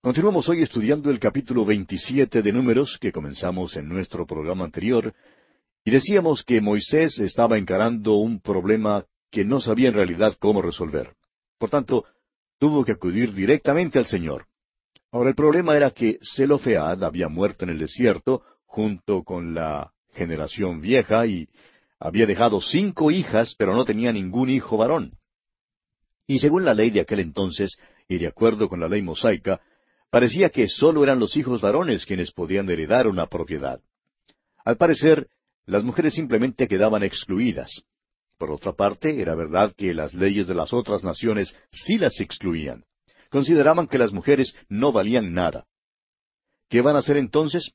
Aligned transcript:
Continuamos 0.00 0.48
hoy 0.48 0.62
estudiando 0.62 1.10
el 1.10 1.18
capítulo 1.18 1.64
27 1.64 2.40
de 2.40 2.52
Números 2.52 2.98
que 3.00 3.10
comenzamos 3.10 3.74
en 3.74 3.88
nuestro 3.88 4.24
programa 4.28 4.64
anterior 4.64 5.12
y 5.84 5.90
decíamos 5.90 6.44
que 6.44 6.60
Moisés 6.60 7.18
estaba 7.18 7.58
encarando 7.58 8.14
un 8.14 8.40
problema 8.40 9.04
que 9.28 9.44
no 9.44 9.60
sabía 9.60 9.88
en 9.88 9.94
realidad 9.94 10.36
cómo 10.38 10.62
resolver. 10.62 11.16
Por 11.58 11.70
tanto, 11.70 12.04
tuvo 12.60 12.84
que 12.84 12.92
acudir 12.92 13.34
directamente 13.34 13.98
al 13.98 14.06
Señor. 14.06 14.46
Ahora 15.10 15.30
el 15.30 15.34
problema 15.34 15.76
era 15.76 15.90
que 15.90 16.20
Zelofead 16.36 17.02
había 17.02 17.28
muerto 17.28 17.64
en 17.64 17.70
el 17.70 17.80
desierto 17.80 18.44
junto 18.66 19.24
con 19.24 19.52
la 19.52 19.92
generación 20.12 20.80
vieja 20.80 21.26
y 21.26 21.48
había 21.98 22.24
dejado 22.24 22.60
cinco 22.60 23.10
hijas, 23.10 23.56
pero 23.58 23.74
no 23.74 23.84
tenía 23.84 24.12
ningún 24.12 24.48
hijo 24.48 24.76
varón. 24.76 25.18
Y 26.24 26.38
según 26.38 26.64
la 26.64 26.72
ley 26.72 26.90
de 26.90 27.00
aquel 27.00 27.18
entonces, 27.18 27.76
y 28.06 28.18
de 28.18 28.28
acuerdo 28.28 28.68
con 28.68 28.78
la 28.78 28.88
ley 28.88 29.02
mosaica, 29.02 29.60
parecía 30.10 30.50
que 30.50 30.68
sólo 30.68 31.02
eran 31.04 31.18
los 31.18 31.36
hijos 31.36 31.60
varones 31.60 32.06
quienes 32.06 32.32
podían 32.32 32.68
heredar 32.70 33.06
una 33.06 33.26
propiedad. 33.26 33.80
Al 34.64 34.76
parecer, 34.76 35.28
las 35.66 35.84
mujeres 35.84 36.14
simplemente 36.14 36.68
quedaban 36.68 37.02
excluidas. 37.02 37.82
Por 38.38 38.50
otra 38.50 38.72
parte, 38.72 39.20
era 39.20 39.34
verdad 39.34 39.72
que 39.76 39.92
las 39.92 40.14
leyes 40.14 40.46
de 40.46 40.54
las 40.54 40.72
otras 40.72 41.02
naciones 41.02 41.56
sí 41.72 41.98
las 41.98 42.20
excluían. 42.20 42.84
Consideraban 43.30 43.86
que 43.86 43.98
las 43.98 44.12
mujeres 44.12 44.54
no 44.68 44.92
valían 44.92 45.34
nada. 45.34 45.66
¿Qué 46.68 46.80
van 46.80 46.96
a 46.96 47.00
hacer 47.00 47.16
entonces? 47.16 47.72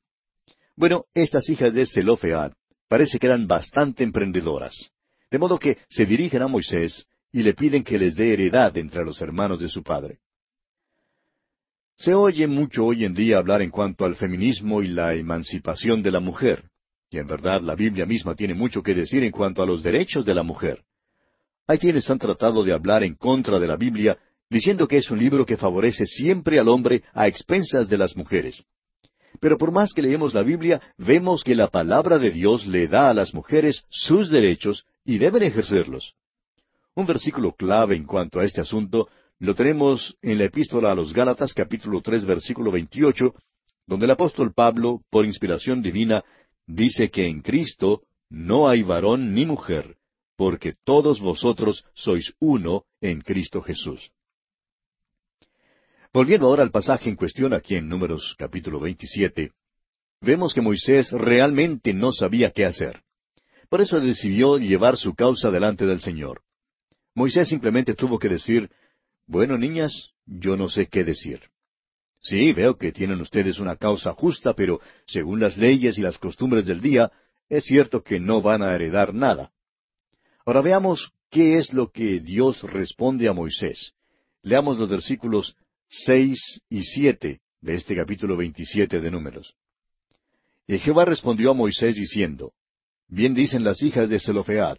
Bueno, 0.76 1.06
estas 1.14 1.50
hijas 1.50 1.74
de 1.74 1.86
Zelofead 1.86 2.54
parece 2.88 3.20
que 3.20 3.28
eran 3.28 3.48
bastante 3.48 4.04
emprendedoras. 4.04 4.92
De 5.30 5.38
modo 5.38 5.60
que 5.60 5.80
se 5.90 6.06
dirigen 6.06 6.42
a 6.42 6.48
Moisés 6.48 7.08
y 7.32 7.44
le 7.44 7.54
piden 7.54 7.84
que 7.84 7.98
les 7.98 8.16
dé 8.16 8.34
heredad 8.34 8.76
entre 8.78 9.04
los 9.04 9.20
hermanos 9.22 9.60
de 9.60 9.68
su 9.68 9.84
padre. 9.84 10.20
Se 12.04 12.14
oye 12.14 12.48
mucho 12.48 12.88
hoy 12.88 13.06
en 13.06 13.14
día 13.14 13.38
hablar 13.38 13.62
en 13.62 13.70
cuanto 13.70 14.04
al 14.04 14.18
feminismo 14.18 14.82
y 14.82 14.88
la 14.88 15.14
emancipación 15.14 16.04
de 16.04 16.12
la 16.12 16.20
mujer, 16.20 16.66
y 17.10 17.18
en 17.18 17.28
verdad 17.28 17.62
la 17.62 17.76
Biblia 17.76 18.06
misma 18.06 18.36
tiene 18.36 18.54
mucho 18.54 18.84
que 18.84 18.94
decir 18.94 19.24
en 19.24 19.32
cuanto 19.32 19.64
a 19.64 19.66
los 19.66 19.82
derechos 19.82 20.26
de 20.26 20.36
la 20.36 20.44
mujer. 20.44 20.84
Hay 21.66 21.78
quienes 21.78 22.10
han 22.10 22.20
tratado 22.20 22.66
de 22.66 22.74
hablar 22.74 23.06
en 23.06 23.16
contra 23.16 23.58
de 23.58 23.68
la 23.68 23.78
Biblia, 23.78 24.18
diciendo 24.50 24.86
que 24.86 24.98
es 24.98 25.10
un 25.12 25.18
libro 25.18 25.46
que 25.46 25.56
favorece 25.56 26.06
siempre 26.06 26.60
al 26.60 26.68
hombre 26.68 27.04
a 27.14 27.30
expensas 27.30 27.88
de 27.88 27.98
las 27.98 28.18
mujeres. 28.18 28.62
Pero 29.40 29.58
por 29.58 29.72
más 29.72 29.94
que 29.94 30.02
leemos 30.02 30.34
la 30.34 30.44
Biblia, 30.44 30.82
vemos 30.98 31.42
que 31.42 31.56
la 31.56 31.70
palabra 31.70 32.20
de 32.20 32.32
Dios 32.32 32.68
le 32.68 32.90
da 32.90 33.12
a 33.12 33.14
las 33.14 33.34
mujeres 33.34 33.86
sus 33.90 34.30
derechos 34.30 34.84
y 35.06 35.20
deben 35.20 35.44
ejercerlos. 35.44 36.16
Un 36.96 37.06
versículo 37.06 37.54
clave 37.54 37.96
en 37.96 38.04
cuanto 38.04 38.42
a 38.42 38.44
este 38.44 38.60
asunto 38.60 39.08
lo 39.44 39.56
tenemos 39.56 40.16
en 40.22 40.38
la 40.38 40.46
epístola 40.46 40.94
a 40.94 40.96
los 40.96 41.12
Gálatas 41.12 41.54
capítulo 41.54 42.02
tres 42.02 42.24
versículo 42.24 42.72
veintiocho, 42.72 43.36
donde 43.86 44.06
el 44.06 44.12
apóstol 44.12 44.54
Pablo, 44.54 45.02
por 45.10 45.26
inspiración 45.26 45.82
divina, 45.82 46.24
dice 46.66 47.12
que 47.12 47.28
en 47.28 47.42
Cristo 47.42 48.04
no 48.30 48.70
hay 48.70 48.84
varón 48.84 49.34
ni 49.34 49.46
mujer, 49.46 49.98
porque 50.38 50.76
todos 50.86 51.20
vosotros 51.20 51.84
sois 51.94 52.34
uno 52.40 52.86
en 53.02 53.20
Cristo 53.20 53.62
Jesús. 53.62 54.12
Volviendo 56.14 56.48
ahora 56.48 56.64
al 56.64 56.72
pasaje 56.72 57.10
en 57.10 57.18
cuestión 57.18 57.54
aquí 57.54 57.76
en 57.76 57.90
Números 57.90 58.36
capítulo 58.38 58.80
27, 58.80 59.52
vemos 60.22 60.54
que 60.54 60.62
Moisés 60.62 61.12
realmente 61.12 61.94
no 61.94 62.14
sabía 62.14 62.52
qué 62.52 62.64
hacer. 62.64 63.04
Por 63.68 63.82
eso 63.82 64.00
decidió 64.00 64.58
llevar 64.58 64.96
su 64.96 65.14
causa 65.16 65.52
delante 65.52 65.86
del 65.86 66.00
Señor. 66.00 66.44
Moisés 67.14 67.50
simplemente 67.50 67.94
tuvo 67.94 68.18
que 68.18 68.30
decir, 68.30 68.72
bueno, 69.26 69.58
niñas, 69.58 70.12
yo 70.26 70.58
no 70.58 70.70
sé 70.70 70.88
qué 70.88 71.04
decir. 71.04 71.42
Sí, 72.22 72.54
veo 72.54 72.78
que 72.78 72.92
tienen 72.92 73.20
ustedes 73.20 73.60
una 73.60 73.76
causa 73.76 74.14
justa, 74.14 74.54
pero 74.54 74.80
según 75.06 75.40
las 75.40 75.58
leyes 75.58 75.98
y 75.98 76.02
las 76.02 76.18
costumbres 76.18 76.66
del 76.66 76.82
día, 76.82 77.12
es 77.50 77.66
cierto 77.66 78.02
que 78.02 78.20
no 78.20 78.42
van 78.42 78.64
a 78.64 78.74
heredar 78.74 79.14
nada. 79.14 79.52
Ahora 80.46 80.62
veamos 80.62 81.14
qué 81.30 81.58
es 81.58 81.74
lo 81.74 81.92
que 81.92 82.20
Dios 82.20 82.64
responde 82.64 83.28
a 83.28 83.34
Moisés. 83.34 83.94
Leamos 84.42 84.78
los 84.78 84.90
versículos 84.90 85.56
seis 85.88 86.62
y 86.70 86.84
siete 86.84 87.42
de 87.62 87.76
este 87.76 87.96
capítulo 87.96 88.36
veintisiete 88.38 89.00
de 89.00 89.12
Números. 89.12 89.56
Y 90.68 90.78
Jehová 90.80 91.06
respondió 91.06 91.52
a 91.52 91.54
Moisés 91.54 91.96
diciendo, 91.96 92.54
Bien 93.08 93.34
dicen 93.34 93.64
las 93.64 93.82
hijas 93.82 94.10
de 94.10 94.20
Zelofead, 94.20 94.78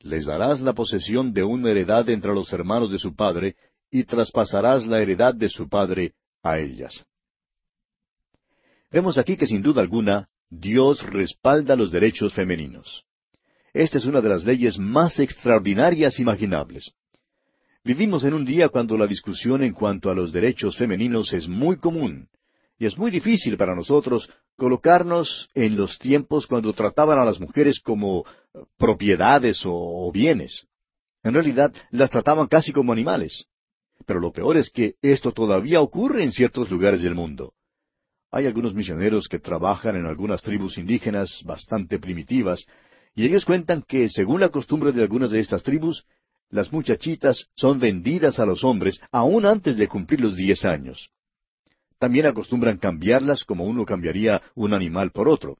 les 0.00 0.26
darás 0.26 0.60
la 0.60 0.74
posesión 0.74 1.32
de 1.32 1.44
una 1.44 1.70
heredad 1.70 2.08
entre 2.08 2.34
los 2.34 2.52
hermanos 2.52 2.90
de 2.90 2.98
su 2.98 3.14
padre, 3.14 3.56
y 3.90 4.04
traspasarás 4.04 4.86
la 4.86 5.00
heredad 5.00 5.34
de 5.34 5.48
su 5.48 5.68
padre 5.68 6.14
a 6.42 6.58
ellas. 6.58 7.04
Vemos 8.90 9.18
aquí 9.18 9.36
que 9.36 9.46
sin 9.46 9.62
duda 9.62 9.82
alguna 9.82 10.28
Dios 10.48 11.02
respalda 11.08 11.76
los 11.76 11.92
derechos 11.92 12.34
femeninos. 12.34 13.04
Esta 13.72 13.98
es 13.98 14.04
una 14.04 14.20
de 14.20 14.28
las 14.28 14.44
leyes 14.44 14.78
más 14.78 15.20
extraordinarias 15.20 16.18
imaginables. 16.18 16.92
Vivimos 17.84 18.24
en 18.24 18.34
un 18.34 18.44
día 18.44 18.68
cuando 18.68 18.98
la 18.98 19.06
discusión 19.06 19.62
en 19.62 19.72
cuanto 19.72 20.10
a 20.10 20.14
los 20.14 20.32
derechos 20.32 20.76
femeninos 20.76 21.32
es 21.32 21.48
muy 21.48 21.76
común, 21.76 22.28
y 22.78 22.86
es 22.86 22.98
muy 22.98 23.10
difícil 23.10 23.56
para 23.56 23.74
nosotros 23.74 24.28
colocarnos 24.56 25.48
en 25.54 25.76
los 25.76 25.98
tiempos 25.98 26.46
cuando 26.46 26.72
trataban 26.72 27.18
a 27.18 27.24
las 27.24 27.38
mujeres 27.38 27.78
como 27.78 28.24
propiedades 28.76 29.62
o, 29.64 30.10
bienes. 30.12 30.66
En 31.22 31.34
realidad 31.34 31.72
las 31.90 32.10
trataban 32.10 32.48
casi 32.48 32.72
como 32.72 32.92
animales. 32.92 33.46
Pero 34.10 34.18
lo 34.18 34.32
peor 34.32 34.56
es 34.56 34.70
que 34.70 34.96
esto 35.02 35.30
todavía 35.30 35.80
ocurre 35.80 36.24
en 36.24 36.32
ciertos 36.32 36.68
lugares 36.68 37.00
del 37.00 37.14
mundo. 37.14 37.52
Hay 38.32 38.44
algunos 38.44 38.74
misioneros 38.74 39.28
que 39.28 39.38
trabajan 39.38 39.94
en 39.94 40.04
algunas 40.04 40.42
tribus 40.42 40.78
indígenas 40.78 41.44
bastante 41.44 42.00
primitivas, 42.00 42.66
y 43.14 43.24
ellos 43.24 43.44
cuentan 43.44 43.84
que, 43.86 44.08
según 44.08 44.40
la 44.40 44.48
costumbre 44.48 44.90
de 44.90 45.02
algunas 45.02 45.30
de 45.30 45.38
estas 45.38 45.62
tribus, 45.62 46.06
las 46.48 46.72
muchachitas 46.72 47.46
son 47.54 47.78
vendidas 47.78 48.40
a 48.40 48.46
los 48.46 48.64
hombres 48.64 49.00
aún 49.12 49.46
antes 49.46 49.76
de 49.76 49.86
cumplir 49.86 50.20
los 50.20 50.34
diez 50.34 50.64
años. 50.64 51.10
También 52.00 52.26
acostumbran 52.26 52.78
cambiarlas 52.78 53.44
como 53.44 53.62
uno 53.62 53.86
cambiaría 53.86 54.42
un 54.56 54.74
animal 54.74 55.12
por 55.12 55.28
otro. 55.28 55.58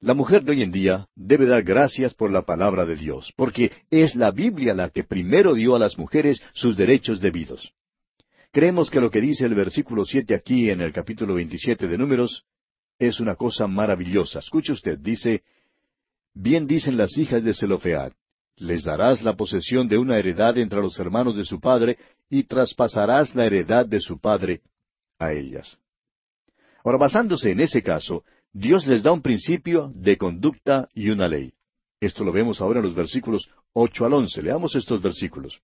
La 0.00 0.12
mujer 0.12 0.44
de 0.44 0.52
hoy 0.52 0.62
en 0.62 0.72
día 0.72 1.08
debe 1.14 1.46
dar 1.46 1.62
gracias 1.62 2.12
por 2.12 2.30
la 2.30 2.42
palabra 2.42 2.84
de 2.84 2.96
Dios, 2.96 3.32
porque 3.34 3.72
es 3.90 4.14
la 4.14 4.30
Biblia 4.30 4.74
la 4.74 4.90
que 4.90 5.04
primero 5.04 5.54
dio 5.54 5.74
a 5.74 5.78
las 5.78 5.96
mujeres 5.96 6.42
sus 6.52 6.76
derechos 6.76 7.20
debidos. 7.20 7.72
Creemos 8.52 8.90
que 8.90 9.00
lo 9.00 9.10
que 9.10 9.22
dice 9.22 9.46
el 9.46 9.54
versículo 9.54 10.04
siete 10.04 10.34
aquí 10.34 10.70
en 10.70 10.82
el 10.82 10.92
capítulo 10.92 11.34
veintisiete 11.34 11.88
de 11.88 11.96
Números 11.96 12.44
es 12.98 13.20
una 13.20 13.36
cosa 13.36 13.66
maravillosa. 13.66 14.40
Escuche 14.40 14.72
usted, 14.72 14.98
dice, 14.98 15.42
Bien 16.34 16.66
dicen 16.66 16.98
las 16.98 17.16
hijas 17.16 17.42
de 17.42 17.54
Zelofead, 17.54 18.12
les 18.56 18.84
darás 18.84 19.22
la 19.22 19.34
posesión 19.34 19.88
de 19.88 19.96
una 19.96 20.18
heredad 20.18 20.58
entre 20.58 20.80
los 20.80 20.98
hermanos 20.98 21.36
de 21.36 21.44
su 21.44 21.58
padre, 21.58 21.98
y 22.28 22.44
traspasarás 22.44 23.34
la 23.34 23.46
heredad 23.46 23.86
de 23.86 24.00
su 24.00 24.18
padre 24.18 24.60
a 25.18 25.32
ellas. 25.32 25.78
Ahora, 26.84 26.98
basándose 26.98 27.50
en 27.50 27.60
ese 27.60 27.82
caso, 27.82 28.24
Dios 28.52 28.86
les 28.86 29.02
da 29.02 29.12
un 29.12 29.22
principio 29.22 29.92
de 29.94 30.16
conducta 30.16 30.88
y 30.94 31.10
una 31.10 31.28
ley. 31.28 31.52
Esto 32.00 32.24
lo 32.24 32.32
vemos 32.32 32.60
ahora 32.60 32.80
en 32.80 32.86
los 32.86 32.94
versículos 32.94 33.48
ocho 33.72 34.04
al 34.06 34.14
once. 34.14 34.42
Leamos 34.42 34.74
estos 34.74 35.02
versículos. 35.02 35.60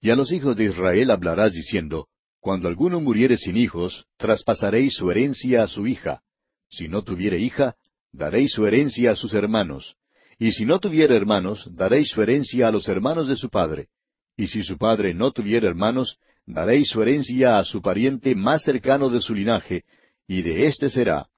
Y 0.00 0.10
a 0.10 0.16
los 0.16 0.32
hijos 0.32 0.56
de 0.56 0.64
Israel 0.64 1.10
hablarás 1.10 1.52
diciendo, 1.52 2.08
Cuando 2.40 2.68
alguno 2.68 3.00
muriere 3.00 3.38
sin 3.38 3.56
hijos, 3.56 4.06
traspasaréis 4.16 4.94
su 4.94 5.10
herencia 5.10 5.62
a 5.62 5.68
su 5.68 5.86
hija. 5.86 6.22
Si 6.68 6.88
no 6.88 7.02
tuviere 7.02 7.38
hija, 7.38 7.76
daréis 8.12 8.52
su 8.52 8.66
herencia 8.66 9.12
a 9.12 9.16
sus 9.16 9.32
hermanos. 9.34 9.96
Y 10.38 10.52
si 10.52 10.64
no 10.64 10.78
tuviera 10.80 11.14
hermanos, 11.14 11.68
daréis 11.72 12.10
su 12.10 12.20
herencia 12.22 12.68
a 12.68 12.70
los 12.70 12.88
hermanos 12.88 13.28
de 13.28 13.36
su 13.36 13.48
padre. 13.48 13.88
Y 14.36 14.48
si 14.48 14.62
su 14.62 14.76
padre 14.76 15.14
no 15.14 15.30
tuviera 15.30 15.68
hermanos, 15.68 16.18
daréis 16.44 16.88
su 16.88 17.00
herencia 17.00 17.58
a 17.58 17.64
su 17.64 17.80
pariente 17.80 18.34
más 18.34 18.62
cercano 18.62 19.08
de 19.08 19.20
su 19.20 19.34
linaje, 19.34 19.84
y 20.26 20.42
de 20.42 20.66
éste 20.66 20.90
será. 20.90 21.28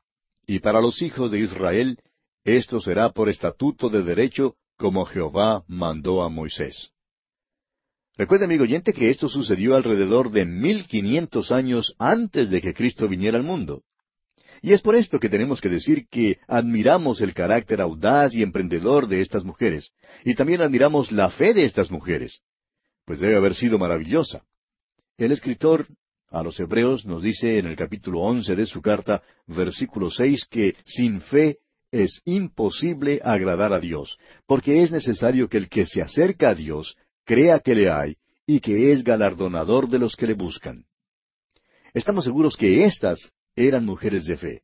Y 0.46 0.60
para 0.60 0.80
los 0.80 1.02
hijos 1.02 1.30
de 1.30 1.40
Israel, 1.40 1.98
esto 2.44 2.80
será 2.80 3.10
por 3.10 3.28
estatuto 3.28 3.88
de 3.88 4.02
derecho, 4.02 4.54
como 4.76 5.04
Jehová 5.04 5.64
mandó 5.66 6.22
a 6.22 6.28
Moisés. 6.28 6.92
Recuerda, 8.16 8.46
amigo 8.46 8.64
oyente, 8.64 8.92
que 8.92 9.10
esto 9.10 9.28
sucedió 9.28 9.74
alrededor 9.74 10.30
de 10.30 10.44
mil 10.46 10.86
quinientos 10.86 11.52
años 11.52 11.94
antes 11.98 12.48
de 12.48 12.60
que 12.60 12.72
Cristo 12.72 13.08
viniera 13.08 13.36
al 13.36 13.44
mundo. 13.44 13.82
Y 14.62 14.72
es 14.72 14.80
por 14.80 14.94
esto 14.94 15.20
que 15.20 15.28
tenemos 15.28 15.60
que 15.60 15.68
decir 15.68 16.06
que 16.08 16.38
admiramos 16.48 17.20
el 17.20 17.34
carácter 17.34 17.80
audaz 17.80 18.34
y 18.34 18.42
emprendedor 18.42 19.06
de 19.06 19.20
estas 19.20 19.44
mujeres, 19.44 19.92
y 20.24 20.34
también 20.34 20.62
admiramos 20.62 21.12
la 21.12 21.28
fe 21.28 21.52
de 21.52 21.66
estas 21.66 21.90
mujeres, 21.90 22.40
pues 23.04 23.20
debe 23.20 23.36
haber 23.36 23.54
sido 23.54 23.78
maravillosa. 23.78 24.44
El 25.18 25.32
escritor 25.32 25.86
a 26.30 26.42
los 26.42 26.58
Hebreos 26.58 27.06
nos 27.06 27.22
dice 27.22 27.58
en 27.58 27.66
el 27.66 27.76
capítulo 27.76 28.20
once 28.20 28.56
de 28.56 28.66
su 28.66 28.82
carta, 28.82 29.22
versículo 29.46 30.10
seis, 30.10 30.44
que 30.50 30.74
sin 30.84 31.20
fe 31.20 31.58
es 31.90 32.20
imposible 32.24 33.20
agradar 33.24 33.72
a 33.72 33.80
Dios, 33.80 34.18
porque 34.46 34.82
es 34.82 34.90
necesario 34.90 35.48
que 35.48 35.56
el 35.56 35.68
que 35.68 35.86
se 35.86 36.02
acerca 36.02 36.50
a 36.50 36.54
Dios 36.54 36.96
crea 37.24 37.60
que 37.60 37.74
le 37.74 37.90
hay 37.90 38.16
y 38.46 38.60
que 38.60 38.92
es 38.92 39.04
galardonador 39.04 39.88
de 39.88 39.98
los 39.98 40.16
que 40.16 40.26
le 40.26 40.34
buscan. 40.34 40.84
Estamos 41.94 42.24
seguros 42.24 42.56
que 42.56 42.84
éstas 42.84 43.32
eran 43.54 43.84
mujeres 43.84 44.26
de 44.26 44.36
fe. 44.36 44.62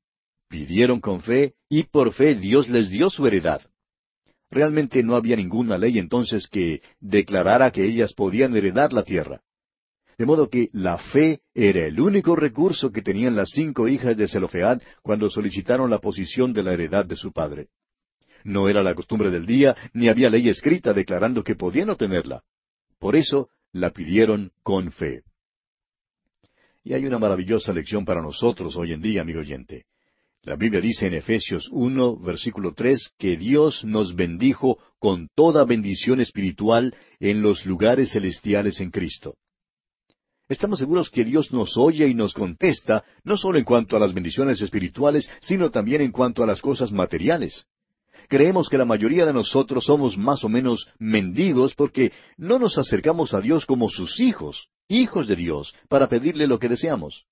Pidieron 0.48 1.00
con 1.00 1.22
fe 1.22 1.54
y 1.68 1.84
por 1.84 2.12
fe 2.12 2.34
Dios 2.34 2.68
les 2.68 2.90
dio 2.90 3.08
su 3.08 3.26
heredad. 3.26 3.62
Realmente 4.50 5.02
no 5.02 5.16
había 5.16 5.36
ninguna 5.36 5.78
ley 5.78 5.98
entonces 5.98 6.46
que 6.46 6.82
declarara 7.00 7.70
que 7.70 7.86
ellas 7.86 8.12
podían 8.12 8.54
heredar 8.54 8.92
la 8.92 9.02
tierra. 9.02 9.40
De 10.22 10.26
modo 10.26 10.48
que 10.48 10.68
la 10.72 10.98
fe 10.98 11.40
era 11.52 11.84
el 11.84 11.98
único 11.98 12.36
recurso 12.36 12.92
que 12.92 13.02
tenían 13.02 13.34
las 13.34 13.50
cinco 13.50 13.88
hijas 13.88 14.16
de 14.16 14.28
Zelofead 14.28 14.80
cuando 15.02 15.28
solicitaron 15.28 15.90
la 15.90 15.98
posición 15.98 16.52
de 16.52 16.62
la 16.62 16.74
heredad 16.74 17.04
de 17.04 17.16
su 17.16 17.32
padre. 17.32 17.70
No 18.44 18.68
era 18.68 18.84
la 18.84 18.94
costumbre 18.94 19.32
del 19.32 19.46
día, 19.46 19.74
ni 19.94 20.08
había 20.08 20.30
ley 20.30 20.48
escrita 20.48 20.92
declarando 20.92 21.42
que 21.42 21.56
podían 21.56 21.90
obtenerla. 21.90 22.44
Por 23.00 23.16
eso 23.16 23.48
la 23.72 23.90
pidieron 23.90 24.52
con 24.62 24.92
fe. 24.92 25.24
Y 26.84 26.92
hay 26.92 27.04
una 27.04 27.18
maravillosa 27.18 27.72
lección 27.72 28.04
para 28.04 28.22
nosotros 28.22 28.76
hoy 28.76 28.92
en 28.92 29.02
día, 29.02 29.22
amigo 29.22 29.40
oyente. 29.40 29.86
La 30.44 30.54
Biblia 30.54 30.80
dice 30.80 31.08
en 31.08 31.14
Efesios 31.14 31.68
1, 31.72 32.20
versículo 32.20 32.74
3, 32.74 33.14
que 33.18 33.36
Dios 33.36 33.84
nos 33.84 34.14
bendijo 34.14 34.78
con 35.00 35.30
toda 35.34 35.64
bendición 35.64 36.20
espiritual 36.20 36.94
en 37.18 37.42
los 37.42 37.66
lugares 37.66 38.12
celestiales 38.12 38.78
en 38.78 38.92
Cristo. 38.92 39.34
Estamos 40.52 40.80
seguros 40.80 41.08
que 41.08 41.24
Dios 41.24 41.50
nos 41.50 41.78
oye 41.78 42.06
y 42.06 42.14
nos 42.14 42.34
contesta, 42.34 43.04
no 43.24 43.38
solo 43.38 43.56
en 43.56 43.64
cuanto 43.64 43.96
a 43.96 43.98
las 43.98 44.12
bendiciones 44.12 44.60
espirituales, 44.60 45.30
sino 45.40 45.70
también 45.70 46.02
en 46.02 46.12
cuanto 46.12 46.42
a 46.42 46.46
las 46.46 46.60
cosas 46.60 46.92
materiales. 46.92 47.64
Creemos 48.28 48.68
que 48.68 48.76
la 48.76 48.84
mayoría 48.84 49.24
de 49.24 49.32
nosotros 49.32 49.86
somos 49.86 50.18
más 50.18 50.44
o 50.44 50.50
menos 50.50 50.88
mendigos 50.98 51.74
porque 51.74 52.12
no 52.36 52.58
nos 52.58 52.76
acercamos 52.76 53.32
a 53.32 53.40
Dios 53.40 53.64
como 53.64 53.88
sus 53.88 54.20
hijos, 54.20 54.68
hijos 54.88 55.26
de 55.26 55.36
Dios, 55.36 55.74
para 55.88 56.06
pedirle 56.06 56.46
lo 56.46 56.58
que 56.58 56.68
deseamos. 56.68 57.24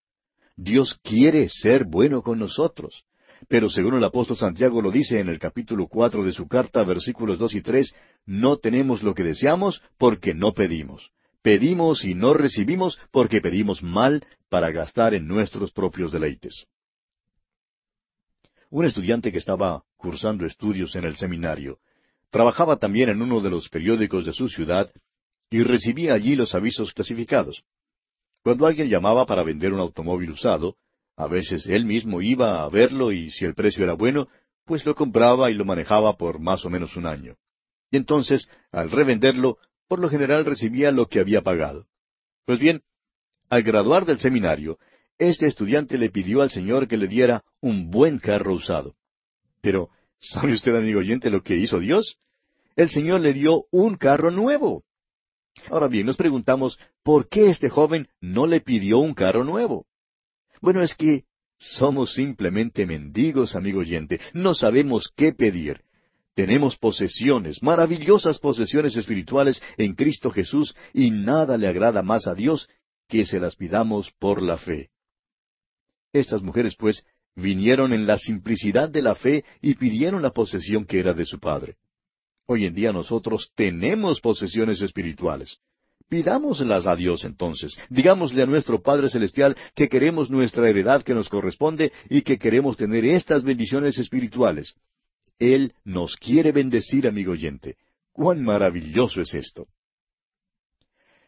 Dios 0.57 0.99
quiere 1.03 1.51
ser 1.51 1.85
bueno 1.85 2.23
con 2.23 2.39
nosotros. 2.39 3.05
Pero 3.49 3.69
según 3.69 3.97
el 3.97 4.05
apóstol 4.05 4.39
Santiago 4.39 4.81
lo 4.81 4.91
dice 4.91 5.21
en 5.21 5.29
el 5.29 5.39
capítulo 5.39 5.89
cuatro 5.89 6.25
de 6.25 6.33
su 6.33 6.49
carta, 6.49 6.83
versículos 6.85 7.39
dos 7.39 7.55
y 7.55 7.61
tres, 7.61 7.93
no 8.25 8.57
tenemos 8.57 9.03
lo 9.03 9.15
que 9.15 9.25
deseamos 9.25 9.83
porque 9.99 10.33
no 10.33 10.55
pedimos. 10.55 11.11
Pedimos 11.43 12.05
y 12.05 12.15
no 12.15 12.35
recibimos 12.35 12.99
porque 13.11 13.41
pedimos 13.41 13.83
mal 13.83 14.25
para 14.49 14.71
gastar 14.71 15.15
en 15.15 15.27
nuestros 15.27 15.73
propios 15.73 16.13
deleites. 16.13 16.67
Un 18.69 18.85
estudiante 18.85 19.33
que 19.33 19.39
estaba 19.39 19.83
cursando 19.97 20.45
estudios 20.45 20.95
en 20.97 21.05
el 21.05 21.17
seminario 21.17 21.79
trabajaba 22.31 22.77
también 22.77 23.09
en 23.09 23.23
uno 23.23 23.41
de 23.41 23.51
los 23.51 23.69
periódicos 23.69 24.25
de 24.25 24.33
su 24.33 24.49
ciudad 24.49 24.93
y 25.51 25.63
recibía 25.63 26.15
allí 26.15 26.37
los 26.37 26.55
avisos 26.55 26.93
clasificados. 26.93 27.65
Cuando 28.43 28.67
alguien 28.67 28.89
llamaba 28.89 29.27
para 29.27 29.43
vender 29.43 29.73
un 29.73 29.81
automóvil 29.81 30.31
usado, 30.31 30.77
a 31.17 31.27
veces 31.27 31.67
él 31.67 31.85
mismo 31.85 32.23
iba 32.23 32.63
a 32.63 32.69
verlo 32.69 33.13
y 33.13 33.31
si 33.31 33.45
el 33.45 33.55
precio 33.55 33.83
era 33.83 33.95
bueno, 33.95 34.29
pues 34.65 34.87
lo 34.87 34.95
compraba 34.95 35.51
y 35.51 35.55
lo 35.55 35.65
manejaba 35.65 36.17
por 36.17 36.39
más 36.39 36.65
o 36.65 36.71
menos 36.71 36.97
un 36.97 37.07
año. 37.07 37.37
Y 37.91 37.97
entonces, 37.97 38.49
al 38.71 38.91
revenderlo, 38.91 39.59
por 39.91 39.99
lo 39.99 40.09
general 40.09 40.45
recibía 40.45 40.93
lo 40.93 41.09
que 41.09 41.19
había 41.19 41.43
pagado. 41.43 41.89
Pues 42.45 42.61
bien, 42.61 42.83
al 43.49 43.65
graduar 43.65 44.07
del 44.07 44.21
seminario, 44.21 44.79
este 45.19 45.49
estudiante 45.49 45.99
le 45.99 46.11
pidió 46.11 46.43
al 46.43 46.51
Señor 46.51 46.87
que 46.87 46.97
le 46.97 47.09
diera 47.09 47.43
un 47.61 47.91
buen 47.91 48.21
carro 48.21 48.55
usado. 48.55 48.95
Pero, 49.61 49.91
¿sabe 50.21 50.53
usted, 50.53 50.77
amigo 50.77 51.01
oyente, 51.01 51.29
lo 51.29 51.43
que 51.43 51.57
hizo 51.57 51.81
Dios? 51.81 52.19
El 52.77 52.89
Señor 52.89 53.21
le 53.21 53.33
dio 53.33 53.65
un 53.73 53.97
carro 53.97 54.31
nuevo. 54.31 54.85
Ahora 55.71 55.89
bien, 55.89 56.07
nos 56.07 56.17
preguntamos, 56.17 56.79
¿por 57.03 57.29
qué 57.29 57.51
este 57.51 57.69
joven 57.69 58.07
no 58.21 58.47
le 58.47 58.61
pidió 58.61 59.01
un 59.01 59.13
carro 59.13 59.43
nuevo? 59.43 59.87
Bueno, 60.61 60.83
es 60.83 60.95
que 60.95 61.25
somos 61.59 62.15
simplemente 62.15 62.87
mendigos, 62.87 63.57
amigo 63.57 63.81
oyente, 63.81 64.21
no 64.35 64.55
sabemos 64.55 65.13
qué 65.17 65.33
pedir. 65.33 65.83
Tenemos 66.41 66.79
posesiones, 66.79 67.63
maravillosas 67.63 68.39
posesiones 68.39 68.97
espirituales 68.97 69.63
en 69.77 69.95
Cristo 69.95 70.31
Jesús, 70.31 70.75
y 70.95 71.11
nada 71.11 71.59
le 71.59 71.69
agrada 71.69 72.03
más 72.03 72.27
a 72.27 72.35
Dios 72.35 72.67
que 73.09 73.27
se 73.27 73.39
las 73.39 73.57
pidamos 73.57 74.11
por 74.19 74.43
la 74.43 74.57
fe. 74.57 74.89
Estas 76.15 76.41
mujeres, 76.41 76.77
pues, 76.79 77.05
vinieron 77.37 77.93
en 77.93 78.07
la 78.07 78.17
simplicidad 78.17 78.89
de 78.89 79.03
la 79.03 79.17
fe 79.17 79.45
y 79.61 79.75
pidieron 79.75 80.23
la 80.23 80.31
posesión 80.31 80.87
que 80.87 81.01
era 81.01 81.13
de 81.13 81.27
su 81.27 81.39
padre. 81.39 81.77
Hoy 82.47 82.65
en 82.65 82.75
día 82.75 82.91
nosotros 82.91 83.53
tenemos 83.55 84.23
posesiones 84.23 84.81
espirituales. 84.81 85.59
Pidámoslas 86.09 86.87
a 86.87 86.97
Dios 86.97 87.25
entonces. 87.25 87.77
Digámosle 87.91 88.45
a 88.45 88.47
nuestro 88.47 88.81
Padre 88.81 89.11
Celestial 89.11 89.59
que 89.75 89.91
queremos 89.91 90.31
nuestra 90.31 90.71
heredad 90.71 91.03
que 91.03 91.15
nos 91.15 91.29
corresponde 91.29 91.93
y 92.09 92.23
que 92.23 92.39
queremos 92.39 92.79
tener 92.79 93.05
estas 93.05 93.43
bendiciones 93.43 93.99
espirituales. 93.99 94.75
Él 95.41 95.75
nos 95.83 96.15
quiere 96.15 96.53
bendecir, 96.53 97.09
amigo 97.09 97.33
oyente. 97.33 97.77
¡Cuán 98.13 98.45
maravilloso 98.45 99.21
es 99.21 99.35
esto! 99.35 99.67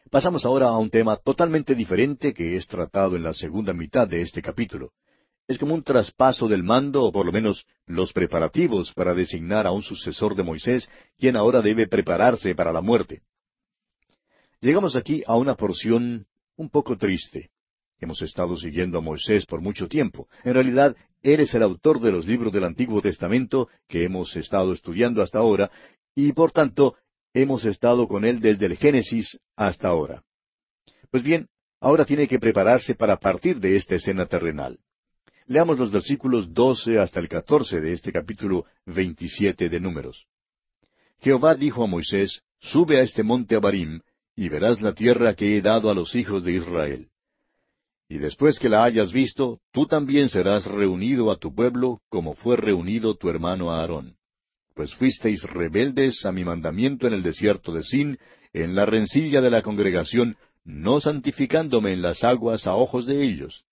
Pasamos 0.09 0.45
ahora 0.45 0.67
a 0.67 0.77
un 0.77 0.89
tema 0.89 1.17
totalmente 1.17 1.75
diferente 1.75 2.33
que 2.33 2.55
es 2.55 2.65
tratado 2.67 3.17
en 3.17 3.23
la 3.23 3.33
segunda 3.33 3.73
mitad 3.73 4.07
de 4.07 4.21
este 4.21 4.41
capítulo 4.41 4.93
es 5.47 5.57
como 5.57 5.73
un 5.73 5.83
traspaso 5.83 6.47
del 6.47 6.63
mando, 6.63 7.03
o 7.03 7.11
por 7.11 7.25
lo 7.25 7.31
menos 7.31 7.65
los 7.85 8.13
preparativos 8.13 8.93
para 8.93 9.13
designar 9.13 9.67
a 9.67 9.71
un 9.71 9.83
sucesor 9.83 10.35
de 10.35 10.43
Moisés, 10.43 10.89
quien 11.17 11.35
ahora 11.35 11.61
debe 11.61 11.87
prepararse 11.87 12.55
para 12.55 12.71
la 12.71 12.81
muerte. 12.81 13.21
Llegamos 14.61 14.95
aquí 14.95 15.23
a 15.27 15.35
una 15.35 15.55
porción 15.55 16.25
un 16.55 16.69
poco 16.69 16.97
triste. 16.97 17.49
Hemos 17.99 18.21
estado 18.21 18.55
siguiendo 18.57 18.97
a 18.97 19.01
Moisés 19.01 19.45
por 19.45 19.61
mucho 19.61 19.87
tiempo. 19.87 20.27
En 20.43 20.53
realidad, 20.53 20.95
él 21.23 21.39
es 21.39 21.53
el 21.53 21.63
autor 21.63 22.01
de 22.01 22.11
los 22.11 22.27
libros 22.27 22.51
del 22.51 22.65
Antiguo 22.65 23.01
Testamento 23.01 23.69
que 23.87 24.03
hemos 24.03 24.35
estado 24.35 24.73
estudiando 24.73 25.21
hasta 25.21 25.39
ahora, 25.39 25.71
y 26.13 26.33
por 26.33 26.51
tanto, 26.51 26.95
hemos 27.33 27.65
estado 27.65 28.07
con 28.07 28.25
él 28.25 28.41
desde 28.41 28.65
el 28.65 28.77
Génesis 28.77 29.39
hasta 29.55 29.87
ahora. 29.87 30.23
Pues 31.09 31.23
bien, 31.23 31.47
ahora 31.79 32.05
tiene 32.05 32.27
que 32.27 32.39
prepararse 32.39 32.93
para 32.93 33.17
partir 33.17 33.59
de 33.59 33.77
esta 33.77 33.95
escena 33.95 34.25
terrenal. 34.25 34.77
Leamos 35.47 35.79
los 35.79 35.91
versículos 35.91 36.53
doce 36.53 36.99
hasta 36.99 37.19
el 37.19 37.29
catorce 37.29 37.79
de 37.79 37.93
este 37.93 38.11
capítulo 38.11 38.65
veintisiete 38.85 39.69
de 39.69 39.79
Números. 39.79 40.27
Jehová 41.19 41.55
dijo 41.55 41.83
a 41.83 41.87
Moisés, 41.87 42.41
Sube 42.59 42.99
a 42.99 43.01
este 43.01 43.23
monte 43.23 43.55
Abarim, 43.55 44.01
y 44.35 44.49
verás 44.49 44.81
la 44.81 44.93
tierra 44.93 45.35
que 45.35 45.57
he 45.57 45.61
dado 45.61 45.89
a 45.89 45.93
los 45.93 46.15
hijos 46.15 46.43
de 46.43 46.53
Israel. 46.53 47.09
Y 48.13 48.19
después 48.19 48.59
que 48.59 48.69
la 48.69 48.83
hayas 48.83 49.11
visto, 49.11 49.59
tú 49.71 49.87
también 49.87 50.29
serás 50.29 50.67
reunido 50.67 51.31
a 51.31 51.37
tu 51.37 51.51
pueblo, 51.55 52.01
como 52.09 52.35
fue 52.35 52.55
reunido 52.55 53.15
tu 53.15 53.27
hermano 53.27 53.71
Aarón. 53.71 54.17
Pues 54.75 54.93
fuisteis 54.93 55.41
rebeldes 55.41 56.23
a 56.23 56.31
mi 56.31 56.45
mandamiento 56.45 57.07
en 57.07 57.15
el 57.15 57.23
desierto 57.23 57.73
de 57.73 57.81
Sin, 57.81 58.19
en 58.53 58.75
la 58.75 58.85
rencilla 58.85 59.41
de 59.41 59.49
la 59.49 59.63
congregación, 59.63 60.37
no 60.63 61.01
santificándome 61.01 61.91
en 61.91 62.03
las 62.03 62.23
aguas 62.23 62.67
a 62.67 62.75
ojos 62.75 63.07
de 63.07 63.23
ellos. 63.23 63.65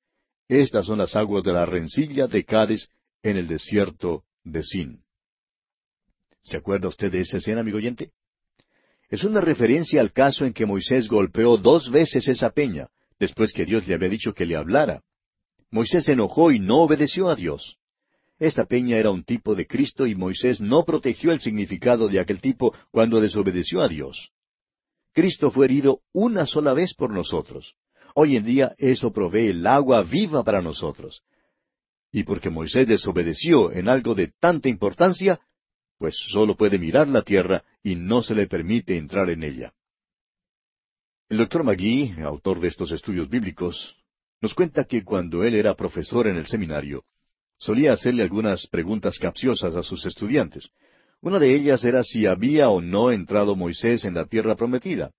Estas 0.47 0.87
son 0.87 0.97
las 0.97 1.15
aguas 1.15 1.43
de 1.43 1.53
la 1.53 1.67
rencilla 1.67 2.25
de 2.25 2.43
Cádiz 2.43 2.89
en 3.21 3.37
el 3.37 3.47
desierto 3.47 4.23
de 4.43 4.63
Sin. 4.63 5.03
¿Se 6.41 6.57
acuerda 6.57 6.87
usted 6.87 7.11
de 7.11 7.19
esa 7.19 7.37
escena, 7.37 7.61
amigo 7.61 7.77
oyente? 7.77 8.09
Es 9.07 9.23
una 9.23 9.39
referencia 9.39 10.01
al 10.01 10.11
caso 10.11 10.47
en 10.47 10.53
que 10.53 10.65
Moisés 10.65 11.09
golpeó 11.09 11.57
dos 11.57 11.91
veces 11.91 12.27
esa 12.27 12.49
peña, 12.49 12.87
después 13.21 13.53
que 13.53 13.65
Dios 13.65 13.87
le 13.87 13.93
había 13.93 14.09
dicho 14.09 14.33
que 14.33 14.47
le 14.47 14.55
hablara. 14.55 15.03
Moisés 15.69 16.05
se 16.05 16.13
enojó 16.13 16.51
y 16.51 16.57
no 16.57 16.79
obedeció 16.79 17.29
a 17.29 17.35
Dios. 17.35 17.77
Esta 18.39 18.65
peña 18.65 18.97
era 18.97 19.11
un 19.11 19.23
tipo 19.23 19.53
de 19.53 19.67
Cristo 19.67 20.07
y 20.07 20.15
Moisés 20.15 20.59
no 20.59 20.83
protegió 20.83 21.31
el 21.31 21.39
significado 21.39 22.07
de 22.07 22.19
aquel 22.19 22.41
tipo 22.41 22.73
cuando 22.89 23.21
desobedeció 23.21 23.81
a 23.81 23.87
Dios. 23.87 24.31
Cristo 25.13 25.51
fue 25.51 25.65
herido 25.65 25.99
una 26.11 26.47
sola 26.47 26.73
vez 26.73 26.95
por 26.95 27.11
nosotros. 27.11 27.75
Hoy 28.15 28.37
en 28.37 28.43
día 28.43 28.73
eso 28.79 29.13
provee 29.13 29.49
el 29.49 29.67
agua 29.67 30.01
viva 30.01 30.43
para 30.43 30.63
nosotros. 30.63 31.21
Y 32.11 32.23
porque 32.23 32.49
Moisés 32.49 32.87
desobedeció 32.87 33.71
en 33.71 33.87
algo 33.87 34.15
de 34.15 34.33
tanta 34.39 34.67
importancia, 34.67 35.39
pues 35.99 36.15
solo 36.31 36.57
puede 36.57 36.79
mirar 36.79 37.07
la 37.07 37.21
tierra 37.21 37.63
y 37.83 37.93
no 37.95 38.23
se 38.23 38.33
le 38.33 38.47
permite 38.47 38.97
entrar 38.97 39.29
en 39.29 39.43
ella. 39.43 39.73
El 41.31 41.37
doctor 41.37 41.63
Magui, 41.63 42.13
autor 42.25 42.59
de 42.59 42.67
estos 42.67 42.91
estudios 42.91 43.29
bíblicos, 43.29 43.95
nos 44.41 44.53
cuenta 44.53 44.83
que 44.83 45.05
cuando 45.05 45.45
él 45.45 45.55
era 45.55 45.75
profesor 45.75 46.27
en 46.27 46.35
el 46.35 46.45
seminario, 46.45 47.05
solía 47.57 47.93
hacerle 47.93 48.23
algunas 48.23 48.67
preguntas 48.67 49.17
capciosas 49.17 49.77
a 49.77 49.81
sus 49.81 50.05
estudiantes. 50.05 50.67
Una 51.21 51.39
de 51.39 51.55
ellas 51.55 51.85
era 51.85 52.03
si 52.03 52.25
había 52.25 52.67
o 52.67 52.81
no 52.81 53.11
entrado 53.11 53.55
Moisés 53.55 54.03
en 54.03 54.15
la 54.15 54.25
tierra 54.25 54.57
prometida. 54.57 55.11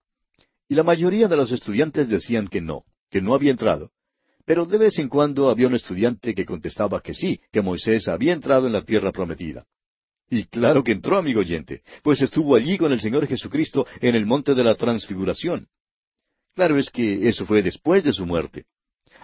Y 0.69 0.75
la 0.75 0.83
mayoría 0.83 1.28
de 1.28 1.37
los 1.38 1.50
estudiantes 1.50 2.11
decían 2.11 2.47
que 2.47 2.61
no, 2.61 2.85
que 3.11 3.23
no 3.23 3.35
había 3.35 3.52
entrado. 3.52 3.90
Pero 4.45 4.66
de 4.66 4.76
vez 4.76 4.99
en 4.99 5.09
cuando 5.09 5.49
había 5.49 5.69
un 5.69 5.76
estudiante 5.76 6.35
que 6.35 6.45
contestaba 6.45 7.00
que 7.00 7.14
sí, 7.14 7.40
que 7.50 7.62
Moisés 7.62 8.07
había 8.07 8.35
entrado 8.35 8.66
en 8.66 8.75
la 8.75 8.85
tierra 8.85 9.12
prometida. 9.12 9.64
Y 10.28 10.45
claro 10.45 10.85
que 10.85 10.92
entró, 10.92 11.16
amigo 11.16 11.40
oyente, 11.40 11.81
pues 12.02 12.21
estuvo 12.21 12.54
allí 12.54 12.76
con 12.76 12.92
el 12.92 13.00
Señor 13.00 13.26
Jesucristo 13.26 13.87
en 14.02 14.14
el 14.14 14.26
monte 14.26 14.54
de 14.54 14.62
la 14.62 14.75
transfiguración. 14.75 15.69
Claro 16.54 16.78
es 16.78 16.90
que 16.90 17.28
eso 17.28 17.47
fue 17.47 17.62
después 17.62 18.04
de 18.04 18.12
su 18.12 18.26
muerte. 18.26 18.66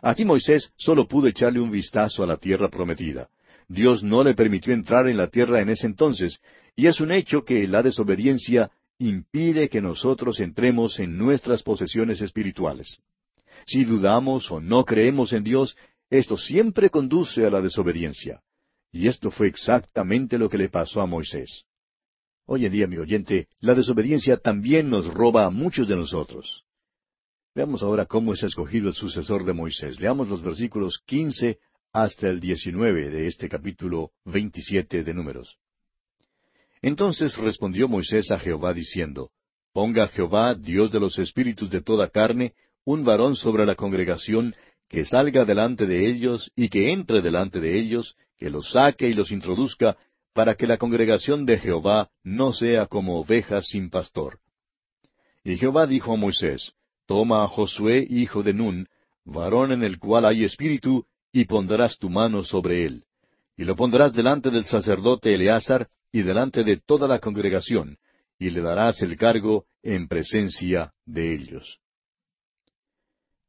Aquí 0.03 0.25
Moisés 0.25 0.73
solo 0.77 1.07
pudo 1.07 1.27
echarle 1.27 1.61
un 1.61 1.71
vistazo 1.71 2.23
a 2.23 2.27
la 2.27 2.37
tierra 2.37 2.69
prometida. 2.69 3.29
Dios 3.69 4.03
no 4.03 4.25
le 4.25 4.35
permitió 4.35 4.73
entrar 4.73 5.09
en 5.09 5.17
la 5.17 5.29
tierra 5.29 5.61
en 5.61 5.69
ese 5.69 5.87
entonces, 5.87 6.41
y 6.75 6.87
es 6.87 7.01
un 7.01 7.13
hecho 7.13 7.45
que 7.45 7.67
la 7.69 7.83
desobediencia 7.83 8.71
impide 8.99 9.69
que 9.69 9.83
nosotros 9.83 10.41
entremos 10.41 10.99
en 11.01 11.19
nuestras 11.19 11.63
posesiones 11.63 12.21
espirituales. 12.21 12.99
Si 13.67 13.85
dudamos 13.85 14.51
o 14.51 14.61
no 14.61 14.85
creemos 14.85 15.33
en 15.33 15.45
Dios, 15.45 15.77
esto 16.09 16.39
siempre 16.39 16.89
conduce 16.89 17.45
a 17.45 17.51
la 17.51 17.61
desobediencia. 17.61 18.41
Y 18.91 19.09
esto 19.09 19.31
fue 19.31 19.49
exactamente 19.49 20.39
lo 20.39 20.49
que 20.49 20.57
le 20.57 20.71
pasó 20.71 21.03
a 21.03 21.07
Moisés. 21.07 21.65
Hoy 22.47 22.65
en 22.65 22.73
día, 22.73 22.87
mi 22.87 22.97
oyente, 22.97 23.49
la 23.61 23.75
desobediencia 23.75 24.39
también 24.39 24.89
nos 24.89 25.13
roba 25.13 25.45
a 25.45 25.51
muchos 25.51 25.87
de 25.87 25.97
nosotros. 25.97 26.65
Veamos 27.59 27.83
ahora 27.83 28.07
cómo 28.07 28.35
es 28.35 28.45
escogido 28.45 28.89
el 28.89 28.95
sucesor 28.95 29.45
de 29.45 29.53
Moisés. 29.53 29.99
Leamos 29.99 30.29
los 30.29 30.45
versículos 30.45 31.03
quince 31.05 31.59
hasta 31.93 32.29
el 32.29 32.39
diecinueve 32.39 33.11
de 33.11 33.27
este 33.27 33.49
capítulo 33.49 34.13
veintisiete 34.25 35.03
de 35.03 35.13
Números. 35.13 35.59
Entonces 36.83 37.37
respondió 37.37 37.89
Moisés 37.89 38.31
a 38.31 38.39
Jehová 38.39 38.73
diciendo, 38.73 39.33
Ponga 39.73 40.07
Jehová, 40.07 40.55
Dios 40.55 40.93
de 40.93 41.01
los 41.01 41.19
espíritus 41.19 41.69
de 41.69 41.81
toda 41.81 42.09
carne, 42.11 42.55
un 42.85 43.05
varón 43.05 43.35
sobre 43.35 43.67
la 43.67 43.75
congregación, 43.75 44.55
que 44.89 45.05
salga 45.05 45.45
delante 45.45 45.85
de 45.85 46.09
ellos 46.09 46.53
y 46.55 46.69
que 46.69 46.93
entre 46.93 47.23
delante 47.23 47.59
de 47.59 47.77
ellos, 47.77 48.15
que 48.37 48.51
los 48.51 48.71
saque 48.71 49.09
y 49.09 49.15
los 49.15 49.33
introduzca, 49.33 49.97
para 50.33 50.55
que 50.55 50.69
la 50.69 50.79
congregación 50.79 51.45
de 51.45 51.59
Jehová 51.59 52.09
no 52.23 52.53
sea 52.53 52.87
como 52.87 53.19
ovejas 53.19 53.67
sin 53.67 53.91
pastor. 53.91 54.39
Y 55.43 55.57
Jehová 55.57 55.89
dijo 55.89 56.13
a 56.13 56.17
Moisés, 56.17 56.75
Toma 57.09 57.43
a 57.43 57.49
Josué, 57.49 58.07
hijo 58.11 58.43
de 58.43 58.53
Nun, 58.53 58.87
varón 59.25 59.73
en 59.73 59.83
el 59.83 59.99
cual 59.99 60.27
hay 60.27 60.45
espíritu, 60.45 61.07
y 61.33 61.47
pondrás 61.47 61.97
tu 61.97 62.11
mano 62.11 62.43
sobre 62.43 62.85
él. 62.85 63.05
Y 63.57 63.65
lo 63.65 63.75
pondrás 63.77 64.13
delante 64.13 64.51
del 64.51 64.67
sacerdote 64.67 65.35
Eleazar, 65.35 65.89
y 66.13 66.21
delante 66.21 66.65
de 66.65 66.77
toda 66.77 67.09
la 67.09 67.19
congregación, 67.19 67.97
y 68.39 68.51
le 68.51 68.61
darás 68.61 69.01
el 69.01 69.17
cargo 69.17 69.65
en 69.83 70.07
presencia 70.07 70.93
de 71.07 71.35
ellos. 71.35 71.81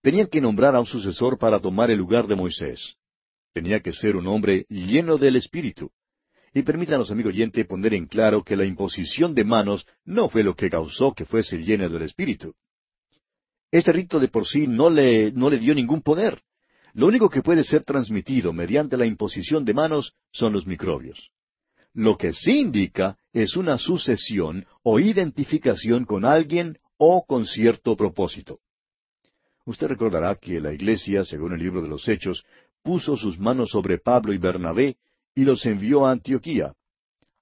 Tenían 0.01 0.28
que 0.28 0.39
nombrar 0.39 0.74
a 0.74 0.80
un 0.80 0.86
sucesor 0.86 1.38
para 1.38 1.60
tomar 1.60 1.92
el 1.92 1.98
lugar 1.98 2.28
de 2.28 2.38
Moisés. 2.38 2.96
Tenía 3.51 3.82
que 3.82 3.92
ser 3.92 4.16
un 4.16 4.28
hombre 4.28 4.68
lleno 4.70 5.18
del 5.18 5.36
Espíritu. 5.36 5.92
Y 6.54 6.62
permítanos, 6.62 7.12
amigo 7.12 7.28
oyente, 7.28 7.66
poner 7.66 7.94
en 7.94 8.06
claro 8.06 8.42
que 8.42 8.56
la 8.56 8.63
imposición 8.63 9.36
de 9.36 9.44
manos 9.44 9.86
no 10.06 10.30
fue 10.30 10.44
lo 10.44 10.56
que 10.56 10.70
causó 10.70 11.13
que 11.13 11.25
fuese 11.25 11.58
lleno 11.58 11.89
del 11.89 12.04
Espíritu. 12.04 12.56
Este 13.71 13.91
rito 13.91 14.19
de 14.19 14.27
por 14.27 14.47
sí 14.47 14.67
no 14.67 14.89
le, 14.89 15.31
no 15.31 15.49
le 15.49 15.59
dio 15.59 15.75
ningún 15.75 16.01
poder. 16.01 16.41
Lo 16.93 17.07
único 17.07 17.29
que 17.29 17.43
puede 17.43 17.63
ser 17.63 17.83
transmitido 17.83 18.51
mediante 18.51 18.97
la 18.97 19.05
imposición 19.05 19.63
de 19.63 19.73
manos 19.73 20.13
son 20.31 20.53
los 20.53 20.65
microbios. 20.65 21.31
Lo 21.93 22.17
que 22.17 22.33
sí 22.33 22.59
indica 22.59 23.17
es 23.31 23.55
una 23.55 23.77
sucesión 23.77 24.65
o 24.83 24.99
identificación 24.99 26.05
con 26.05 26.25
alguien 26.25 26.79
o 26.97 27.25
con 27.25 27.45
cierto 27.45 27.95
propósito. 27.95 28.59
Usted 29.65 29.88
recordará 29.88 30.35
que 30.35 30.59
la 30.59 30.73
iglesia, 30.73 31.23
según 31.23 31.53
el 31.53 31.59
libro 31.59 31.81
de 31.81 31.88
los 31.88 32.07
Hechos, 32.07 32.43
puso 32.81 33.15
sus 33.17 33.38
manos 33.38 33.69
sobre 33.69 33.99
Pablo 33.99 34.33
y 34.33 34.38
Bernabé 34.38 34.97
y 35.35 35.43
los 35.43 35.65
envió 35.65 36.07
a 36.07 36.11
Antioquía. 36.11 36.73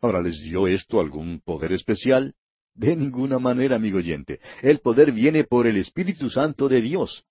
Ahora, 0.01 0.21
¿les 0.21 0.41
dio 0.41 0.67
esto 0.67 0.99
algún 0.99 1.39
poder 1.39 1.71
especial? 1.71 2.35
De 2.77 2.95
ninguna 2.95 3.39
manera, 3.39 3.75
amigo 3.75 3.97
oyente. 3.97 4.39
El 4.61 4.79
poder 4.79 5.11
viene 5.11 5.43
por 5.43 5.65
el 5.65 5.77
Espíritu 5.77 6.29
Santo 6.29 6.69
de 6.69 6.79
Dios. 6.79 7.25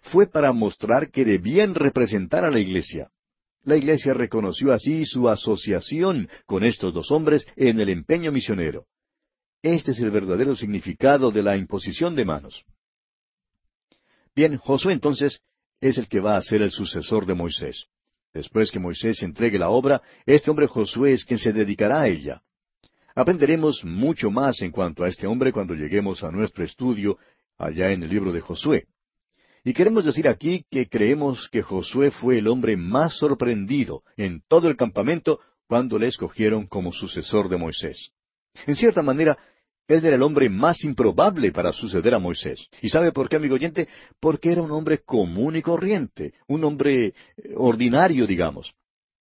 Fue 0.00 0.26
para 0.26 0.52
mostrar 0.52 1.10
que 1.10 1.24
debían 1.24 1.74
representar 1.74 2.44
a 2.44 2.50
la 2.50 2.58
iglesia. 2.58 3.10
La 3.62 3.76
iglesia 3.76 4.14
reconoció 4.14 4.72
así 4.72 5.04
su 5.04 5.28
asociación 5.28 6.30
con 6.46 6.64
estos 6.64 6.94
dos 6.94 7.10
hombres 7.10 7.46
en 7.56 7.78
el 7.78 7.90
empeño 7.90 8.32
misionero. 8.32 8.86
Este 9.60 9.90
es 9.90 10.00
el 10.00 10.10
verdadero 10.10 10.56
significado 10.56 11.30
de 11.30 11.42
la 11.42 11.58
imposición 11.58 12.14
de 12.14 12.24
manos. 12.24 12.64
Bien, 14.34 14.56
Josué 14.56 14.94
entonces 14.94 15.40
es 15.80 15.98
el 15.98 16.08
que 16.08 16.20
va 16.20 16.38
a 16.38 16.42
ser 16.42 16.62
el 16.62 16.70
sucesor 16.70 17.26
de 17.26 17.34
Moisés. 17.34 17.84
Después 18.32 18.70
que 18.70 18.78
Moisés 18.78 19.22
entregue 19.22 19.58
la 19.58 19.68
obra, 19.68 20.00
este 20.24 20.50
hombre 20.50 20.68
Josué 20.68 21.12
es 21.12 21.24
quien 21.24 21.38
se 21.38 21.52
dedicará 21.52 22.00
a 22.00 22.08
ella. 22.08 22.42
Aprenderemos 23.16 23.82
mucho 23.82 24.30
más 24.30 24.60
en 24.60 24.70
cuanto 24.70 25.02
a 25.02 25.08
este 25.08 25.26
hombre 25.26 25.50
cuando 25.50 25.74
lleguemos 25.74 26.22
a 26.22 26.30
nuestro 26.30 26.64
estudio 26.64 27.16
allá 27.56 27.90
en 27.90 28.02
el 28.02 28.10
libro 28.10 28.30
de 28.30 28.42
Josué. 28.42 28.88
Y 29.64 29.72
queremos 29.72 30.04
decir 30.04 30.28
aquí 30.28 30.66
que 30.70 30.86
creemos 30.86 31.48
que 31.50 31.62
Josué 31.62 32.10
fue 32.10 32.38
el 32.38 32.46
hombre 32.46 32.76
más 32.76 33.16
sorprendido 33.16 34.02
en 34.18 34.42
todo 34.46 34.68
el 34.68 34.76
campamento 34.76 35.40
cuando 35.66 35.98
le 35.98 36.08
escogieron 36.08 36.66
como 36.66 36.92
sucesor 36.92 37.48
de 37.48 37.56
Moisés. 37.56 38.10
En 38.66 38.74
cierta 38.74 39.02
manera, 39.02 39.38
él 39.88 40.04
era 40.04 40.16
el 40.16 40.22
hombre 40.22 40.50
más 40.50 40.84
improbable 40.84 41.52
para 41.52 41.72
suceder 41.72 42.14
a 42.14 42.18
Moisés. 42.18 42.68
¿Y 42.82 42.90
sabe 42.90 43.12
por 43.12 43.30
qué, 43.30 43.36
amigo 43.36 43.54
oyente? 43.54 43.88
Porque 44.20 44.52
era 44.52 44.60
un 44.60 44.72
hombre 44.72 44.98
común 44.98 45.56
y 45.56 45.62
corriente, 45.62 46.34
un 46.48 46.64
hombre 46.64 47.06
eh, 47.06 47.14
ordinario, 47.54 48.26
digamos. 48.26 48.74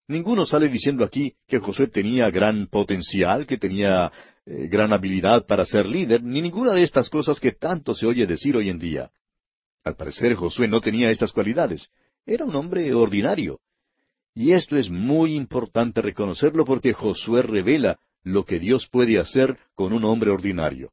Ninguno 0.07 0.45
sale 0.45 0.69
diciendo 0.69 1.05
aquí 1.05 1.35
que 1.47 1.59
Josué 1.59 1.89
tenía 1.89 2.31
gran 2.31 2.67
potencial, 2.67 3.47
que 3.47 3.57
tenía 3.57 4.13
eh, 4.45 4.69
gran 4.69 4.93
habilidad 4.93 5.47
para 5.47 5.65
ser 5.65 5.87
líder, 5.87 6.23
ni 6.23 6.43
ninguna 6.43 6.73
de 6.73 6.83
estas 6.83 7.09
cosas 7.09 7.41
que 7.41 7.53
tanto 7.53 7.95
se 7.95 8.07
oye 8.07 8.27
decir 8.27 8.55
hoy 8.57 8.69
en 8.69 8.79
día. 8.79 9.11
Al 9.83 9.97
parecer 9.97 10.35
Josué 10.35 10.69
no 10.69 10.81
tenía 10.81 11.11
estas 11.11 11.33
cualidades. 11.33 11.91
Era 12.27 12.45
un 12.45 12.55
hombre 12.55 12.93
ordinario. 12.95 13.61
Y 14.35 14.53
esto 14.53 14.77
es 14.77 14.91
muy 14.91 15.35
importante 15.35 16.03
reconocerlo 16.03 16.65
porque 16.65 16.93
Josué 16.93 17.43
revela 17.43 17.99
lo 18.23 18.45
que 18.45 18.59
Dios 18.59 18.89
puede 18.89 19.19
hacer 19.19 19.59
con 19.75 19.93
un 19.93 20.05
hombre 20.05 20.31
ordinario. 20.31 20.91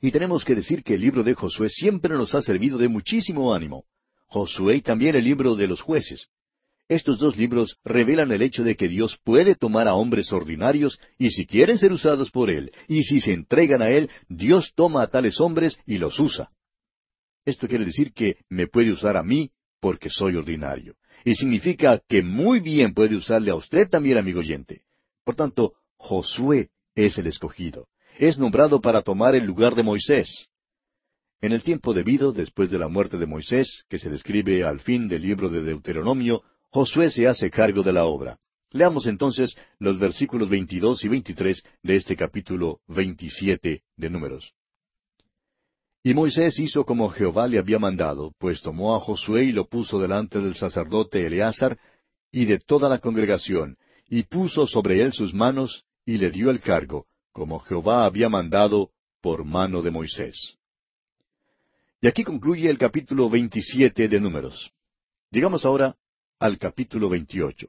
Y 0.00 0.10
tenemos 0.10 0.44
que 0.44 0.54
decir 0.54 0.82
que 0.82 0.94
el 0.94 1.00
libro 1.00 1.22
de 1.22 1.34
Josué 1.34 1.68
siempre 1.68 2.14
nos 2.14 2.34
ha 2.34 2.42
servido 2.42 2.78
de 2.78 2.88
muchísimo 2.88 3.54
ánimo. 3.54 3.84
Josué 4.26 4.76
y 4.76 4.80
también 4.80 5.14
el 5.14 5.24
libro 5.24 5.54
de 5.54 5.66
los 5.66 5.80
jueces. 5.80 6.28
Estos 6.88 7.18
dos 7.18 7.36
libros 7.38 7.78
revelan 7.82 8.30
el 8.30 8.42
hecho 8.42 8.62
de 8.62 8.76
que 8.76 8.88
Dios 8.88 9.18
puede 9.24 9.54
tomar 9.54 9.88
a 9.88 9.94
hombres 9.94 10.32
ordinarios 10.32 10.98
y 11.18 11.30
si 11.30 11.46
quieren 11.46 11.78
ser 11.78 11.92
usados 11.92 12.30
por 12.30 12.50
Él, 12.50 12.72
y 12.88 13.04
si 13.04 13.20
se 13.20 13.32
entregan 13.32 13.80
a 13.80 13.88
Él, 13.88 14.10
Dios 14.28 14.72
toma 14.74 15.02
a 15.02 15.06
tales 15.06 15.40
hombres 15.40 15.78
y 15.86 15.96
los 15.96 16.20
usa. 16.20 16.50
Esto 17.46 17.68
quiere 17.68 17.86
decir 17.86 18.12
que 18.12 18.36
me 18.50 18.66
puede 18.66 18.90
usar 18.90 19.16
a 19.16 19.22
mí 19.22 19.50
porque 19.80 20.10
soy 20.10 20.36
ordinario. 20.36 20.96
Y 21.24 21.34
significa 21.34 22.00
que 22.06 22.22
muy 22.22 22.60
bien 22.60 22.92
puede 22.92 23.16
usarle 23.16 23.50
a 23.50 23.54
usted 23.54 23.88
también, 23.88 24.18
amigo 24.18 24.40
oyente. 24.40 24.82
Por 25.24 25.36
tanto, 25.36 25.74
Josué 25.96 26.68
es 26.94 27.16
el 27.18 27.26
escogido. 27.26 27.88
Es 28.18 28.38
nombrado 28.38 28.80
para 28.80 29.02
tomar 29.02 29.34
el 29.34 29.44
lugar 29.44 29.74
de 29.74 29.82
Moisés. 29.82 30.48
En 31.40 31.52
el 31.52 31.62
tiempo 31.62 31.92
debido, 31.92 32.32
después 32.32 32.70
de 32.70 32.78
la 32.78 32.88
muerte 32.88 33.18
de 33.18 33.26
Moisés, 33.26 33.84
que 33.88 33.98
se 33.98 34.08
describe 34.08 34.64
al 34.64 34.80
fin 34.80 35.08
del 35.08 35.22
libro 35.22 35.48
de 35.48 35.62
Deuteronomio, 35.62 36.42
Josué 36.74 37.08
se 37.08 37.28
hace 37.28 37.52
cargo 37.52 37.84
de 37.84 37.92
la 37.92 38.04
obra. 38.06 38.36
Leamos 38.72 39.06
entonces 39.06 39.54
los 39.78 39.96
versículos 40.00 40.48
22 40.48 41.04
y 41.04 41.08
23 41.08 41.62
de 41.84 41.94
este 41.94 42.16
capítulo 42.16 42.80
27 42.88 43.84
de 43.96 44.10
Números. 44.10 44.52
Y 46.02 46.14
Moisés 46.14 46.58
hizo 46.58 46.84
como 46.84 47.10
Jehová 47.10 47.46
le 47.46 47.60
había 47.60 47.78
mandado, 47.78 48.32
pues 48.38 48.60
tomó 48.60 48.96
a 48.96 48.98
Josué 48.98 49.44
y 49.44 49.52
lo 49.52 49.68
puso 49.68 50.00
delante 50.00 50.40
del 50.40 50.56
sacerdote 50.56 51.24
Eleazar 51.24 51.78
y 52.32 52.44
de 52.44 52.58
toda 52.58 52.88
la 52.88 52.98
congregación, 52.98 53.76
y 54.08 54.24
puso 54.24 54.66
sobre 54.66 55.00
él 55.00 55.12
sus 55.12 55.32
manos, 55.32 55.84
y 56.04 56.18
le 56.18 56.32
dio 56.32 56.50
el 56.50 56.60
cargo, 56.60 57.06
como 57.30 57.60
Jehová 57.60 58.04
había 58.04 58.28
mandado 58.28 58.90
por 59.20 59.44
mano 59.44 59.80
de 59.80 59.92
Moisés. 59.92 60.56
Y 62.00 62.08
aquí 62.08 62.24
concluye 62.24 62.68
el 62.68 62.78
capítulo 62.78 63.30
veintisiete 63.30 64.08
de 64.08 64.18
Números. 64.18 64.72
Digamos 65.30 65.64
ahora 65.64 65.96
al 66.38 66.58
capítulo 66.58 67.08
veintiocho. 67.08 67.68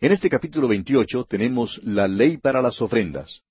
En 0.00 0.12
este 0.12 0.28
capítulo 0.28 0.66
veintiocho 0.68 1.24
tenemos 1.24 1.80
la 1.84 2.08
ley 2.08 2.38
para 2.38 2.60
las 2.60 2.80
ofrendas. 2.80 3.42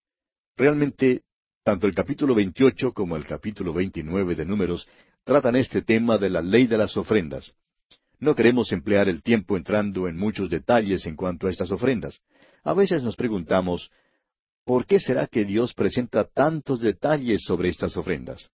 Realmente, 0.57 1.23
tanto 1.63 1.87
el 1.87 1.95
capítulo 1.95 2.35
veintiocho 2.35 2.91
como 2.91 3.15
el 3.15 3.25
capítulo 3.25 3.73
veintinueve 3.73 4.35
de 4.35 4.45
Números 4.45 4.87
tratan 5.23 5.55
este 5.55 5.81
tema 5.81 6.17
de 6.17 6.29
la 6.29 6.41
ley 6.41 6.67
de 6.67 6.77
las 6.77 6.97
ofrendas. 6.97 7.53
No 8.19 8.35
queremos 8.35 8.71
emplear 8.71 9.09
el 9.09 9.23
tiempo 9.23 9.57
entrando 9.57 10.07
en 10.07 10.17
muchos 10.17 10.49
detalles 10.49 11.05
en 11.05 11.15
cuanto 11.15 11.47
a 11.47 11.49
estas 11.49 11.71
ofrendas. 11.71 12.19
A 12.63 12.73
veces 12.73 13.01
nos 13.01 13.15
preguntamos, 13.15 13.89
¿por 14.65 14.85
qué 14.85 14.99
será 14.99 15.27
que 15.27 15.45
Dios 15.45 15.73
presenta 15.73 16.25
tantos 16.25 16.81
detalles 16.81 17.43
sobre 17.43 17.69
estas 17.69 17.97
ofrendas? 17.97 18.51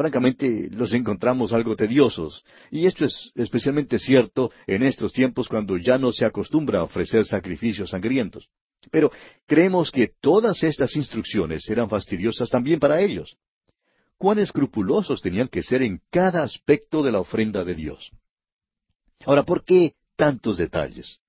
Francamente, 0.00 0.70
los 0.70 0.94
encontramos 0.94 1.52
algo 1.52 1.76
tediosos, 1.76 2.42
y 2.70 2.86
esto 2.86 3.04
es 3.04 3.32
especialmente 3.34 3.98
cierto 3.98 4.50
en 4.66 4.82
estos 4.82 5.12
tiempos 5.12 5.46
cuando 5.46 5.76
ya 5.76 5.98
no 5.98 6.10
se 6.10 6.24
acostumbra 6.24 6.78
a 6.78 6.84
ofrecer 6.84 7.26
sacrificios 7.26 7.90
sangrientos. 7.90 8.48
Pero 8.90 9.12
creemos 9.46 9.90
que 9.90 10.10
todas 10.18 10.62
estas 10.62 10.96
instrucciones 10.96 11.68
eran 11.68 11.90
fastidiosas 11.90 12.48
también 12.48 12.80
para 12.80 13.02
ellos. 13.02 13.36
Cuán 14.16 14.38
escrupulosos 14.38 15.20
tenían 15.20 15.48
que 15.48 15.62
ser 15.62 15.82
en 15.82 16.00
cada 16.10 16.44
aspecto 16.44 17.02
de 17.02 17.12
la 17.12 17.20
ofrenda 17.20 17.62
de 17.62 17.74
Dios. 17.74 18.10
Ahora, 19.26 19.42
¿por 19.42 19.66
qué 19.66 19.96
tantos 20.16 20.56
detalles? 20.56 21.20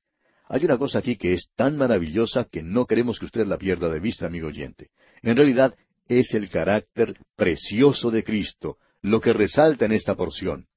Hay 0.48 0.64
una 0.64 0.78
cosa 0.78 1.00
aquí 1.00 1.18
que 1.18 1.34
es 1.34 1.50
tan 1.58 1.76
maravillosa 1.76 2.46
que 2.46 2.64
no 2.64 2.86
queremos 2.86 3.20
que 3.20 3.26
usted 3.26 3.46
la 3.48 3.58
pierda 3.58 3.90
de 3.90 4.00
vista, 4.00 4.28
amigo 4.28 4.48
oyente. 4.48 4.92
En 5.24 5.36
realidad, 5.36 5.76
es 6.20 6.34
el 6.34 6.50
carácter 6.50 7.16
precioso 7.38 8.12
de 8.12 8.24
Cristo, 8.24 8.78
lo 9.02 9.22
que 9.22 9.32
resalta 9.32 9.86
en 9.86 9.94
esta 9.94 10.16
porción. 10.16 10.68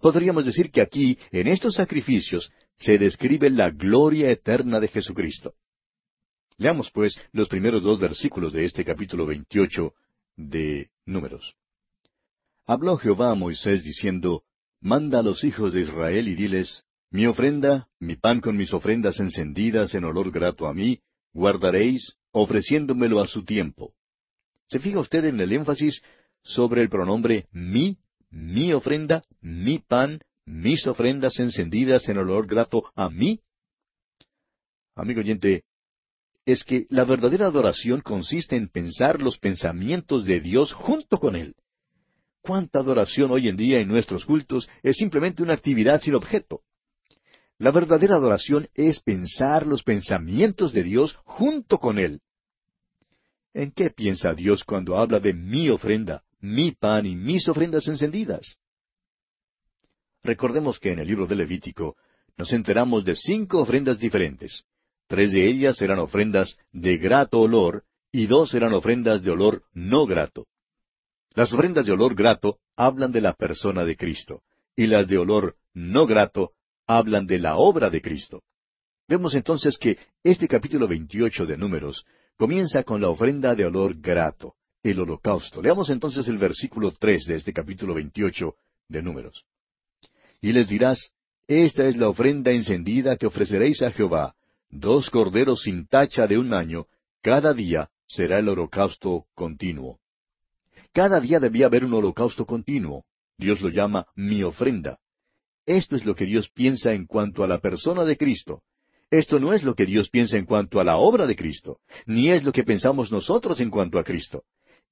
Podríamos 0.00 0.44
decir 0.44 0.70
que 0.70 0.80
aquí, 0.80 1.18
en 1.32 1.48
estos 1.48 1.74
sacrificios, 1.74 2.50
se 2.76 2.98
describe 2.98 3.50
la 3.50 3.70
gloria 3.70 4.30
eterna 4.30 4.78
de 4.78 4.88
Jesucristo. 4.88 5.54
Leamos, 6.58 6.90
pues, 6.92 7.18
los 7.32 7.48
primeros 7.48 7.82
dos 7.82 7.98
versículos 7.98 8.52
de 8.52 8.64
este 8.64 8.84
capítulo 8.84 9.26
28 9.26 9.92
de 10.36 10.90
Números. 11.04 11.54
Habló 12.64 12.96
Jehová 12.96 13.30
a 13.30 13.34
Moisés 13.34 13.82
diciendo, 13.82 14.44
Manda 14.80 15.20
a 15.20 15.22
los 15.22 15.44
hijos 15.44 15.72
de 15.72 15.80
Israel 15.80 16.28
y 16.28 16.34
diles, 16.34 16.84
Mi 17.10 17.26
ofrenda, 17.26 17.88
mi 17.98 18.16
pan 18.16 18.40
con 18.40 18.56
mis 18.56 18.72
ofrendas 18.72 19.20
encendidas 19.20 19.94
en 19.94 20.04
olor 20.04 20.30
grato 20.30 20.66
a 20.66 20.74
mí, 20.74 21.00
guardaréis, 21.32 22.14
ofreciéndomelo 22.30 23.20
a 23.20 23.26
su 23.26 23.44
tiempo. 23.44 23.94
¿Se 24.68 24.80
fija 24.80 25.00
usted 25.00 25.24
en 25.24 25.40
el 25.40 25.52
énfasis 25.52 26.02
sobre 26.42 26.82
el 26.82 26.88
pronombre 26.88 27.46
mi, 27.52 27.98
mi 28.30 28.72
ofrenda, 28.72 29.24
mi 29.40 29.78
pan, 29.78 30.20
mis 30.44 30.86
ofrendas 30.86 31.38
encendidas 31.38 32.08
en 32.08 32.18
olor 32.18 32.46
grato 32.46 32.90
a 32.94 33.08
mí? 33.10 33.40
Amigo 34.94 35.20
oyente, 35.20 35.64
es 36.44 36.64
que 36.64 36.86
la 36.90 37.04
verdadera 37.04 37.46
adoración 37.46 38.00
consiste 38.00 38.56
en 38.56 38.68
pensar 38.68 39.20
los 39.20 39.38
pensamientos 39.38 40.24
de 40.24 40.40
Dios 40.40 40.72
junto 40.72 41.18
con 41.18 41.36
Él. 41.36 41.54
¿Cuánta 42.40 42.78
adoración 42.78 43.32
hoy 43.32 43.48
en 43.48 43.56
día 43.56 43.80
en 43.80 43.88
nuestros 43.88 44.24
cultos 44.24 44.68
es 44.82 44.96
simplemente 44.96 45.42
una 45.42 45.54
actividad 45.54 46.00
sin 46.00 46.14
objeto? 46.14 46.62
La 47.58 47.72
verdadera 47.72 48.14
adoración 48.14 48.68
es 48.74 49.00
pensar 49.00 49.66
los 49.66 49.82
pensamientos 49.82 50.72
de 50.72 50.84
Dios 50.84 51.18
junto 51.24 51.78
con 51.78 51.98
Él. 51.98 52.20
¿En 53.56 53.70
qué 53.70 53.88
piensa 53.88 54.34
Dios 54.34 54.64
cuando 54.64 54.98
habla 54.98 55.18
de 55.18 55.32
mi 55.32 55.70
ofrenda, 55.70 56.22
mi 56.40 56.72
pan 56.72 57.06
y 57.06 57.16
mis 57.16 57.48
ofrendas 57.48 57.88
encendidas? 57.88 58.58
Recordemos 60.22 60.78
que 60.78 60.92
en 60.92 60.98
el 60.98 61.08
libro 61.08 61.26
de 61.26 61.36
Levítico 61.36 61.96
nos 62.36 62.52
enteramos 62.52 63.02
de 63.06 63.16
cinco 63.16 63.60
ofrendas 63.60 63.98
diferentes. 63.98 64.64
Tres 65.06 65.32
de 65.32 65.48
ellas 65.48 65.80
eran 65.80 65.98
ofrendas 66.00 66.58
de 66.70 66.98
grato 66.98 67.40
olor 67.40 67.84
y 68.12 68.26
dos 68.26 68.52
eran 68.52 68.74
ofrendas 68.74 69.22
de 69.22 69.30
olor 69.30 69.64
no 69.72 70.04
grato. 70.04 70.46
Las 71.30 71.50
ofrendas 71.54 71.86
de 71.86 71.92
olor 71.92 72.14
grato 72.14 72.58
hablan 72.76 73.10
de 73.10 73.22
la 73.22 73.32
persona 73.32 73.86
de 73.86 73.96
Cristo 73.96 74.42
y 74.76 74.86
las 74.86 75.08
de 75.08 75.16
olor 75.16 75.56
no 75.72 76.06
grato 76.06 76.52
hablan 76.86 77.26
de 77.26 77.38
la 77.38 77.56
obra 77.56 77.88
de 77.88 78.02
Cristo. 78.02 78.42
Vemos 79.08 79.34
entonces 79.34 79.78
que 79.78 79.96
este 80.22 80.46
capítulo 80.46 80.86
28 80.86 81.46
de 81.46 81.56
Números 81.56 82.04
comienza 82.36 82.82
con 82.82 83.00
la 83.00 83.08
ofrenda 83.08 83.54
de 83.54 83.64
olor 83.64 83.98
grato, 84.00 84.54
el 84.82 85.00
holocausto. 85.00 85.62
Leamos 85.62 85.90
entonces 85.90 86.28
el 86.28 86.38
versículo 86.38 86.92
tres 86.92 87.24
de 87.24 87.36
este 87.36 87.52
capítulo 87.52 87.94
28 87.94 88.54
de 88.88 89.02
Números. 89.02 89.44
Y 90.40 90.52
les 90.52 90.68
dirás, 90.68 91.12
esta 91.48 91.86
es 91.86 91.96
la 91.96 92.08
ofrenda 92.08 92.52
encendida 92.52 93.16
que 93.16 93.26
ofreceréis 93.26 93.82
a 93.82 93.90
Jehová, 93.90 94.34
dos 94.68 95.10
corderos 95.10 95.62
sin 95.62 95.86
tacha 95.86 96.26
de 96.26 96.38
un 96.38 96.52
año, 96.52 96.86
cada 97.22 97.54
día 97.54 97.90
será 98.06 98.38
el 98.38 98.48
holocausto 98.48 99.26
continuo. 99.34 99.98
Cada 100.92 101.20
día 101.20 101.40
debía 101.40 101.66
haber 101.66 101.84
un 101.84 101.94
holocausto 101.94 102.46
continuo. 102.46 103.04
Dios 103.36 103.60
lo 103.60 103.68
llama 103.68 104.06
mi 104.14 104.42
ofrenda. 104.42 104.98
Esto 105.66 105.96
es 105.96 106.06
lo 106.06 106.14
que 106.14 106.24
Dios 106.24 106.48
piensa 106.48 106.92
en 106.92 107.06
cuanto 107.06 107.42
a 107.44 107.48
la 107.48 107.58
persona 107.58 108.04
de 108.04 108.16
Cristo. 108.16 108.62
Esto 109.10 109.38
no 109.38 109.52
es 109.52 109.62
lo 109.62 109.74
que 109.74 109.86
Dios 109.86 110.10
piensa 110.10 110.36
en 110.36 110.46
cuanto 110.46 110.80
a 110.80 110.84
la 110.84 110.96
obra 110.96 111.26
de 111.26 111.36
Cristo, 111.36 111.78
ni 112.06 112.30
es 112.30 112.42
lo 112.42 112.52
que 112.52 112.64
pensamos 112.64 113.12
nosotros 113.12 113.60
en 113.60 113.70
cuanto 113.70 113.98
a 113.98 114.04
Cristo. 114.04 114.42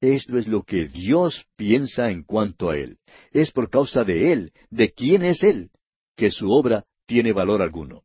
Esto 0.01 0.39
es 0.39 0.47
lo 0.47 0.63
que 0.63 0.87
Dios 0.87 1.47
piensa 1.57 2.11
en 2.11 2.23
cuanto 2.23 2.71
a 2.71 2.77
Él. 2.77 2.99
Es 3.33 3.51
por 3.51 3.71
causa 3.71 4.05
de 4.05 4.33
Él, 4.33 4.53
de 4.71 4.93
quién 4.93 5.25
es 5.25 5.43
Él, 5.43 5.71
que 6.17 6.31
su 6.31 6.51
obra 6.51 6.85
tiene 7.07 7.33
valor 7.33 7.63
alguno. 7.63 8.03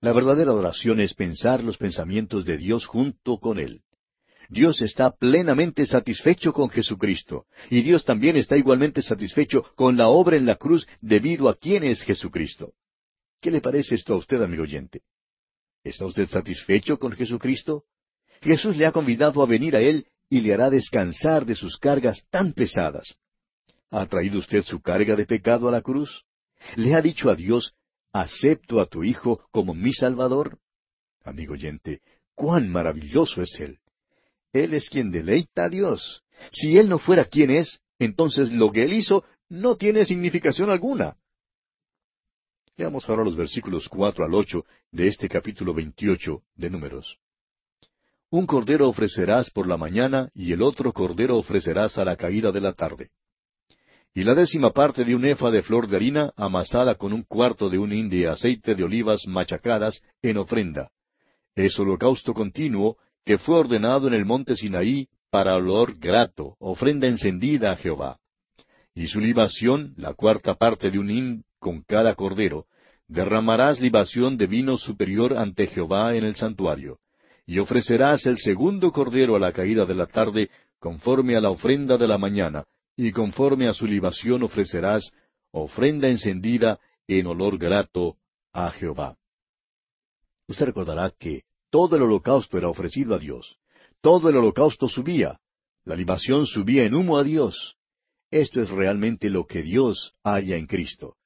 La 0.00 0.12
verdadera 0.12 0.50
adoración 0.50 1.00
es 1.00 1.14
pensar 1.14 1.64
los 1.64 1.78
pensamientos 1.78 2.44
de 2.44 2.58
Dios 2.58 2.86
junto 2.86 3.38
con 3.38 3.58
Él. 3.58 3.82
Dios 4.48 4.82
está 4.82 5.10
plenamente 5.10 5.86
satisfecho 5.86 6.52
con 6.52 6.68
Jesucristo, 6.68 7.46
y 7.70 7.80
Dios 7.80 8.04
también 8.04 8.36
está 8.36 8.56
igualmente 8.56 9.02
satisfecho 9.02 9.64
con 9.74 9.96
la 9.96 10.08
obra 10.08 10.36
en 10.36 10.44
la 10.46 10.56
cruz 10.56 10.86
debido 11.00 11.48
a 11.48 11.56
quién 11.56 11.84
es 11.84 12.02
Jesucristo. 12.02 12.74
¿Qué 13.44 13.50
le 13.50 13.60
parece 13.60 13.96
esto 13.96 14.14
a 14.14 14.16
usted, 14.16 14.40
amigo 14.40 14.62
oyente? 14.62 15.02
¿Está 15.82 16.06
usted 16.06 16.26
satisfecho 16.28 16.98
con 16.98 17.12
Jesucristo? 17.12 17.84
Jesús 18.40 18.74
le 18.74 18.86
ha 18.86 18.90
convidado 18.90 19.42
a 19.42 19.46
venir 19.46 19.76
a 19.76 19.82
Él 19.82 20.06
y 20.30 20.40
le 20.40 20.54
hará 20.54 20.70
descansar 20.70 21.44
de 21.44 21.54
sus 21.54 21.76
cargas 21.76 22.24
tan 22.30 22.54
pesadas. 22.54 23.16
¿Ha 23.90 24.06
traído 24.06 24.38
usted 24.38 24.62
su 24.62 24.80
carga 24.80 25.14
de 25.14 25.26
pecado 25.26 25.68
a 25.68 25.72
la 25.72 25.82
cruz? 25.82 26.24
¿Le 26.76 26.94
ha 26.94 27.02
dicho 27.02 27.28
a 27.28 27.34
Dios, 27.34 27.74
¿Acepto 28.14 28.80
a 28.80 28.86
tu 28.86 29.04
Hijo 29.04 29.46
como 29.50 29.74
mi 29.74 29.92
Salvador? 29.92 30.58
Amigo 31.22 31.52
oyente, 31.52 32.00
cuán 32.34 32.70
maravilloso 32.70 33.42
es 33.42 33.60
Él. 33.60 33.78
Él 34.54 34.72
es 34.72 34.88
quien 34.88 35.10
deleita 35.10 35.66
a 35.66 35.68
Dios. 35.68 36.22
Si 36.50 36.78
Él 36.78 36.88
no 36.88 36.98
fuera 36.98 37.26
quien 37.26 37.50
es, 37.50 37.82
entonces 37.98 38.50
lo 38.50 38.72
que 38.72 38.84
Él 38.84 38.94
hizo 38.94 39.22
no 39.50 39.76
tiene 39.76 40.06
significación 40.06 40.70
alguna. 40.70 41.18
Veamos 42.76 43.08
ahora 43.08 43.24
los 43.24 43.36
versículos 43.36 43.88
cuatro 43.88 44.24
al 44.24 44.34
ocho 44.34 44.64
de 44.90 45.08
este 45.08 45.28
capítulo 45.28 45.72
veintiocho 45.74 46.42
de 46.56 46.70
Números. 46.70 47.18
Un 48.30 48.46
cordero 48.46 48.88
ofrecerás 48.88 49.50
por 49.50 49.66
la 49.68 49.76
mañana 49.76 50.28
y 50.34 50.52
el 50.52 50.62
otro 50.62 50.92
cordero 50.92 51.36
ofrecerás 51.38 51.98
a 51.98 52.04
la 52.04 52.16
caída 52.16 52.50
de 52.50 52.60
la 52.60 52.72
tarde 52.72 53.10
y 54.14 54.22
la 54.22 54.34
décima 54.34 54.70
parte 54.70 55.04
de 55.04 55.14
un 55.14 55.24
efa 55.24 55.50
de 55.50 55.62
flor 55.62 55.88
de 55.88 55.96
harina 55.96 56.32
amasada 56.36 56.94
con 56.94 57.12
un 57.12 57.24
cuarto 57.24 57.68
de 57.68 57.78
un 57.78 57.92
hin 57.92 58.08
de 58.08 58.28
aceite 58.28 58.76
de 58.76 58.84
olivas 58.84 59.26
machacadas 59.26 60.02
en 60.22 60.38
ofrenda. 60.38 60.90
Es 61.56 61.78
holocausto 61.80 62.32
continuo 62.32 62.96
que 63.24 63.38
fue 63.38 63.58
ordenado 63.58 64.06
en 64.06 64.14
el 64.14 64.24
monte 64.24 64.54
Sinaí 64.54 65.08
para 65.30 65.56
olor 65.56 65.98
grato, 65.98 66.54
ofrenda 66.60 67.08
encendida 67.08 67.72
a 67.72 67.76
Jehová. 67.76 68.18
Y 68.94 69.08
su 69.08 69.20
libación, 69.20 69.94
la 69.96 70.14
cuarta 70.14 70.54
parte 70.54 70.90
de 70.90 70.98
un 70.98 71.10
hin 71.10 71.44
con 71.58 71.82
cada 71.82 72.14
cordero, 72.14 72.66
derramarás 73.08 73.80
libación 73.80 74.36
de 74.36 74.46
vino 74.46 74.78
superior 74.78 75.36
ante 75.36 75.66
Jehová 75.66 76.14
en 76.14 76.24
el 76.24 76.36
santuario. 76.36 76.98
Y 77.46 77.58
ofrecerás 77.58 78.24
el 78.26 78.38
segundo 78.38 78.92
cordero 78.92 79.36
a 79.36 79.38
la 79.38 79.52
caída 79.52 79.84
de 79.84 79.94
la 79.94 80.06
tarde, 80.06 80.50
conforme 80.78 81.36
a 81.36 81.40
la 81.40 81.50
ofrenda 81.50 81.98
de 81.98 82.06
la 82.06 82.18
mañana, 82.18 82.64
y 82.96 83.10
conforme 83.10 83.68
a 83.68 83.74
su 83.74 83.86
libación 83.86 84.42
ofrecerás 84.42 85.12
ofrenda 85.50 86.08
encendida 86.08 86.78
en 87.06 87.26
olor 87.26 87.58
grato 87.58 88.16
a 88.52 88.70
Jehová. 88.70 89.16
Usted 90.46 90.66
recordará 90.66 91.12
que 91.18 91.42
todo 91.70 91.96
el 91.96 92.02
holocausto 92.02 92.56
era 92.56 92.68
ofrecido 92.68 93.14
a 93.14 93.18
Dios. 93.18 93.56
Todo 94.00 94.28
el 94.28 94.36
holocausto 94.36 94.88
subía. 94.88 95.40
La 95.84 95.96
libación 95.96 96.46
subía 96.46 96.84
en 96.84 96.94
humo 96.94 97.18
a 97.18 97.24
Dios. 97.24 97.76
Esto 98.34 98.60
es 98.60 98.70
realmente 98.70 99.30
lo 99.30 99.46
que 99.46 99.62
Dios 99.62 100.12
halla 100.24 100.56
en 100.56 100.66
Cristo. 100.66 101.16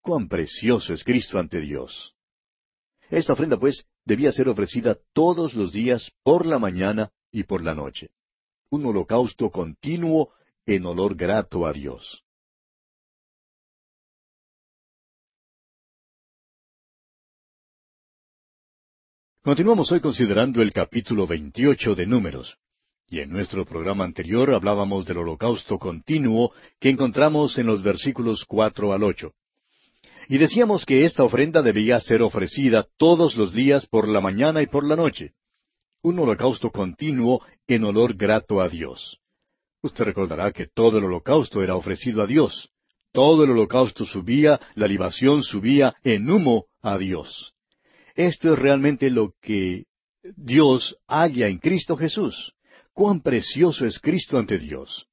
Cuán 0.00 0.28
precioso 0.28 0.94
es 0.94 1.04
Cristo 1.04 1.38
ante 1.38 1.60
Dios. 1.60 2.16
Esta 3.10 3.34
ofrenda, 3.34 3.58
pues, 3.58 3.84
debía 4.06 4.32
ser 4.32 4.48
ofrecida 4.48 4.96
todos 5.12 5.52
los 5.52 5.72
días 5.72 6.10
por 6.22 6.46
la 6.46 6.58
mañana 6.58 7.12
y 7.30 7.42
por 7.42 7.62
la 7.62 7.74
noche. 7.74 8.12
Un 8.70 8.86
holocausto 8.86 9.50
continuo 9.50 10.32
en 10.64 10.86
olor 10.86 11.16
grato 11.16 11.66
a 11.66 11.72
Dios. 11.74 12.24
Continuamos 19.42 19.92
hoy 19.92 20.00
considerando 20.00 20.62
el 20.62 20.72
capítulo 20.72 21.26
28 21.26 21.94
de 21.94 22.06
Números. 22.06 22.58
Y 23.10 23.20
en 23.20 23.30
nuestro 23.30 23.64
programa 23.64 24.04
anterior 24.04 24.52
hablábamos 24.52 25.06
del 25.06 25.18
holocausto 25.18 25.78
continuo 25.78 26.52
que 26.78 26.90
encontramos 26.90 27.56
en 27.56 27.66
los 27.66 27.82
versículos 27.82 28.44
cuatro 28.44 28.92
al 28.92 29.02
ocho. 29.02 29.32
Y 30.28 30.36
decíamos 30.36 30.84
que 30.84 31.06
esta 31.06 31.24
ofrenda 31.24 31.62
debía 31.62 31.98
ser 32.00 32.20
ofrecida 32.20 32.86
todos 32.98 33.34
los 33.36 33.54
días 33.54 33.86
por 33.86 34.06
la 34.06 34.20
mañana 34.20 34.60
y 34.60 34.66
por 34.66 34.86
la 34.86 34.94
noche. 34.94 35.32
Un 36.02 36.18
holocausto 36.18 36.70
continuo 36.70 37.40
en 37.66 37.84
olor 37.84 38.14
grato 38.14 38.60
a 38.60 38.68
Dios. 38.68 39.18
Usted 39.80 40.04
recordará 40.04 40.52
que 40.52 40.66
todo 40.66 40.98
el 40.98 41.04
holocausto 41.04 41.62
era 41.62 41.76
ofrecido 41.76 42.22
a 42.22 42.26
Dios. 42.26 42.68
Todo 43.12 43.44
el 43.44 43.50
holocausto 43.52 44.04
subía, 44.04 44.60
la 44.74 44.86
libación 44.86 45.42
subía 45.42 45.94
en 46.04 46.30
humo 46.30 46.66
a 46.82 46.98
Dios. 46.98 47.54
Esto 48.14 48.52
es 48.52 48.58
realmente 48.58 49.08
lo 49.08 49.32
que 49.40 49.84
Dios 50.36 50.98
halla 51.06 51.48
en 51.48 51.56
Cristo 51.56 51.96
Jesús. 51.96 52.52
Cuán 52.98 53.20
precioso 53.20 53.86
es 53.86 54.00
Cristo 54.00 54.38
ante 54.38 54.58
Dios. 54.58 55.06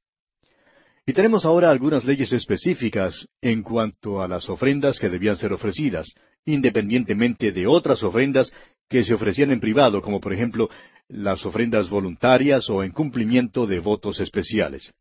Y 1.06 1.13
tenemos 1.13 1.45
ahora 1.45 1.69
algunas 1.69 2.04
leyes 2.04 2.34
específicas 2.34 3.28
en 3.41 3.62
cuanto 3.62 4.24
a 4.24 4.28
las 4.28 4.50
ofrendas 4.50 5.00
que 5.00 5.08
debían 5.08 5.38
ser 5.38 5.54
ofrecidas, 5.54 6.15
independientemente 6.45 7.52
de 7.52 7.67
otras 7.67 8.02
ofrendas 8.02 8.52
que 8.89 9.04
se 9.04 9.13
ofrecían 9.13 9.52
en 9.52 9.60
privado, 9.60 10.02
como 10.02 10.19
por 10.19 10.34
ejemplo 10.34 10.67
las 11.10 11.45
ofrendas 11.45 11.88
voluntarias 11.88 12.71
o 12.71 12.84
en 12.84 12.89
cumplimiento 12.89 13.67
de 13.67 13.78
votos 13.78 14.19
especiales. 14.19 14.91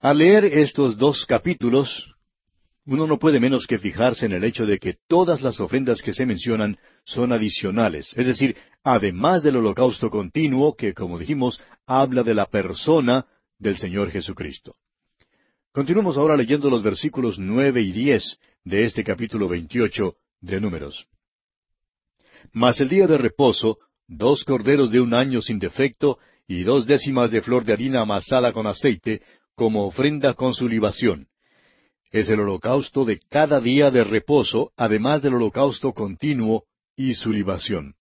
Al 0.00 0.18
leer 0.18 0.46
estos 0.46 0.98
dos 0.98 1.24
capítulos, 1.26 2.12
uno 2.88 3.06
no 3.06 3.18
puede 3.18 3.38
menos 3.38 3.66
que 3.66 3.78
fijarse 3.78 4.24
en 4.24 4.32
el 4.32 4.44
hecho 4.44 4.64
de 4.64 4.78
que 4.78 4.96
todas 5.06 5.42
las 5.42 5.60
ofrendas 5.60 6.00
que 6.00 6.14
se 6.14 6.24
mencionan 6.24 6.78
son 7.04 7.32
adicionales, 7.34 8.14
es 8.16 8.26
decir, 8.26 8.56
además 8.82 9.42
del 9.42 9.56
holocausto 9.56 10.08
continuo 10.08 10.74
que, 10.74 10.94
como 10.94 11.18
dijimos, 11.18 11.60
habla 11.86 12.22
de 12.22 12.32
la 12.32 12.46
persona 12.46 13.26
del 13.58 13.76
Señor 13.76 14.10
Jesucristo. 14.10 14.74
Continuamos 15.70 16.16
ahora 16.16 16.34
leyendo 16.34 16.70
los 16.70 16.82
versículos 16.82 17.38
nueve 17.38 17.82
y 17.82 17.92
diez 17.92 18.38
de 18.64 18.86
este 18.86 19.04
capítulo 19.04 19.48
veintiocho 19.48 20.16
de 20.40 20.58
Números. 20.58 21.06
Mas 22.52 22.80
el 22.80 22.88
día 22.88 23.06
de 23.06 23.18
reposo, 23.18 23.76
dos 24.06 24.44
corderos 24.44 24.90
de 24.90 25.02
un 25.02 25.12
año 25.12 25.42
sin 25.42 25.58
defecto, 25.58 26.18
y 26.46 26.62
dos 26.62 26.86
décimas 26.86 27.30
de 27.30 27.42
flor 27.42 27.64
de 27.64 27.74
harina 27.74 28.00
amasada 28.00 28.50
con 28.54 28.66
aceite, 28.66 29.20
como 29.54 29.86
ofrenda 29.86 30.32
con 30.32 30.54
su 30.54 30.66
libación. 30.66 31.27
Es 32.10 32.30
el 32.30 32.40
holocausto 32.40 33.04
de 33.04 33.20
cada 33.28 33.60
día 33.60 33.90
de 33.90 34.02
reposo, 34.02 34.72
además 34.76 35.22
del 35.22 35.34
holocausto 35.34 35.92
continuo 35.92 36.64
y 36.96 37.14
su 37.14 37.32
libación. 37.32 37.94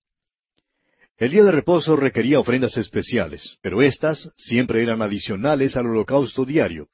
El 1.18 1.32
día 1.32 1.44
de 1.44 1.52
reposo 1.52 1.96
requería 1.96 2.40
ofrendas 2.40 2.78
especiales, 2.78 3.58
pero 3.62 3.82
éstas 3.82 4.32
siempre 4.38 4.82
eran 4.82 5.02
adicionales 5.02 5.76
al 5.76 5.88
holocausto 5.88 6.46
diario. 6.46 6.88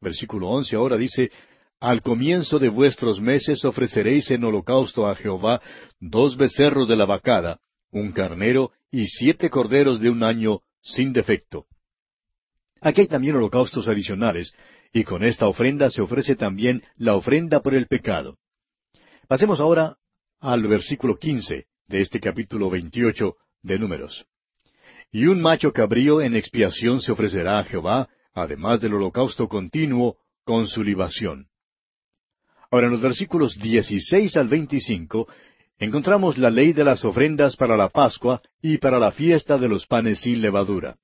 Versículo 0.00 0.48
once 0.48 0.74
ahora 0.74 0.96
dice, 0.96 1.30
Al 1.78 2.02
comienzo 2.02 2.58
de 2.58 2.70
vuestros 2.70 3.20
meses 3.20 3.64
ofreceréis 3.64 4.30
en 4.30 4.42
holocausto 4.42 5.06
a 5.06 5.14
Jehová 5.14 5.60
dos 6.00 6.36
becerros 6.36 6.88
de 6.88 6.96
la 6.96 7.04
vacada, 7.04 7.60
un 7.92 8.10
carnero 8.12 8.72
y 8.90 9.06
siete 9.06 9.48
corderos 9.48 10.00
de 10.00 10.10
un 10.10 10.24
año 10.24 10.62
sin 10.82 11.12
defecto. 11.12 11.66
Aquí 12.80 13.02
hay 13.02 13.06
también 13.06 13.36
holocaustos 13.36 13.86
adicionales, 13.86 14.54
y 14.92 15.04
con 15.04 15.22
esta 15.22 15.46
ofrenda 15.46 15.90
se 15.90 16.02
ofrece 16.02 16.36
también 16.36 16.82
la 16.96 17.14
ofrenda 17.14 17.60
por 17.60 17.74
el 17.74 17.86
pecado. 17.86 18.38
Pasemos 19.26 19.60
ahora 19.60 19.96
al 20.40 20.66
versículo 20.66 21.16
quince 21.16 21.66
de 21.86 22.00
este 22.00 22.20
capítulo 22.20 22.70
veintiocho 22.70 23.36
de 23.62 23.78
números. 23.78 24.26
Y 25.10 25.26
un 25.26 25.40
macho 25.40 25.72
cabrío 25.72 26.20
en 26.20 26.36
expiación 26.36 27.00
se 27.00 27.12
ofrecerá 27.12 27.58
a 27.58 27.64
Jehová, 27.64 28.08
además 28.34 28.80
del 28.80 28.94
holocausto 28.94 29.48
continuo, 29.48 30.16
con 30.44 30.66
su 30.68 30.82
libación. 30.82 31.48
Ahora 32.70 32.86
en 32.86 32.92
los 32.92 33.00
versículos 33.00 33.58
16 33.58 34.36
al 34.36 34.48
25 34.48 35.26
encontramos 35.78 36.36
la 36.38 36.50
ley 36.50 36.72
de 36.72 36.84
las 36.84 37.04
ofrendas 37.04 37.56
para 37.56 37.76
la 37.76 37.88
Pascua 37.88 38.42
y 38.60 38.78
para 38.78 38.98
la 38.98 39.12
fiesta 39.12 39.56
de 39.58 39.68
los 39.68 39.86
panes 39.86 40.20
sin 40.20 40.42
levadura. 40.42 40.96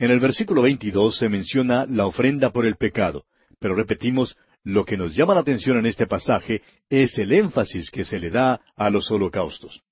En 0.00 0.10
el 0.10 0.18
versículo 0.18 0.62
22 0.62 1.18
se 1.18 1.28
menciona 1.28 1.84
la 1.84 2.06
ofrenda 2.06 2.50
por 2.52 2.64
el 2.64 2.76
pecado, 2.76 3.26
pero 3.58 3.74
repetimos, 3.74 4.34
lo 4.64 4.86
que 4.86 4.96
nos 4.96 5.14
llama 5.14 5.34
la 5.34 5.40
atención 5.40 5.76
en 5.76 5.84
este 5.84 6.06
pasaje 6.06 6.62
es 6.88 7.18
el 7.18 7.32
énfasis 7.32 7.90
que 7.90 8.06
se 8.06 8.18
le 8.18 8.30
da 8.30 8.62
a 8.76 8.88
los 8.88 9.10
holocaustos. 9.10 9.82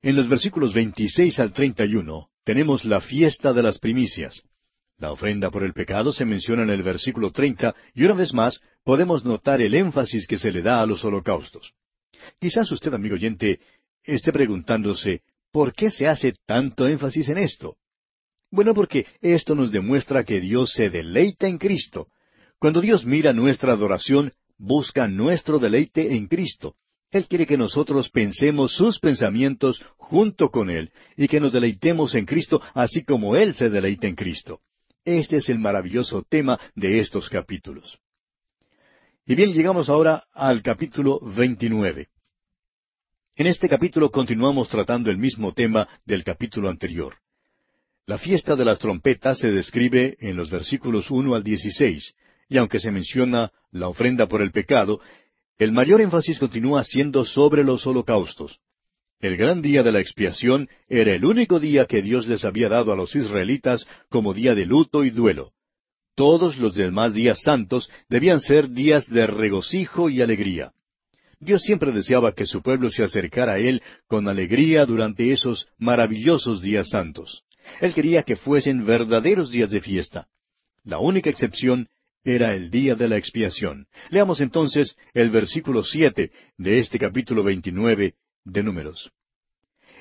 En 0.00 0.16
los 0.16 0.26
versículos 0.26 0.72
26 0.72 1.38
al 1.38 1.52
31 1.52 2.30
tenemos 2.44 2.86
la 2.86 3.02
fiesta 3.02 3.52
de 3.52 3.62
las 3.62 3.78
primicias. 3.78 4.42
La 4.96 5.12
ofrenda 5.12 5.50
por 5.50 5.62
el 5.62 5.74
pecado 5.74 6.14
se 6.14 6.24
menciona 6.24 6.62
en 6.62 6.70
el 6.70 6.82
versículo 6.82 7.30
30 7.30 7.74
y 7.94 8.04
una 8.04 8.14
vez 8.14 8.32
más 8.32 8.62
podemos 8.84 9.26
notar 9.26 9.60
el 9.60 9.74
énfasis 9.74 10.26
que 10.26 10.38
se 10.38 10.50
le 10.50 10.62
da 10.62 10.80
a 10.80 10.86
los 10.86 11.04
holocaustos. 11.04 11.74
Quizás 12.40 12.72
usted, 12.72 12.94
amigo 12.94 13.16
oyente, 13.16 13.60
esté 14.02 14.32
preguntándose, 14.32 15.20
¿por 15.52 15.74
qué 15.74 15.90
se 15.90 16.08
hace 16.08 16.36
tanto 16.46 16.88
énfasis 16.88 17.28
en 17.28 17.36
esto? 17.36 17.76
Bueno, 18.50 18.74
porque 18.74 19.06
esto 19.20 19.54
nos 19.54 19.70
demuestra 19.72 20.24
que 20.24 20.40
Dios 20.40 20.72
se 20.72 20.88
deleita 20.88 21.46
en 21.46 21.58
Cristo. 21.58 22.08
Cuando 22.58 22.80
Dios 22.80 23.04
mira 23.04 23.32
nuestra 23.32 23.72
adoración, 23.72 24.32
busca 24.56 25.06
nuestro 25.06 25.58
deleite 25.58 26.16
en 26.16 26.26
Cristo. 26.26 26.74
Él 27.10 27.26
quiere 27.26 27.46
que 27.46 27.56
nosotros 27.56 28.10
pensemos 28.10 28.72
sus 28.72 28.98
pensamientos 28.98 29.82
junto 29.96 30.50
con 30.50 30.70
Él 30.70 30.90
y 31.16 31.28
que 31.28 31.40
nos 31.40 31.52
deleitemos 31.52 32.14
en 32.14 32.26
Cristo 32.26 32.60
así 32.74 33.02
como 33.02 33.36
Él 33.36 33.54
se 33.54 33.70
deleita 33.70 34.06
en 34.06 34.14
Cristo. 34.14 34.60
Este 35.04 35.36
es 35.36 35.48
el 35.48 35.58
maravilloso 35.58 36.22
tema 36.28 36.58
de 36.74 37.00
estos 37.00 37.30
capítulos. 37.30 37.98
Y 39.24 39.34
bien, 39.34 39.52
llegamos 39.52 39.88
ahora 39.88 40.24
al 40.32 40.62
capítulo 40.62 41.20
29. 41.20 42.08
En 43.36 43.46
este 43.46 43.68
capítulo 43.68 44.10
continuamos 44.10 44.68
tratando 44.68 45.10
el 45.10 45.18
mismo 45.18 45.52
tema 45.52 45.88
del 46.04 46.24
capítulo 46.24 46.68
anterior. 46.68 47.14
La 48.08 48.16
fiesta 48.16 48.56
de 48.56 48.64
las 48.64 48.78
trompetas 48.78 49.38
se 49.38 49.52
describe 49.52 50.16
en 50.20 50.34
los 50.34 50.48
versículos 50.48 51.10
1 51.10 51.34
al 51.34 51.44
16, 51.44 52.14
y 52.48 52.56
aunque 52.56 52.80
se 52.80 52.90
menciona 52.90 53.52
la 53.70 53.88
ofrenda 53.88 54.26
por 54.26 54.40
el 54.40 54.50
pecado, 54.50 54.98
el 55.58 55.72
mayor 55.72 56.00
énfasis 56.00 56.38
continúa 56.38 56.84
siendo 56.84 57.26
sobre 57.26 57.64
los 57.64 57.86
holocaustos. 57.86 58.60
El 59.20 59.36
gran 59.36 59.60
día 59.60 59.82
de 59.82 59.92
la 59.92 60.00
expiación 60.00 60.70
era 60.88 61.12
el 61.12 61.22
único 61.22 61.60
día 61.60 61.84
que 61.84 62.00
Dios 62.00 62.26
les 62.26 62.46
había 62.46 62.70
dado 62.70 62.94
a 62.94 62.96
los 62.96 63.14
israelitas 63.14 63.86
como 64.08 64.32
día 64.32 64.54
de 64.54 64.64
luto 64.64 65.04
y 65.04 65.10
duelo. 65.10 65.52
Todos 66.14 66.56
los 66.56 66.74
demás 66.74 67.12
días 67.12 67.42
santos 67.42 67.90
debían 68.08 68.40
ser 68.40 68.70
días 68.70 69.06
de 69.10 69.26
regocijo 69.26 70.08
y 70.08 70.22
alegría. 70.22 70.72
Dios 71.40 71.60
siempre 71.60 71.92
deseaba 71.92 72.32
que 72.32 72.46
su 72.46 72.62
pueblo 72.62 72.88
se 72.90 73.02
acercara 73.02 73.52
a 73.52 73.58
Él 73.58 73.82
con 74.06 74.28
alegría 74.28 74.86
durante 74.86 75.30
esos 75.30 75.68
maravillosos 75.76 76.62
días 76.62 76.88
santos. 76.88 77.44
Él 77.80 77.94
quería 77.94 78.22
que 78.22 78.36
fuesen 78.36 78.84
verdaderos 78.84 79.50
días 79.50 79.70
de 79.70 79.80
fiesta. 79.80 80.28
La 80.84 80.98
única 80.98 81.30
excepción 81.30 81.88
era 82.24 82.54
el 82.54 82.70
día 82.70 82.94
de 82.94 83.08
la 83.08 83.16
expiación. 83.16 83.86
Leamos 84.10 84.40
entonces 84.40 84.96
el 85.14 85.30
versículo 85.30 85.84
siete 85.84 86.32
de 86.56 86.78
este 86.78 86.98
capítulo 86.98 87.42
veintinueve 87.42 88.14
de 88.44 88.62
Números. 88.62 89.10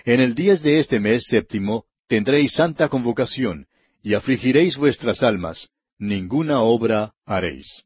En 0.05 0.21
el 0.21 0.35
diez 0.35 0.61
de 0.61 0.79
este 0.79 0.99
mes 0.99 1.25
séptimo 1.27 1.85
tendréis 2.07 2.53
santa 2.53 2.89
convocación, 2.89 3.67
y 4.01 4.13
afligiréis 4.13 4.77
vuestras 4.77 5.21
almas, 5.21 5.69
ninguna 5.97 6.61
obra 6.61 7.13
haréis. 7.25 7.83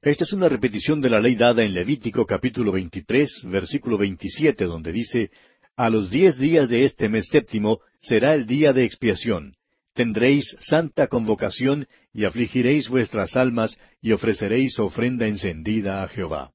Esta 0.00 0.24
es 0.24 0.32
una 0.32 0.48
repetición 0.48 1.00
de 1.00 1.10
la 1.10 1.20
ley 1.20 1.34
dada 1.34 1.64
en 1.64 1.74
Levítico 1.74 2.24
capítulo 2.24 2.72
veintitrés, 2.72 3.42
versículo 3.46 3.98
veintisiete, 3.98 4.64
donde 4.64 4.92
dice, 4.92 5.30
A 5.78 5.88
los 5.88 6.10
diez 6.10 6.36
días 6.36 6.68
de 6.68 6.84
este 6.84 7.08
mes 7.08 7.28
séptimo 7.30 7.80
será 8.00 8.34
el 8.34 8.46
día 8.46 8.74
de 8.74 8.84
expiación 8.84 9.54
tendréis 9.98 10.56
santa 10.60 11.08
convocación 11.08 11.88
y 12.12 12.24
afligiréis 12.24 12.88
vuestras 12.88 13.34
almas 13.34 13.80
y 14.00 14.12
ofreceréis 14.12 14.78
ofrenda 14.78 15.26
encendida 15.26 16.04
a 16.04 16.08
Jehová. 16.08 16.52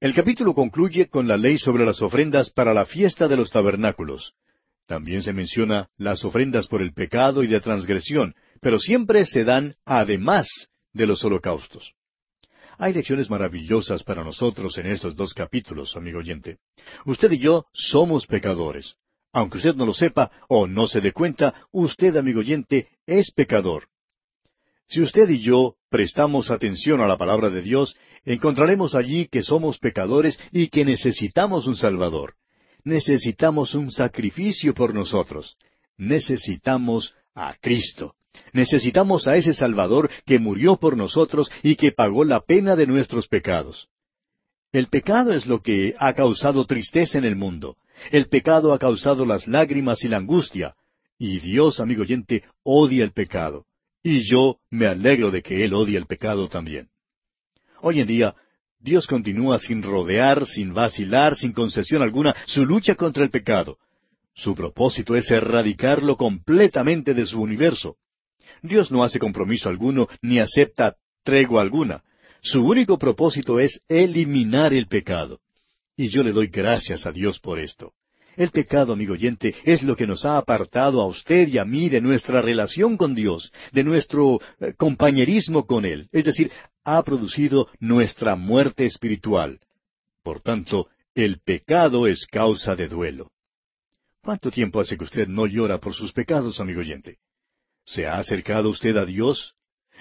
El 0.00 0.12
capítulo 0.12 0.52
concluye 0.52 1.08
con 1.08 1.28
la 1.28 1.36
ley 1.36 1.56
sobre 1.56 1.84
las 1.84 2.02
ofrendas 2.02 2.50
para 2.50 2.74
la 2.74 2.84
fiesta 2.84 3.28
de 3.28 3.36
los 3.36 3.52
tabernáculos. 3.52 4.34
También 4.86 5.22
se 5.22 5.32
menciona 5.32 5.88
las 5.98 6.24
ofrendas 6.24 6.66
por 6.66 6.82
el 6.82 6.92
pecado 6.92 7.44
y 7.44 7.46
de 7.46 7.60
transgresión, 7.60 8.34
pero 8.60 8.80
siempre 8.80 9.24
se 9.24 9.44
dan 9.44 9.76
además 9.84 10.68
de 10.92 11.06
los 11.06 11.24
holocaustos. 11.24 11.94
Hay 12.82 12.94
lecciones 12.94 13.28
maravillosas 13.28 14.02
para 14.04 14.24
nosotros 14.24 14.78
en 14.78 14.86
estos 14.86 15.14
dos 15.14 15.34
capítulos, 15.34 15.94
amigo 15.98 16.20
oyente. 16.20 16.60
Usted 17.04 17.30
y 17.32 17.38
yo 17.38 17.66
somos 17.74 18.26
pecadores. 18.26 18.94
Aunque 19.34 19.58
usted 19.58 19.74
no 19.74 19.84
lo 19.84 19.92
sepa 19.92 20.30
o 20.48 20.66
no 20.66 20.88
se 20.88 21.02
dé 21.02 21.12
cuenta, 21.12 21.52
usted, 21.72 22.16
amigo 22.16 22.40
oyente, 22.40 22.88
es 23.04 23.32
pecador. 23.32 23.88
Si 24.88 25.02
usted 25.02 25.28
y 25.28 25.40
yo 25.40 25.74
prestamos 25.90 26.50
atención 26.50 27.02
a 27.02 27.06
la 27.06 27.18
palabra 27.18 27.50
de 27.50 27.60
Dios, 27.60 27.96
encontraremos 28.24 28.94
allí 28.94 29.28
que 29.28 29.42
somos 29.42 29.78
pecadores 29.78 30.40
y 30.50 30.68
que 30.68 30.86
necesitamos 30.86 31.66
un 31.66 31.76
Salvador. 31.76 32.36
Necesitamos 32.82 33.74
un 33.74 33.92
sacrificio 33.92 34.72
por 34.72 34.94
nosotros. 34.94 35.58
Necesitamos 35.98 37.14
a 37.34 37.54
Cristo. 37.60 38.14
Necesitamos 38.52 39.26
a 39.26 39.36
ese 39.36 39.54
Salvador 39.54 40.10
que 40.26 40.38
murió 40.38 40.76
por 40.76 40.96
nosotros 40.96 41.50
y 41.62 41.76
que 41.76 41.92
pagó 41.92 42.24
la 42.24 42.40
pena 42.40 42.76
de 42.76 42.86
nuestros 42.86 43.28
pecados. 43.28 43.88
El 44.72 44.86
pecado 44.86 45.32
es 45.32 45.46
lo 45.46 45.62
que 45.62 45.94
ha 45.98 46.12
causado 46.14 46.64
tristeza 46.64 47.18
en 47.18 47.24
el 47.24 47.36
mundo. 47.36 47.76
El 48.10 48.26
pecado 48.26 48.72
ha 48.72 48.78
causado 48.78 49.26
las 49.26 49.46
lágrimas 49.46 50.04
y 50.04 50.08
la 50.08 50.18
angustia. 50.18 50.74
Y 51.18 51.38
Dios, 51.40 51.80
amigo 51.80 52.02
oyente, 52.02 52.44
odia 52.62 53.04
el 53.04 53.12
pecado. 53.12 53.66
Y 54.02 54.20
yo 54.20 54.58
me 54.70 54.86
alegro 54.86 55.30
de 55.30 55.42
que 55.42 55.64
Él 55.64 55.74
odie 55.74 55.98
el 55.98 56.06
pecado 56.06 56.48
también. 56.48 56.88
Hoy 57.82 58.00
en 58.00 58.06
día, 58.06 58.34
Dios 58.78 59.06
continúa 59.06 59.58
sin 59.58 59.82
rodear, 59.82 60.46
sin 60.46 60.72
vacilar, 60.72 61.36
sin 61.36 61.52
concesión 61.52 62.02
alguna, 62.02 62.34
su 62.46 62.64
lucha 62.64 62.94
contra 62.94 63.24
el 63.24 63.30
pecado. 63.30 63.78
Su 64.34 64.54
propósito 64.54 65.16
es 65.16 65.30
erradicarlo 65.30 66.16
completamente 66.16 67.12
de 67.12 67.26
su 67.26 67.42
universo. 67.42 67.96
Dios 68.62 68.90
no 68.90 69.02
hace 69.02 69.18
compromiso 69.18 69.68
alguno 69.68 70.08
ni 70.22 70.38
acepta 70.38 70.96
tregua 71.22 71.62
alguna. 71.62 72.02
Su 72.42 72.66
único 72.66 72.98
propósito 72.98 73.60
es 73.60 73.80
eliminar 73.88 74.72
el 74.72 74.86
pecado. 74.86 75.40
Y 75.96 76.08
yo 76.08 76.22
le 76.22 76.32
doy 76.32 76.46
gracias 76.46 77.06
a 77.06 77.12
Dios 77.12 77.38
por 77.38 77.58
esto. 77.58 77.92
El 78.36 78.50
pecado, 78.50 78.92
amigo 78.92 79.12
oyente, 79.12 79.54
es 79.64 79.82
lo 79.82 79.96
que 79.96 80.06
nos 80.06 80.24
ha 80.24 80.38
apartado 80.38 81.02
a 81.02 81.06
usted 81.06 81.48
y 81.48 81.58
a 81.58 81.64
mí 81.64 81.88
de 81.88 82.00
nuestra 82.00 82.40
relación 82.40 82.96
con 82.96 83.14
Dios, 83.14 83.52
de 83.72 83.84
nuestro 83.84 84.40
eh, 84.60 84.72
compañerismo 84.76 85.66
con 85.66 85.84
Él. 85.84 86.08
Es 86.12 86.24
decir, 86.24 86.50
ha 86.84 87.02
producido 87.02 87.68
nuestra 87.80 88.36
muerte 88.36 88.86
espiritual. 88.86 89.60
Por 90.22 90.40
tanto, 90.40 90.88
el 91.14 91.40
pecado 91.40 92.06
es 92.06 92.26
causa 92.26 92.76
de 92.76 92.88
duelo. 92.88 93.30
¿Cuánto 94.22 94.50
tiempo 94.50 94.80
hace 94.80 94.96
que 94.96 95.04
usted 95.04 95.28
no 95.28 95.46
llora 95.46 95.78
por 95.78 95.94
sus 95.94 96.12
pecados, 96.12 96.60
amigo 96.60 96.80
oyente? 96.80 97.18
¿Se 97.84 98.06
ha 98.06 98.18
acercado 98.18 98.70
usted 98.70 98.96
a 98.96 99.04
Dios? 99.04 99.54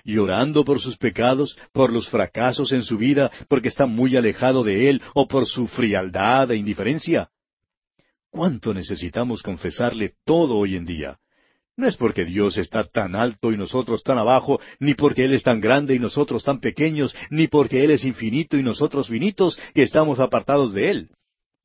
llorando 0.03 0.63
por 0.63 0.79
sus 0.79 0.97
pecados, 0.97 1.57
por 1.71 1.91
los 1.91 2.09
fracasos 2.09 2.71
en 2.71 2.83
su 2.83 2.97
vida, 2.97 3.31
porque 3.47 3.67
está 3.67 3.85
muy 3.85 4.15
alejado 4.15 4.63
de 4.63 4.89
Él, 4.89 5.01
o 5.13 5.27
por 5.27 5.47
su 5.47 5.67
frialdad 5.67 6.51
e 6.51 6.57
indiferencia? 6.57 7.29
¿Cuánto 8.29 8.73
necesitamos 8.73 9.41
confesarle 9.41 10.13
todo 10.23 10.57
hoy 10.57 10.75
en 10.75 10.85
día? 10.85 11.19
No 11.75 11.87
es 11.87 11.95
porque 11.95 12.25
Dios 12.25 12.57
está 12.57 12.83
tan 12.83 13.15
alto 13.15 13.51
y 13.51 13.57
nosotros 13.57 14.03
tan 14.03 14.17
abajo, 14.17 14.59
ni 14.79 14.95
porque 14.95 15.23
Él 15.23 15.33
es 15.33 15.43
tan 15.43 15.61
grande 15.61 15.95
y 15.95 15.99
nosotros 15.99 16.43
tan 16.43 16.59
pequeños, 16.59 17.15
ni 17.29 17.47
porque 17.47 17.83
Él 17.83 17.91
es 17.91 18.03
infinito 18.03 18.57
y 18.57 18.63
nosotros 18.63 19.07
finitos, 19.07 19.57
que 19.73 19.83
estamos 19.83 20.19
apartados 20.19 20.73
de 20.73 20.91
Él. 20.91 21.09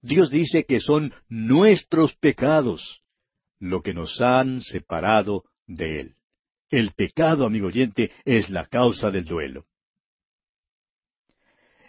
Dios 0.01 0.31
dice 0.31 0.65
que 0.65 0.81
son 0.81 1.13
nuestros 1.29 2.15
pecados 2.15 3.01
lo 3.59 3.83
que 3.83 3.95
nos 3.95 4.21
han 4.21 4.61
separado 4.61 5.45
de 5.67 6.01
Él. 6.01 6.15
El 6.71 6.93
pecado, 6.93 7.47
amigo 7.47 7.69
oyente, 7.69 8.11
es 8.25 8.51
la 8.51 8.67
causa 8.67 9.11
del 9.11 9.25
duelo. 9.25 9.67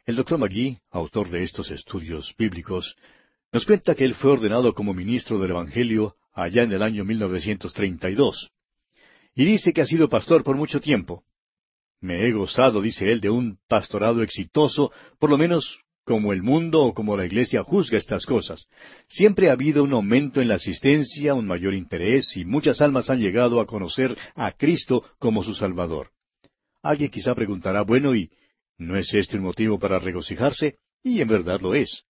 El 0.05 0.15
doctor 0.15 0.37
Magui, 0.37 0.77
autor 0.91 1.29
de 1.29 1.43
estos 1.43 1.71
estudios 1.71 2.35
bíblicos, 2.37 2.95
nos 3.51 3.65
cuenta 3.65 3.95
que 3.95 4.05
él 4.05 4.13
fue 4.13 4.33
ordenado 4.33 4.73
como 4.73 4.93
ministro 4.93 5.39
del 5.39 5.51
Evangelio 5.51 6.15
allá 6.33 6.63
en 6.63 6.71
el 6.73 6.83
año 6.83 7.03
1932. 7.05 8.51
Y 9.33 9.45
dice 9.45 9.73
que 9.73 9.81
ha 9.81 9.85
sido 9.85 10.09
pastor 10.09 10.43
por 10.43 10.55
mucho 10.55 10.79
tiempo. 10.79 11.23
Me 12.01 12.25
he 12.25 12.31
gozado, 12.33 12.81
dice 12.81 13.11
él, 13.11 13.21
de 13.21 13.29
un 13.31 13.57
pastorado 13.67 14.21
exitoso, 14.21 14.91
por 15.17 15.29
lo 15.29 15.37
menos 15.37 15.79
como 16.05 16.31
el 16.31 16.43
mundo 16.43 16.83
o 16.83 16.93
como 16.93 17.17
la 17.17 17.25
iglesia 17.25 17.63
juzga 17.63 17.97
estas 17.97 18.25
cosas. 18.25 18.67
Siempre 19.07 19.49
ha 19.49 19.53
habido 19.53 19.83
un 19.83 19.93
aumento 19.93 20.39
en 20.39 20.47
la 20.47 20.55
asistencia, 20.55 21.33
un 21.33 21.47
mayor 21.47 21.73
interés, 21.73 22.37
y 22.37 22.45
muchas 22.45 22.79
almas 22.79 23.09
han 23.09 23.19
llegado 23.19 23.59
a 23.59 23.65
conocer 23.65 24.15
a 24.35 24.51
Cristo 24.51 25.03
como 25.19 25.43
su 25.43 25.55
Salvador. 25.55 26.11
Alguien 26.83 27.09
quizá 27.09 27.33
preguntará, 27.33 27.81
bueno, 27.81 28.15
¿y 28.15 28.29
no 28.77 28.95
es 28.95 29.13
este 29.13 29.37
un 29.37 29.43
motivo 29.43 29.79
para 29.79 29.99
regocijarse? 29.99 30.77
Y 31.03 31.21
en 31.21 31.27
verdad 31.27 31.59
lo 31.59 31.73
es. 31.73 32.03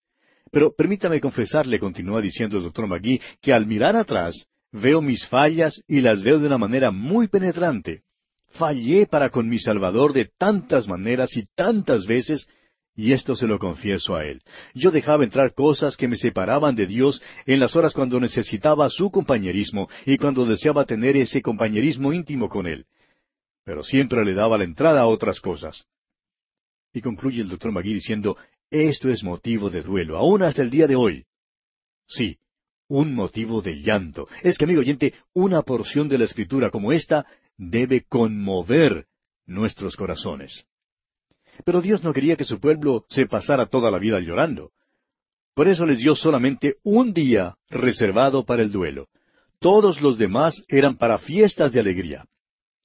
Pero 0.51 0.75
permítame 0.75 1.21
confesarle, 1.21 1.79
continúa 1.79 2.21
diciendo 2.21 2.57
el 2.57 2.63
doctor 2.63 2.87
Magui, 2.87 3.21
que 3.41 3.53
al 3.53 3.65
mirar 3.65 3.95
atrás 3.95 4.45
veo 4.71 5.01
mis 5.01 5.25
fallas 5.25 5.81
y 5.87 6.01
las 6.01 6.21
veo 6.21 6.39
de 6.39 6.47
una 6.47 6.57
manera 6.57 6.91
muy 6.91 7.27
penetrante. 7.27 8.03
Fallé 8.49 9.05
para 9.05 9.29
con 9.29 9.49
mi 9.49 9.59
Salvador 9.59 10.13
de 10.13 10.29
tantas 10.37 10.87
maneras 10.87 11.35
y 11.35 11.43
tantas 11.55 12.05
veces, 12.05 12.47
y 12.95 13.11
esto 13.11 13.35
se 13.35 13.45
lo 13.45 13.59
confieso 13.59 14.15
a 14.15 14.25
él. 14.25 14.41
Yo 14.73 14.89
dejaba 14.89 15.25
entrar 15.25 15.53
cosas 15.53 15.97
que 15.97 16.07
me 16.07 16.15
separaban 16.15 16.75
de 16.75 16.87
Dios 16.87 17.21
en 17.45 17.59
las 17.59 17.75
horas 17.75 17.93
cuando 17.93 18.19
necesitaba 18.19 18.89
su 18.89 19.11
compañerismo 19.11 19.89
y 20.05 20.17
cuando 20.17 20.45
deseaba 20.45 20.85
tener 20.85 21.17
ese 21.17 21.41
compañerismo 21.41 22.13
íntimo 22.13 22.47
con 22.47 22.67
él. 22.67 22.85
Pero 23.65 23.83
siempre 23.83 24.23
le 24.23 24.33
daba 24.33 24.57
la 24.57 24.63
entrada 24.63 25.01
a 25.01 25.07
otras 25.07 25.41
cosas. 25.41 25.85
Y 26.93 27.01
concluye 27.01 27.41
el 27.41 27.49
doctor 27.49 27.71
Magui 27.73 27.93
diciendo, 27.93 28.37
esto 28.71 29.09
es 29.09 29.23
motivo 29.23 29.69
de 29.69 29.81
duelo, 29.81 30.17
aún 30.17 30.43
hasta 30.43 30.61
el 30.61 30.69
día 30.69 30.87
de 30.87 30.95
hoy. 30.95 31.25
Sí, 32.07 32.37
un 32.87 33.13
motivo 33.13 33.61
de 33.61 33.81
llanto. 33.81 34.29
Es 34.41 34.57
que, 34.57 34.63
amigo 34.63 34.79
oyente, 34.79 35.13
una 35.33 35.63
porción 35.63 36.07
de 36.07 36.19
la 36.19 36.25
Escritura 36.25 36.69
como 36.69 36.93
esta 36.93 37.25
debe 37.57 38.05
conmover 38.07 39.07
nuestros 39.45 39.95
corazones. 39.97 40.65
Pero 41.63 41.81
Dios 41.81 42.03
no 42.03 42.13
quería 42.13 42.35
que 42.35 42.43
su 42.43 42.59
pueblo 42.59 43.05
se 43.09 43.27
pasara 43.27 43.67
toda 43.67 43.89
la 43.91 43.99
vida 43.99 44.19
llorando. 44.19 44.71
Por 45.53 45.69
eso 45.69 45.85
les 45.85 45.99
dio 45.99 46.15
solamente 46.15 46.75
un 46.83 47.13
día 47.13 47.55
reservado 47.69 48.43
para 48.43 48.61
el 48.61 48.71
duelo. 48.71 49.07
Todos 49.59 50.01
los 50.01 50.17
demás 50.17 50.63
eran 50.67 50.97
para 50.97 51.17
fiestas 51.17 51.71
de 51.71 51.79
alegría. 51.79 52.25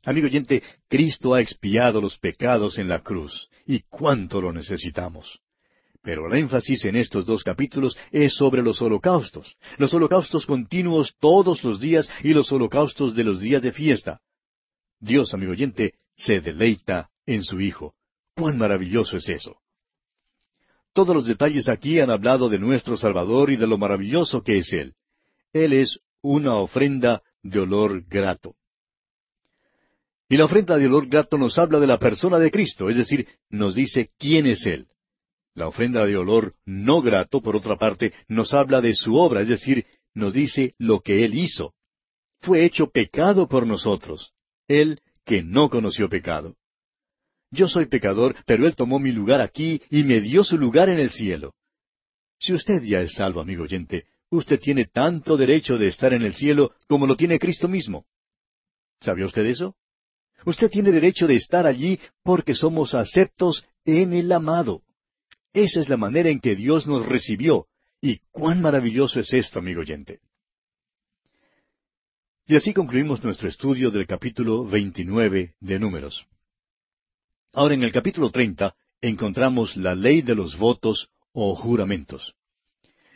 Amigo 0.04 0.28
oyente, 0.28 0.62
Cristo 0.88 1.34
ha 1.34 1.40
expiado 1.40 2.00
los 2.00 2.18
pecados 2.18 2.78
en 2.78 2.88
la 2.88 3.00
cruz, 3.00 3.48
y 3.66 3.80
cuánto 3.80 4.40
lo 4.40 4.52
necesitamos. 4.52 5.40
Pero 6.02 6.26
el 6.26 6.38
énfasis 6.38 6.86
en 6.86 6.96
estos 6.96 7.26
dos 7.26 7.42
capítulos 7.42 7.98
es 8.10 8.34
sobre 8.34 8.62
los 8.62 8.80
holocaustos, 8.80 9.56
los 9.76 9.92
holocaustos 9.92 10.46
continuos 10.46 11.14
todos 11.20 11.62
los 11.64 11.80
días 11.80 12.08
y 12.22 12.32
los 12.32 12.50
holocaustos 12.50 13.14
de 13.14 13.24
los 13.24 13.40
días 13.40 13.60
de 13.60 13.72
fiesta. 13.72 14.20
Dios, 14.98 15.34
amigo 15.34 15.52
oyente, 15.52 15.94
se 16.16 16.40
deleita 16.40 17.10
en 17.26 17.42
su 17.44 17.60
Hijo. 17.60 17.94
¡Cuán 18.40 18.56
maravilloso 18.56 19.18
es 19.18 19.28
eso! 19.28 19.58
Todos 20.94 21.14
los 21.14 21.26
detalles 21.26 21.68
aquí 21.68 22.00
han 22.00 22.10
hablado 22.10 22.48
de 22.48 22.58
nuestro 22.58 22.96
Salvador 22.96 23.50
y 23.50 23.56
de 23.56 23.66
lo 23.66 23.76
maravilloso 23.76 24.42
que 24.42 24.56
es 24.56 24.72
Él. 24.72 24.94
Él 25.52 25.74
es 25.74 26.00
una 26.22 26.54
ofrenda 26.54 27.22
de 27.42 27.60
olor 27.60 28.02
grato. 28.08 28.54
Y 30.26 30.38
la 30.38 30.46
ofrenda 30.46 30.78
de 30.78 30.86
olor 30.86 31.08
grato 31.08 31.36
nos 31.36 31.58
habla 31.58 31.80
de 31.80 31.86
la 31.86 31.98
persona 31.98 32.38
de 32.38 32.50
Cristo, 32.50 32.88
es 32.88 32.96
decir, 32.96 33.28
nos 33.50 33.74
dice 33.74 34.10
quién 34.18 34.46
es 34.46 34.64
Él. 34.64 34.86
La 35.54 35.68
ofrenda 35.68 36.06
de 36.06 36.16
olor 36.16 36.54
no 36.64 37.02
grato, 37.02 37.42
por 37.42 37.56
otra 37.56 37.76
parte, 37.76 38.14
nos 38.26 38.54
habla 38.54 38.80
de 38.80 38.94
su 38.94 39.16
obra, 39.16 39.42
es 39.42 39.48
decir, 39.48 39.84
nos 40.14 40.32
dice 40.32 40.72
lo 40.78 41.00
que 41.00 41.26
Él 41.26 41.34
hizo. 41.34 41.74
Fue 42.40 42.64
hecho 42.64 42.88
pecado 42.90 43.48
por 43.48 43.66
nosotros, 43.66 44.32
Él 44.66 45.02
que 45.26 45.42
no 45.42 45.68
conoció 45.68 46.08
pecado. 46.08 46.56
Yo 47.50 47.68
soy 47.68 47.86
pecador, 47.86 48.36
pero 48.46 48.66
Él 48.66 48.76
tomó 48.76 48.98
mi 48.98 49.10
lugar 49.10 49.40
aquí 49.40 49.82
y 49.90 50.04
me 50.04 50.20
dio 50.20 50.44
su 50.44 50.56
lugar 50.56 50.88
en 50.88 50.98
el 50.98 51.10
cielo. 51.10 51.54
Si 52.38 52.52
usted 52.52 52.82
ya 52.82 53.00
es 53.00 53.14
salvo, 53.14 53.40
amigo 53.40 53.64
oyente, 53.64 54.06
usted 54.30 54.60
tiene 54.60 54.86
tanto 54.86 55.36
derecho 55.36 55.76
de 55.76 55.88
estar 55.88 56.12
en 56.12 56.22
el 56.22 56.34
cielo 56.34 56.72
como 56.88 57.06
lo 57.06 57.16
tiene 57.16 57.38
Cristo 57.38 57.68
mismo. 57.68 58.06
¿Sabía 59.00 59.26
usted 59.26 59.44
eso? 59.46 59.76
Usted 60.46 60.70
tiene 60.70 60.90
derecho 60.92 61.26
de 61.26 61.34
estar 61.34 61.66
allí 61.66 61.98
porque 62.22 62.54
somos 62.54 62.94
aceptos 62.94 63.66
en 63.84 64.12
el 64.12 64.30
amado. 64.32 64.82
Esa 65.52 65.80
es 65.80 65.88
la 65.88 65.96
manera 65.96 66.30
en 66.30 66.40
que 66.40 66.54
Dios 66.54 66.86
nos 66.86 67.04
recibió. 67.06 67.66
Y 68.00 68.18
cuán 68.30 68.62
maravilloso 68.62 69.20
es 69.20 69.32
esto, 69.32 69.58
amigo 69.58 69.80
oyente. 69.80 70.20
Y 72.46 72.56
así 72.56 72.72
concluimos 72.72 73.22
nuestro 73.22 73.48
estudio 73.48 73.90
del 73.90 74.06
capítulo 74.06 74.64
29 74.64 75.54
de 75.60 75.78
Números. 75.78 76.26
Ahora 77.52 77.74
en 77.74 77.82
el 77.82 77.90
capítulo 77.90 78.30
30 78.30 78.74
encontramos 79.00 79.76
la 79.76 79.96
ley 79.96 80.22
de 80.22 80.36
los 80.36 80.56
votos 80.56 81.08
o 81.32 81.56
juramentos. 81.56 82.34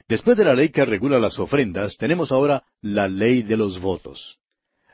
Después 0.08 0.36
de 0.36 0.44
la 0.44 0.54
ley 0.54 0.70
que 0.70 0.84
regula 0.84 1.20
las 1.20 1.38
ofrendas, 1.38 1.96
tenemos 1.96 2.32
ahora 2.32 2.64
la 2.80 3.06
ley 3.06 3.42
de 3.42 3.56
los 3.56 3.80
votos. 3.80 4.38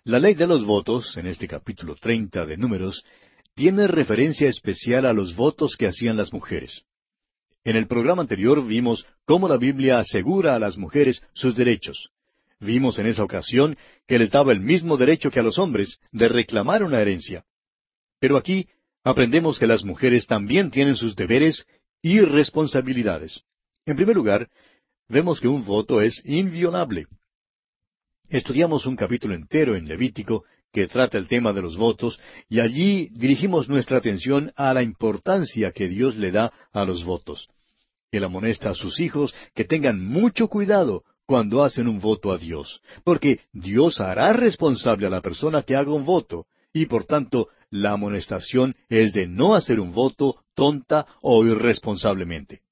La 0.04 0.18
ley 0.18 0.34
de 0.34 0.46
los 0.46 0.64
votos, 0.64 1.16
en 1.16 1.26
este 1.26 1.48
capítulo 1.48 1.96
30 1.96 2.44
de 2.44 2.56
Números, 2.58 3.02
tiene 3.54 3.86
referencia 3.86 4.48
especial 4.48 5.06
a 5.06 5.12
los 5.14 5.34
votos 5.34 5.74
que 5.76 5.86
hacían 5.86 6.18
las 6.18 6.32
mujeres. 6.32 6.82
En 7.64 7.76
el 7.76 7.86
programa 7.86 8.22
anterior 8.22 8.64
vimos 8.66 9.06
cómo 9.24 9.48
la 9.48 9.56
Biblia 9.56 9.98
asegura 9.98 10.54
a 10.54 10.58
las 10.58 10.76
mujeres 10.76 11.22
sus 11.32 11.56
derechos. 11.56 12.10
Vimos 12.58 12.98
en 12.98 13.06
esa 13.06 13.24
ocasión 13.24 13.76
que 14.06 14.18
les 14.18 14.30
daba 14.30 14.52
el 14.52 14.60
mismo 14.60 14.98
derecho 14.98 15.30
que 15.30 15.40
a 15.40 15.42
los 15.42 15.58
hombres 15.58 15.98
de 16.12 16.28
reclamar 16.28 16.82
una 16.82 17.00
herencia. 17.00 17.44
Pero 18.18 18.36
aquí 18.36 18.68
aprendemos 19.04 19.58
que 19.58 19.66
las 19.66 19.84
mujeres 19.84 20.26
también 20.26 20.70
tienen 20.70 20.96
sus 20.96 21.16
deberes 21.16 21.66
y 22.02 22.20
responsabilidades. 22.20 23.42
En 23.86 23.96
primer 23.96 24.16
lugar, 24.16 24.48
vemos 25.08 25.40
que 25.40 25.48
un 25.48 25.64
voto 25.64 26.00
es 26.00 26.22
inviolable. 26.24 27.06
Estudiamos 28.28 28.86
un 28.86 28.96
capítulo 28.96 29.34
entero 29.34 29.74
en 29.74 29.88
Levítico 29.88 30.44
que 30.72 30.86
trata 30.86 31.18
el 31.18 31.26
tema 31.26 31.52
de 31.52 31.62
los 31.62 31.76
votos, 31.76 32.20
y 32.48 32.60
allí 32.60 33.08
dirigimos 33.12 33.68
nuestra 33.68 33.98
atención 33.98 34.52
a 34.54 34.72
la 34.72 34.82
importancia 34.82 35.72
que 35.72 35.88
Dios 35.88 36.16
le 36.16 36.30
da 36.30 36.52
a 36.72 36.84
los 36.84 37.04
votos. 37.04 37.48
Él 38.12 38.22
amonesta 38.22 38.70
a 38.70 38.74
sus 38.74 39.00
hijos 39.00 39.34
que 39.54 39.64
tengan 39.64 40.00
mucho 40.00 40.48
cuidado 40.48 41.02
cuando 41.26 41.64
hacen 41.64 41.88
un 41.88 42.00
voto 42.00 42.32
a 42.32 42.38
Dios, 42.38 42.80
porque 43.04 43.40
Dios 43.52 44.00
hará 44.00 44.32
responsable 44.32 45.06
a 45.06 45.10
la 45.10 45.20
persona 45.20 45.62
que 45.62 45.76
haga 45.76 45.92
un 45.92 46.04
voto, 46.04 46.46
y 46.72 46.86
por 46.86 47.04
tanto 47.04 47.48
la 47.70 47.92
amonestación 47.92 48.74
es 48.88 49.12
de 49.12 49.26
no 49.26 49.54
hacer 49.54 49.80
un 49.80 49.92
voto 49.92 50.42
tonta 50.54 51.06
o 51.22 51.44
irresponsablemente. 51.44 52.62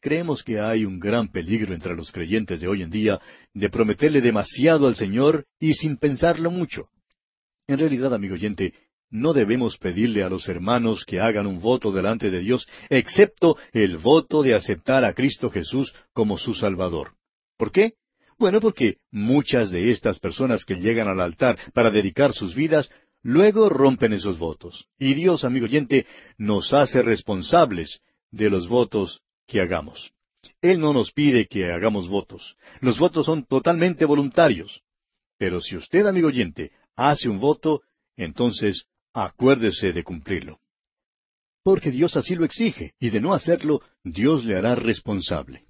Creemos 0.00 0.42
que 0.42 0.60
hay 0.60 0.84
un 0.84 0.98
gran 0.98 1.28
peligro 1.28 1.74
entre 1.74 1.94
los 1.94 2.10
creyentes 2.10 2.60
de 2.60 2.68
hoy 2.68 2.82
en 2.82 2.90
día 2.90 3.20
de 3.54 3.70
prometerle 3.70 4.20
demasiado 4.20 4.86
al 4.86 4.96
Señor 4.96 5.46
y 5.60 5.74
sin 5.74 5.96
pensarlo 5.96 6.50
mucho. 6.50 6.88
En 7.68 7.78
realidad, 7.78 8.12
amigo 8.12 8.34
oyente, 8.34 8.74
no 9.10 9.32
debemos 9.32 9.76
pedirle 9.78 10.24
a 10.24 10.28
los 10.28 10.48
hermanos 10.48 11.04
que 11.04 11.20
hagan 11.20 11.46
un 11.46 11.60
voto 11.60 11.92
delante 11.92 12.30
de 12.30 12.40
Dios, 12.40 12.66
excepto 12.88 13.56
el 13.72 13.98
voto 13.98 14.42
de 14.42 14.54
aceptar 14.54 15.04
a 15.04 15.12
Cristo 15.14 15.50
Jesús 15.50 15.94
como 16.12 16.38
su 16.38 16.54
Salvador. 16.54 17.12
¿Por 17.56 17.70
qué? 17.70 17.92
Bueno, 18.38 18.60
porque 18.60 18.96
muchas 19.12 19.70
de 19.70 19.90
estas 19.90 20.18
personas 20.18 20.64
que 20.64 20.76
llegan 20.76 21.06
al 21.06 21.20
altar 21.20 21.58
para 21.74 21.90
dedicar 21.90 22.32
sus 22.32 22.56
vidas, 22.56 22.90
luego 23.22 23.68
rompen 23.68 24.12
esos 24.12 24.38
votos. 24.38 24.86
Y 24.98 25.14
Dios, 25.14 25.44
amigo 25.44 25.66
oyente, 25.66 26.06
nos 26.38 26.72
hace 26.72 27.02
responsables 27.02 28.00
de 28.30 28.50
los 28.50 28.68
votos 28.68 29.22
que 29.46 29.60
hagamos. 29.60 30.12
Él 30.60 30.80
no 30.80 30.92
nos 30.92 31.12
pide 31.12 31.46
que 31.46 31.70
hagamos 31.70 32.08
votos. 32.08 32.56
Los 32.80 32.98
votos 32.98 33.26
son 33.26 33.44
totalmente 33.44 34.04
voluntarios. 34.04 34.82
Pero 35.38 35.60
si 35.60 35.76
usted, 35.76 36.06
amigo 36.06 36.28
oyente, 36.28 36.72
hace 36.96 37.28
un 37.28 37.38
voto, 37.38 37.82
entonces 38.16 38.86
acuérdese 39.12 39.92
de 39.92 40.04
cumplirlo. 40.04 40.58
Porque 41.62 41.90
Dios 41.90 42.16
así 42.16 42.34
lo 42.34 42.44
exige, 42.44 42.94
y 42.98 43.10
de 43.10 43.20
no 43.20 43.34
hacerlo, 43.34 43.82
Dios 44.02 44.44
le 44.44 44.56
hará 44.56 44.74
responsable. 44.74 45.64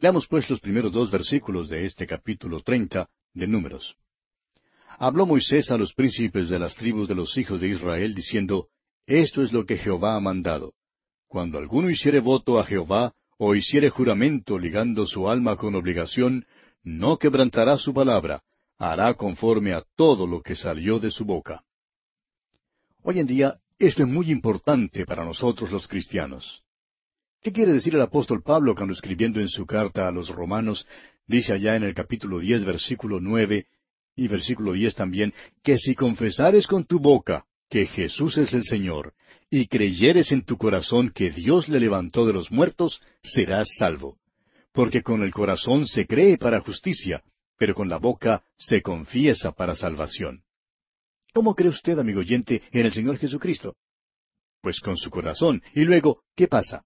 Leamos 0.00 0.26
pues 0.26 0.48
los 0.48 0.60
primeros 0.60 0.92
dos 0.92 1.10
versículos 1.10 1.68
de 1.68 1.84
este 1.84 2.06
capítulo 2.06 2.62
treinta 2.62 3.10
de 3.34 3.46
Números. 3.46 3.96
Habló 5.02 5.24
Moisés 5.24 5.70
a 5.70 5.78
los 5.78 5.94
príncipes 5.94 6.50
de 6.50 6.58
las 6.58 6.76
tribus 6.76 7.08
de 7.08 7.14
los 7.14 7.34
hijos 7.38 7.58
de 7.62 7.68
Israel, 7.68 8.14
diciendo, 8.14 8.68
Esto 9.06 9.42
es 9.42 9.50
lo 9.50 9.64
que 9.64 9.78
Jehová 9.78 10.14
ha 10.14 10.20
mandado. 10.20 10.74
Cuando 11.26 11.56
alguno 11.56 11.88
hiciere 11.88 12.20
voto 12.20 12.60
a 12.60 12.64
Jehová, 12.64 13.14
o 13.38 13.54
hiciere 13.54 13.88
juramento 13.88 14.58
ligando 14.58 15.06
su 15.06 15.26
alma 15.26 15.56
con 15.56 15.74
obligación, 15.74 16.44
no 16.82 17.16
quebrantará 17.16 17.78
su 17.78 17.94
palabra, 17.94 18.42
hará 18.76 19.14
conforme 19.14 19.72
a 19.72 19.82
todo 19.96 20.26
lo 20.26 20.42
que 20.42 20.54
salió 20.54 20.98
de 20.98 21.10
su 21.10 21.24
boca. 21.24 21.64
Hoy 23.02 23.20
en 23.20 23.26
día 23.26 23.58
esto 23.78 24.02
es 24.02 24.08
muy 24.10 24.30
importante 24.30 25.06
para 25.06 25.24
nosotros 25.24 25.72
los 25.72 25.88
cristianos. 25.88 26.62
¿Qué 27.40 27.52
quiere 27.52 27.72
decir 27.72 27.94
el 27.94 28.02
apóstol 28.02 28.42
Pablo 28.42 28.74
cuando 28.74 28.92
escribiendo 28.92 29.40
en 29.40 29.48
su 29.48 29.64
carta 29.64 30.06
a 30.06 30.12
los 30.12 30.28
romanos 30.28 30.86
dice 31.26 31.54
allá 31.54 31.74
en 31.76 31.84
el 31.84 31.94
capítulo 31.94 32.40
diez 32.40 32.66
versículo 32.66 33.18
nueve 33.18 33.66
y 34.20 34.28
versículo 34.28 34.74
diez 34.74 34.94
también 34.94 35.32
que 35.62 35.78
si 35.78 35.94
confesares 35.94 36.66
con 36.66 36.84
tu 36.84 37.00
boca 37.00 37.46
que 37.70 37.86
Jesús 37.86 38.36
es 38.36 38.52
el 38.52 38.64
Señor 38.64 39.14
y 39.48 39.66
creyeres 39.66 40.30
en 40.30 40.44
tu 40.44 40.58
corazón 40.58 41.10
que 41.10 41.30
Dios 41.30 41.70
le 41.70 41.80
levantó 41.80 42.26
de 42.26 42.34
los 42.34 42.52
muertos, 42.52 43.00
serás 43.22 43.68
salvo. 43.78 44.18
Porque 44.72 45.02
con 45.02 45.22
el 45.22 45.32
corazón 45.32 45.86
se 45.86 46.06
cree 46.06 46.36
para 46.36 46.60
justicia, 46.60 47.22
pero 47.56 47.74
con 47.74 47.88
la 47.88 47.96
boca 47.96 48.44
se 48.58 48.82
confiesa 48.82 49.52
para 49.52 49.74
salvación. 49.74 50.42
¿Cómo 51.32 51.54
cree 51.54 51.70
usted, 51.70 51.98
amigo 51.98 52.20
oyente, 52.20 52.60
en 52.72 52.84
el 52.84 52.92
Señor 52.92 53.16
Jesucristo? 53.16 53.74
Pues 54.60 54.80
con 54.80 54.98
su 54.98 55.08
corazón. 55.08 55.62
Y 55.74 55.84
luego, 55.84 56.24
¿qué 56.36 56.46
pasa? 56.46 56.84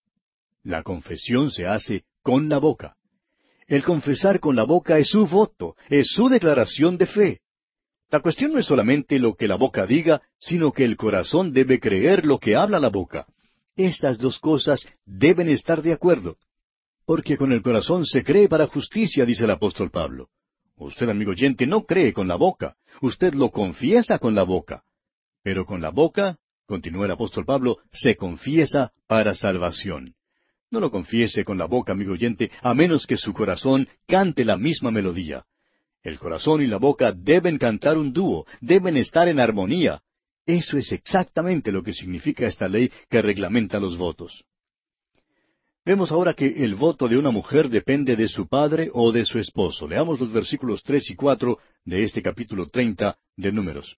La 0.63 0.85
confesión 0.85 1.51
se 1.51 1.67
hace 1.67 2.05
con 2.23 2.49
la 2.49 2.59
boca. 2.59 2.95
El 3.67 3.83
confesar 3.83 4.41
con 4.41 4.57
la 4.57 4.65
boca 4.65 4.99
es 4.99 5.09
su 5.09 5.27
voto, 5.27 5.77
es 5.89 6.09
su 6.09 6.29
declaración 6.29 6.99
de 6.99 7.07
fe. 7.07 7.41
La 8.11 8.21
cuestión 8.21 8.53
no 8.53 8.59
es 8.59 8.67
solamente 8.67 9.19
lo 9.19 9.35
que 9.35 9.49
la 9.49 9.57
boca 9.57 9.87
diga, 9.87 10.23
sino 10.39 10.73
que 10.73 10.85
el 10.85 10.97
corazón 10.97 11.53
debe 11.53 11.81
creer 11.81 12.27
lo 12.27 12.39
que 12.39 12.57
habla 12.57 12.79
la 12.79 12.91
boca. 12.91 13.27
Estas 13.77 14.19
dos 14.19 14.39
cosas 14.39 14.87
deben 15.05 15.49
estar 15.49 15.83
de 15.83 15.93
acuerdo. 15.93 16.37
Porque 17.07 17.37
con 17.37 17.53
el 17.53 17.63
corazón 17.63 18.07
se 18.07 18.23
cree 18.23 18.49
para 18.49 18.67
justicia, 18.67 19.25
dice 19.25 19.45
el 19.45 19.51
apóstol 19.51 19.91
Pablo. 19.91 20.29
Usted, 20.77 21.09
amigo 21.09 21.33
oyente, 21.33 21.67
no 21.67 21.85
cree 21.85 22.13
con 22.13 22.29
la 22.29 22.37
boca, 22.37 22.77
usted 23.01 23.35
lo 23.35 23.51
confiesa 23.51 24.19
con 24.19 24.35
la 24.35 24.43
boca. 24.43 24.85
Pero 25.43 25.65
con 25.65 25.81
la 25.81 25.91
boca, 25.91 26.39
continúa 26.67 27.07
el 27.07 27.13
apóstol 27.13 27.45
Pablo, 27.45 27.79
se 27.93 28.17
confiesa 28.17 28.93
para 29.07 29.35
salvación. 29.35 30.15
No 30.75 30.81
lo 30.81 30.91
confiese 30.91 31.45
con 31.45 31.57
la 31.57 31.67
boca, 31.67 31.93
amigo 31.93 32.15
oyente, 32.15 32.51
a 32.61 32.75
menos 32.75 33.07
que 33.07 33.17
su 33.17 33.33
corazón 33.33 33.87
cante 34.09 34.45
la 34.45 34.57
misma 34.57 34.91
melodía. 34.91 35.45
El 36.03 36.19
corazón 36.19 36.63
y 36.63 36.67
la 36.67 36.79
boca 36.79 37.13
deben 37.13 37.59
cantar 37.59 37.97
un 37.97 38.13
dúo, 38.13 38.45
deben 38.61 38.97
estar 38.97 39.29
en 39.29 39.39
armonía. 39.39 40.03
Eso 40.45 40.77
es 40.77 40.91
exactamente 40.91 41.71
lo 41.71 41.85
que 41.85 41.93
significa 41.93 42.49
esta 42.49 42.67
ley 42.67 42.91
que 43.09 43.23
reglamenta 43.23 43.79
los 43.79 43.97
votos. 43.97 44.45
Vemos 45.85 46.11
ahora 46.11 46.35
que 46.35 46.65
el 46.65 46.75
voto 46.75 47.07
de 47.07 47.19
una 47.19 47.31
mujer 47.31 47.69
depende 47.69 48.17
de 48.17 48.27
su 48.27 48.49
padre 48.49 48.91
o 48.93 49.13
de 49.13 49.25
su 49.25 49.39
esposo. 49.39 49.87
Leamos 49.87 50.19
los 50.19 50.33
versículos 50.33 50.83
tres 50.83 51.09
y 51.09 51.15
cuatro 51.15 51.61
de 51.85 52.03
este 52.03 52.21
capítulo 52.21 52.67
treinta 52.67 53.17
de 53.37 53.53
Números. 53.53 53.97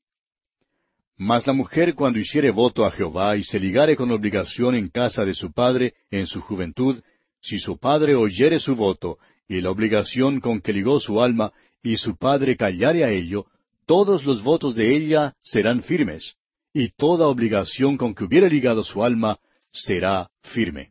Mas 1.19 1.47
la 1.47 1.55
mujer 1.55 1.95
cuando 1.95 2.19
hiciere 2.19 2.51
voto 2.51 2.85
a 2.85 2.91
Jehová 2.91 3.37
y 3.37 3.43
se 3.43 3.59
ligare 3.59 3.97
con 3.97 4.11
obligación 4.11 4.75
en 4.75 4.89
casa 4.89 5.25
de 5.25 5.35
su 5.35 5.53
padre 5.53 5.95
en 6.11 6.27
su 6.27 6.41
juventud, 6.43 7.03
si 7.41 7.59
su 7.59 7.79
padre 7.79 8.15
oyere 8.15 8.61
su 8.61 8.77
voto 8.77 9.19
y 9.49 9.61
la 9.61 9.71
obligación 9.71 10.41
con 10.41 10.61
que 10.61 10.73
ligó 10.73 11.01
su 11.01 11.23
alma, 11.23 11.53
y 11.83 11.97
su 11.97 12.17
padre 12.17 12.57
callare 12.57 13.05
a 13.05 13.11
ello, 13.11 13.47
todos 13.87 14.25
los 14.25 14.43
votos 14.43 14.75
de 14.75 14.97
ella 14.97 15.35
serán 15.43 15.83
firmes, 15.83 16.35
y 16.73 16.91
toda 16.91 17.29
obligación 17.29 17.97
con 17.97 18.15
que 18.15 18.25
hubiere 18.25 18.51
ligado 18.51 18.83
su 18.83 19.05
alma 19.05 19.39
será 19.73 20.29
firme. 20.43 20.91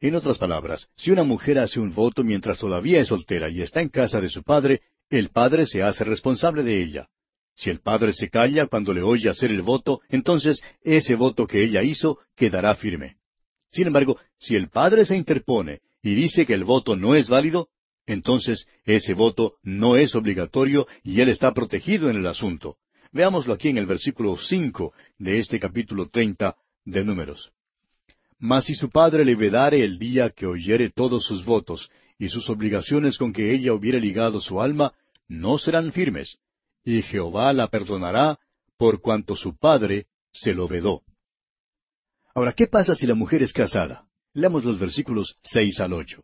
En 0.00 0.14
otras 0.14 0.38
palabras, 0.38 0.88
si 0.96 1.10
una 1.10 1.24
mujer 1.24 1.58
hace 1.58 1.80
un 1.80 1.92
voto 1.92 2.22
mientras 2.22 2.58
todavía 2.58 3.00
es 3.00 3.08
soltera 3.08 3.48
y 3.48 3.60
está 3.60 3.80
en 3.80 3.88
casa 3.88 4.20
de 4.20 4.28
su 4.28 4.42
padre, 4.42 4.82
el 5.10 5.30
padre 5.30 5.66
se 5.66 5.82
hace 5.82 6.04
responsable 6.04 6.62
de 6.62 6.82
ella. 6.82 7.08
Si 7.56 7.70
el 7.70 7.80
padre 7.80 8.12
se 8.12 8.28
calla 8.28 8.66
cuando 8.66 8.92
le 8.92 9.02
oye 9.02 9.30
hacer 9.30 9.50
el 9.50 9.62
voto, 9.62 10.00
entonces 10.10 10.62
ese 10.82 11.14
voto 11.14 11.46
que 11.46 11.64
ella 11.64 11.82
hizo 11.82 12.18
quedará 12.36 12.74
firme. 12.76 13.16
Sin 13.70 13.86
embargo, 13.86 14.18
si 14.38 14.54
el 14.54 14.68
padre 14.68 15.06
se 15.06 15.16
interpone 15.16 15.80
y 16.02 16.14
dice 16.14 16.44
que 16.44 16.52
el 16.54 16.64
voto 16.64 16.96
no 16.96 17.14
es 17.14 17.28
válido, 17.28 17.68
entonces 18.06 18.68
ese 18.84 19.14
voto 19.14 19.54
no 19.62 19.96
es 19.96 20.14
obligatorio 20.14 20.86
y 21.02 21.20
él 21.22 21.30
está 21.30 21.52
protegido 21.54 22.10
en 22.10 22.16
el 22.16 22.26
asunto. 22.26 22.76
Veámoslo 23.10 23.54
aquí 23.54 23.70
en 23.70 23.78
el 23.78 23.86
versículo 23.86 24.36
cinco 24.36 24.92
de 25.18 25.38
este 25.38 25.58
capítulo 25.58 26.08
treinta 26.08 26.56
de 26.84 27.04
Números. 27.04 27.52
Mas 28.38 28.66
si 28.66 28.74
su 28.74 28.90
padre 28.90 29.24
le 29.24 29.34
vedare 29.34 29.82
el 29.82 29.98
día 29.98 30.28
que 30.28 30.46
oyere 30.46 30.90
todos 30.90 31.24
sus 31.24 31.44
votos, 31.46 31.90
y 32.18 32.28
sus 32.28 32.48
obligaciones 32.48 33.18
con 33.18 33.32
que 33.32 33.54
ella 33.54 33.72
hubiere 33.72 34.00
ligado 34.00 34.40
su 34.40 34.60
alma, 34.60 34.92
no 35.28 35.58
serán 35.58 35.92
firmes, 35.92 36.38
y 36.86 37.02
Jehová 37.02 37.52
la 37.52 37.66
perdonará 37.66 38.38
por 38.78 39.02
cuanto 39.02 39.34
su 39.34 39.58
padre 39.58 40.06
se 40.32 40.54
lo 40.54 40.68
vedó. 40.68 41.02
Ahora, 42.32 42.52
¿qué 42.52 42.68
pasa 42.68 42.94
si 42.94 43.06
la 43.06 43.14
mujer 43.14 43.42
es 43.42 43.52
casada? 43.52 44.06
Leamos 44.32 44.64
los 44.64 44.78
versículos 44.78 45.36
seis 45.42 45.80
al 45.80 45.92
ocho. 45.92 46.22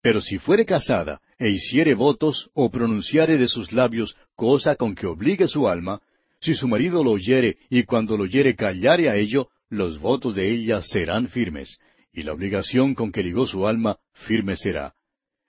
Pero 0.00 0.22
si 0.22 0.38
fuere 0.38 0.64
casada, 0.64 1.20
e 1.38 1.50
hiciere 1.50 1.94
votos, 1.94 2.48
o 2.54 2.70
pronunciare 2.70 3.36
de 3.36 3.46
sus 3.46 3.72
labios 3.72 4.16
cosa 4.34 4.74
con 4.74 4.94
que 4.94 5.06
obligue 5.06 5.46
su 5.48 5.68
alma, 5.68 6.00
si 6.40 6.54
su 6.54 6.66
marido 6.66 7.04
lo 7.04 7.10
oyere, 7.10 7.58
y 7.68 7.82
cuando 7.82 8.16
lo 8.16 8.22
oyere 8.22 8.56
callare 8.56 9.10
a 9.10 9.16
ello, 9.16 9.48
los 9.68 9.98
votos 9.98 10.34
de 10.34 10.50
ella 10.50 10.80
serán 10.80 11.28
firmes, 11.28 11.78
y 12.12 12.22
la 12.22 12.32
obligación 12.32 12.94
con 12.94 13.12
que 13.12 13.22
ligó 13.22 13.46
su 13.46 13.66
alma 13.66 13.98
firme 14.14 14.56
será. 14.56 14.94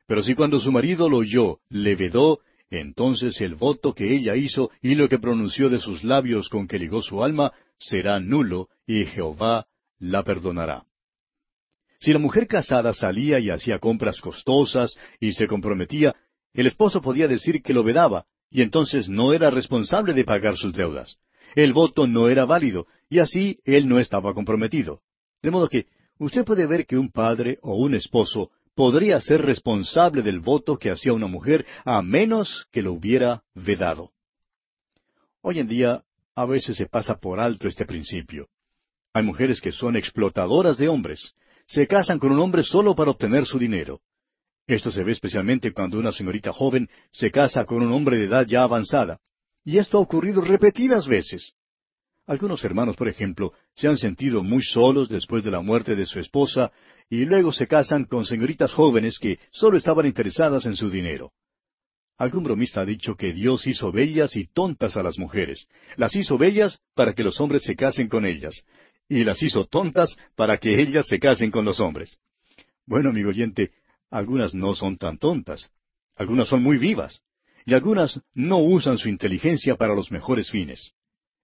Pero 0.07 0.21
si 0.21 0.35
cuando 0.35 0.59
su 0.59 0.73
marido 0.73 1.07
lo 1.07 1.17
oyó, 1.17 1.59
le 1.69 1.95
vedó, 1.95 2.41
entonces 2.79 3.39
el 3.41 3.55
voto 3.55 3.93
que 3.93 4.11
ella 4.13 4.35
hizo 4.35 4.71
y 4.81 4.95
lo 4.95 5.07
que 5.07 5.19
pronunció 5.19 5.69
de 5.69 5.77
sus 5.77 6.03
labios 6.03 6.49
con 6.49 6.67
que 6.67 6.79
ligó 6.79 7.03
su 7.03 7.23
alma 7.23 7.53
será 7.77 8.19
nulo, 8.19 8.69
y 8.87 9.05
Jehová 9.05 9.67
la 9.99 10.23
perdonará. 10.23 10.85
Si 11.99 12.11
la 12.11 12.19
mujer 12.19 12.47
casada 12.47 12.93
salía 12.93 13.39
y 13.39 13.51
hacía 13.51 13.77
compras 13.77 14.21
costosas 14.21 14.97
y 15.19 15.33
se 15.33 15.45
comprometía, 15.45 16.15
el 16.53 16.65
esposo 16.65 17.01
podía 17.01 17.27
decir 17.27 17.61
que 17.61 17.73
lo 17.73 17.83
vedaba, 17.83 18.25
y 18.49 18.63
entonces 18.63 19.07
no 19.07 19.33
era 19.33 19.51
responsable 19.51 20.13
de 20.13 20.23
pagar 20.23 20.57
sus 20.57 20.73
deudas 20.73 21.19
el 21.55 21.73
voto 21.73 22.07
no 22.07 22.29
era 22.29 22.45
válido, 22.45 22.87
y 23.09 23.19
así 23.19 23.59
él 23.65 23.87
no 23.87 23.99
estaba 23.99 24.33
comprometido. 24.33 25.01
De 25.41 25.51
modo 25.51 25.67
que 25.67 25.87
usted 26.17 26.45
puede 26.45 26.65
ver 26.65 26.85
que 26.85 26.97
un 26.97 27.11
padre 27.11 27.59
o 27.61 27.75
un 27.75 27.95
esposo 27.95 28.51
podría 28.75 29.19
ser 29.21 29.41
responsable 29.41 30.21
del 30.21 30.39
voto 30.39 30.77
que 30.77 30.91
hacía 30.91 31.13
una 31.13 31.27
mujer 31.27 31.65
a 31.85 32.01
menos 32.01 32.67
que 32.71 32.81
lo 32.81 32.93
hubiera 32.93 33.43
vedado. 33.53 34.11
Hoy 35.41 35.59
en 35.59 35.67
día 35.67 36.03
a 36.35 36.45
veces 36.45 36.77
se 36.77 36.85
pasa 36.85 37.19
por 37.19 37.39
alto 37.39 37.67
este 37.67 37.85
principio. 37.85 38.47
Hay 39.13 39.23
mujeres 39.23 39.59
que 39.59 39.71
son 39.71 39.95
explotadoras 39.95 40.77
de 40.77 40.87
hombres. 40.87 41.33
Se 41.67 41.87
casan 41.87 42.19
con 42.19 42.31
un 42.31 42.39
hombre 42.39 42.63
solo 42.63 42.95
para 42.95 43.11
obtener 43.11 43.45
su 43.45 43.59
dinero. 43.59 44.01
Esto 44.67 44.91
se 44.91 45.03
ve 45.03 45.11
especialmente 45.11 45.73
cuando 45.73 45.99
una 45.99 46.11
señorita 46.11 46.53
joven 46.53 46.89
se 47.11 47.31
casa 47.31 47.65
con 47.65 47.83
un 47.83 47.91
hombre 47.91 48.17
de 48.17 48.25
edad 48.25 48.45
ya 48.47 48.63
avanzada. 48.63 49.19
Y 49.65 49.77
esto 49.77 49.97
ha 49.97 50.01
ocurrido 50.01 50.41
repetidas 50.41 51.07
veces. 51.07 51.55
Algunos 52.25 52.63
hermanos, 52.63 52.95
por 52.95 53.09
ejemplo, 53.09 53.53
se 53.75 53.87
han 53.87 53.97
sentido 53.97 54.43
muy 54.43 54.63
solos 54.63 55.09
después 55.09 55.43
de 55.43 55.51
la 55.51 55.61
muerte 55.61 55.95
de 55.95 56.05
su 56.05 56.19
esposa 56.19 56.71
y 57.11 57.25
luego 57.25 57.51
se 57.51 57.67
casan 57.67 58.05
con 58.05 58.25
señoritas 58.25 58.71
jóvenes 58.71 59.19
que 59.19 59.37
solo 59.51 59.77
estaban 59.77 60.05
interesadas 60.05 60.65
en 60.65 60.77
su 60.77 60.89
dinero. 60.89 61.33
Algún 62.17 62.41
bromista 62.41 62.81
ha 62.81 62.85
dicho 62.85 63.15
que 63.15 63.33
Dios 63.33 63.67
hizo 63.67 63.91
bellas 63.91 64.37
y 64.37 64.47
tontas 64.47 64.95
a 64.95 65.03
las 65.03 65.19
mujeres. 65.19 65.67
Las 65.97 66.15
hizo 66.15 66.37
bellas 66.37 66.79
para 66.95 67.13
que 67.13 67.25
los 67.25 67.41
hombres 67.41 67.63
se 67.63 67.75
casen 67.75 68.07
con 68.07 68.25
ellas, 68.25 68.65
y 69.09 69.25
las 69.25 69.43
hizo 69.43 69.65
tontas 69.65 70.15
para 70.37 70.57
que 70.57 70.81
ellas 70.81 71.05
se 71.05 71.19
casen 71.19 71.51
con 71.51 71.65
los 71.65 71.81
hombres. 71.81 72.17
Bueno, 72.85 73.09
amigo 73.09 73.27
oyente, 73.27 73.71
algunas 74.09 74.53
no 74.53 74.73
son 74.73 74.95
tan 74.95 75.17
tontas, 75.17 75.69
algunas 76.15 76.47
son 76.47 76.63
muy 76.63 76.77
vivas, 76.77 77.23
y 77.65 77.73
algunas 77.73 78.21
no 78.33 78.59
usan 78.59 78.97
su 78.97 79.09
inteligencia 79.09 79.75
para 79.75 79.93
los 79.93 80.11
mejores 80.11 80.49
fines. 80.49 80.93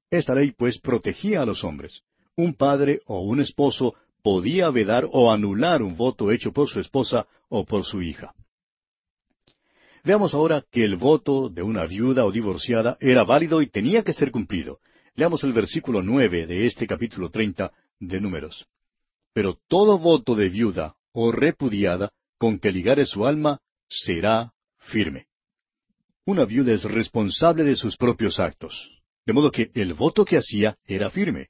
Esta 0.09 0.34
ley, 0.34 0.51
pues, 0.51 0.80
protegía 0.80 1.41
a 1.41 1.45
los 1.45 1.65
hombres. 1.65 2.03
Un 2.38 2.53
padre 2.53 3.01
o 3.05 3.24
un 3.24 3.41
esposo 3.41 3.95
podía 4.24 4.70
vedar 4.70 5.07
o 5.11 5.32
anular 5.32 5.82
un 5.82 5.95
voto 5.95 6.32
hecho 6.32 6.51
por 6.51 6.70
su 6.70 6.80
esposa 6.80 7.28
o 7.49 7.65
por 7.65 7.86
su 7.86 8.01
hija. 8.01 8.34
Veamos 10.03 10.34
ahora 10.34 10.63
que 10.72 10.86
el 10.86 10.95
voto 10.95 11.49
de 11.49 11.61
una 11.61 11.86
viuda 11.86 12.26
o 12.26 12.32
divorciada 12.32 12.97
era 13.01 13.24
válido 13.24 13.61
y 13.61 13.68
tenía 13.68 14.03
que 14.03 14.13
ser 14.13 14.32
cumplido. 14.32 14.80
Leamos 15.15 15.43
el 15.43 15.51
versículo 15.51 16.01
nueve 16.01 16.47
de 16.47 16.65
este 16.65 16.88
capítulo 16.88 17.30
treinta 17.30 17.72
de 17.99 18.22
Números. 18.22 18.68
Pero 19.34 19.57
todo 19.68 19.97
voto 19.97 20.36
de 20.36 20.49
viuda 20.49 20.95
o 21.11 21.32
repudiada 21.32 22.11
con 22.38 22.59
que 22.59 22.72
ligare 22.72 23.05
su 23.05 23.26
alma 23.26 23.59
será 23.89 24.53
firme. 24.78 25.26
Una 26.26 26.45
viuda 26.45 26.74
es 26.74 26.84
responsable 26.84 27.63
de 27.63 27.76
sus 27.76 27.97
propios 27.97 28.39
actos, 28.39 29.01
de 29.26 29.34
modo 29.34 29.51
que 29.51 29.72
el 29.74 29.93
voto 29.93 30.24
que 30.24 30.38
hacía 30.38 30.78
era 30.86 31.09
firme. 31.09 31.49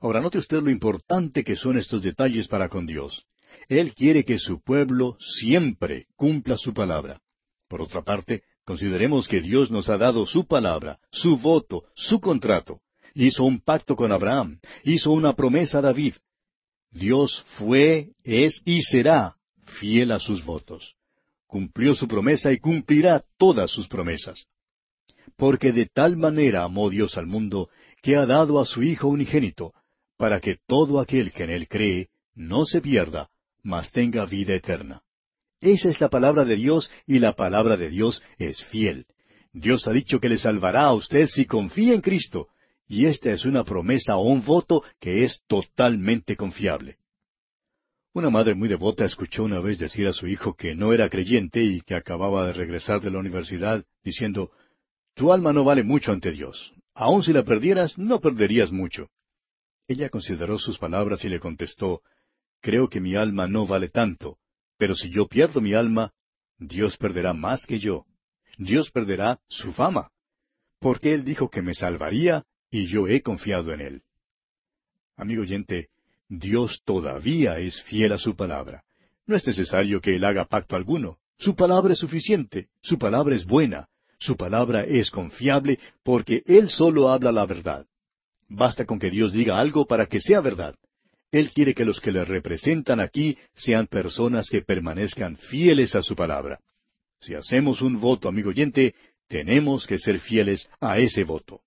Ahora 0.00 0.20
note 0.20 0.38
usted 0.38 0.62
lo 0.62 0.70
importante 0.70 1.42
que 1.42 1.56
son 1.56 1.78
estos 1.78 2.02
detalles 2.02 2.48
para 2.48 2.68
con 2.68 2.86
Dios. 2.86 3.24
Él 3.68 3.94
quiere 3.94 4.24
que 4.24 4.38
su 4.38 4.60
pueblo 4.60 5.16
siempre 5.20 6.06
cumpla 6.16 6.56
su 6.56 6.74
palabra. 6.74 7.20
Por 7.68 7.80
otra 7.80 8.02
parte, 8.02 8.42
consideremos 8.64 9.26
que 9.26 9.40
Dios 9.40 9.70
nos 9.70 9.88
ha 9.88 9.96
dado 9.96 10.26
su 10.26 10.46
palabra, 10.46 10.98
su 11.10 11.38
voto, 11.38 11.84
su 11.94 12.20
contrato. 12.20 12.80
Hizo 13.14 13.44
un 13.44 13.60
pacto 13.60 13.96
con 13.96 14.12
Abraham, 14.12 14.60
hizo 14.84 15.12
una 15.12 15.34
promesa 15.34 15.78
a 15.78 15.82
David. 15.82 16.14
Dios 16.90 17.44
fue, 17.58 18.12
es 18.22 18.60
y 18.64 18.82
será 18.82 19.36
fiel 19.80 20.12
a 20.12 20.18
sus 20.18 20.44
votos. 20.44 20.94
Cumplió 21.46 21.94
su 21.94 22.06
promesa 22.06 22.52
y 22.52 22.58
cumplirá 22.58 23.24
todas 23.38 23.70
sus 23.70 23.88
promesas. 23.88 24.46
Porque 25.36 25.72
de 25.72 25.86
tal 25.86 26.16
manera 26.16 26.64
amó 26.64 26.90
Dios 26.90 27.16
al 27.16 27.26
mundo, 27.26 27.70
que 28.02 28.16
ha 28.16 28.26
dado 28.26 28.60
a 28.60 28.64
su 28.64 28.82
Hijo 28.82 29.08
unigénito, 29.08 29.72
para 30.16 30.40
que 30.40 30.58
todo 30.66 31.00
aquel 31.00 31.32
que 31.32 31.44
en 31.44 31.50
él 31.50 31.68
cree 31.68 32.08
no 32.34 32.64
se 32.64 32.80
pierda, 32.80 33.28
mas 33.62 33.92
tenga 33.92 34.26
vida 34.26 34.54
eterna. 34.54 35.02
Esa 35.60 35.88
es 35.88 36.00
la 36.00 36.08
palabra 36.08 36.44
de 36.44 36.56
Dios 36.56 36.90
y 37.06 37.18
la 37.18 37.34
palabra 37.34 37.76
de 37.76 37.88
Dios 37.88 38.22
es 38.38 38.62
fiel. 38.64 39.06
Dios 39.52 39.88
ha 39.88 39.92
dicho 39.92 40.20
que 40.20 40.28
le 40.28 40.38
salvará 40.38 40.82
a 40.82 40.94
usted 40.94 41.26
si 41.28 41.46
confía 41.46 41.94
en 41.94 42.02
Cristo, 42.02 42.48
y 42.86 43.06
esta 43.06 43.32
es 43.32 43.44
una 43.44 43.64
promesa 43.64 44.16
o 44.16 44.28
un 44.28 44.44
voto 44.44 44.82
que 45.00 45.24
es 45.24 45.42
totalmente 45.46 46.36
confiable. 46.36 46.98
Una 48.12 48.30
madre 48.30 48.54
muy 48.54 48.68
devota 48.68 49.04
escuchó 49.04 49.44
una 49.44 49.60
vez 49.60 49.78
decir 49.78 50.06
a 50.06 50.12
su 50.12 50.26
hijo 50.26 50.54
que 50.54 50.74
no 50.74 50.92
era 50.92 51.08
creyente 51.08 51.62
y 51.62 51.80
que 51.80 51.94
acababa 51.94 52.46
de 52.46 52.52
regresar 52.52 53.00
de 53.00 53.10
la 53.10 53.18
universidad, 53.18 53.84
diciendo, 54.04 54.52
Tu 55.14 55.32
alma 55.32 55.52
no 55.52 55.64
vale 55.64 55.82
mucho 55.82 56.12
ante 56.12 56.32
Dios. 56.32 56.72
Aun 56.94 57.22
si 57.22 57.32
la 57.32 57.44
perdieras, 57.44 57.98
no 57.98 58.20
perderías 58.20 58.72
mucho. 58.72 59.10
Ella 59.88 60.08
consideró 60.08 60.58
sus 60.58 60.78
palabras 60.78 61.24
y 61.24 61.28
le 61.28 61.40
contestó, 61.40 62.02
Creo 62.60 62.88
que 62.88 63.00
mi 63.00 63.14
alma 63.14 63.46
no 63.46 63.66
vale 63.66 63.88
tanto, 63.88 64.38
pero 64.76 64.94
si 64.94 65.10
yo 65.10 65.28
pierdo 65.28 65.60
mi 65.60 65.74
alma, 65.74 66.12
Dios 66.58 66.96
perderá 66.96 67.32
más 67.32 67.66
que 67.66 67.78
yo. 67.78 68.06
Dios 68.58 68.90
perderá 68.90 69.40
su 69.48 69.72
fama. 69.72 70.10
Porque 70.80 71.14
Él 71.14 71.24
dijo 71.24 71.50
que 71.50 71.62
me 71.62 71.74
salvaría 71.74 72.44
y 72.70 72.86
yo 72.86 73.06
he 73.06 73.22
confiado 73.22 73.72
en 73.72 73.80
Él. 73.80 74.02
Amigo 75.16 75.42
oyente, 75.42 75.88
Dios 76.28 76.82
todavía 76.84 77.58
es 77.58 77.82
fiel 77.82 78.12
a 78.12 78.18
su 78.18 78.34
palabra. 78.34 78.84
No 79.26 79.36
es 79.36 79.46
necesario 79.46 80.00
que 80.00 80.16
Él 80.16 80.24
haga 80.24 80.46
pacto 80.46 80.76
alguno. 80.76 81.18
Su 81.38 81.54
palabra 81.54 81.92
es 81.92 81.98
suficiente, 81.98 82.68
su 82.80 82.98
palabra 82.98 83.34
es 83.34 83.44
buena, 83.44 83.88
su 84.18 84.36
palabra 84.36 84.84
es 84.84 85.10
confiable 85.10 85.78
porque 86.02 86.42
Él 86.46 86.70
solo 86.70 87.10
habla 87.10 87.32
la 87.32 87.46
verdad. 87.46 87.86
Basta 88.48 88.84
con 88.84 88.98
que 88.98 89.10
Dios 89.10 89.32
diga 89.32 89.58
algo 89.58 89.86
para 89.86 90.06
que 90.06 90.20
sea 90.20 90.40
verdad. 90.40 90.76
Él 91.32 91.50
quiere 91.50 91.74
que 91.74 91.84
los 91.84 92.00
que 92.00 92.12
le 92.12 92.24
representan 92.24 93.00
aquí 93.00 93.36
sean 93.54 93.88
personas 93.88 94.48
que 94.48 94.62
permanezcan 94.62 95.36
fieles 95.36 95.94
a 95.94 96.02
su 96.02 96.14
palabra. 96.14 96.60
Si 97.18 97.34
hacemos 97.34 97.82
un 97.82 98.00
voto, 98.00 98.28
amigo 98.28 98.50
oyente, 98.50 98.94
tenemos 99.28 99.86
que 99.86 99.98
ser 99.98 100.20
fieles 100.20 100.68
a 100.80 100.98
ese 100.98 101.24
voto. 101.24 101.62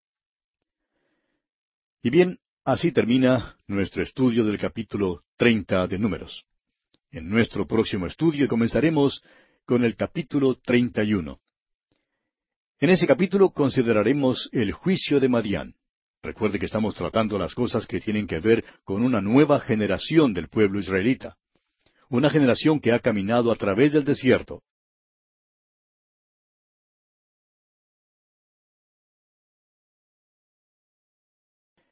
Y 2.02 2.10
bien, 2.10 2.40
así 2.64 2.92
termina 2.94 3.58
nuestro 3.68 4.02
estudio 4.02 4.46
del 4.46 4.58
capítulo 4.58 5.24
treinta 5.36 5.86
de 5.88 6.00
Números. 6.00 6.46
En 7.12 7.28
nuestro 7.28 7.68
próximo 7.68 8.06
estudio 8.06 8.48
comenzaremos 8.48 9.22
con 9.66 9.84
el 9.84 9.96
capítulo 9.96 10.56
treinta 10.56 11.04
y 11.04 11.14
uno. 11.14 11.42
En 12.80 12.92
ese 12.92 13.06
capítulo 13.06 13.50
consideraremos 13.50 14.48
el 14.54 14.72
juicio 14.72 15.20
de 15.20 15.28
Madián. 15.28 15.76
Recuerde 16.22 16.60
que 16.60 16.66
estamos 16.66 16.96
tratando 16.96 17.40
las 17.40 17.56
cosas 17.56 17.88
que 17.88 18.02
tienen 18.02 18.28
que 18.28 18.40
ver 18.40 18.66
con 18.84 19.04
una 19.04 19.22
nueva 19.22 19.62
generación 19.62 20.34
del 20.34 20.50
pueblo 20.50 20.80
israelita. 20.80 21.38
Una 22.10 22.30
generación 22.30 22.80
que 22.82 22.92
ha 22.92 23.00
caminado 23.00 23.52
a 23.52 23.56
través 23.56 23.94
del 23.94 24.04
desierto. 24.04 24.62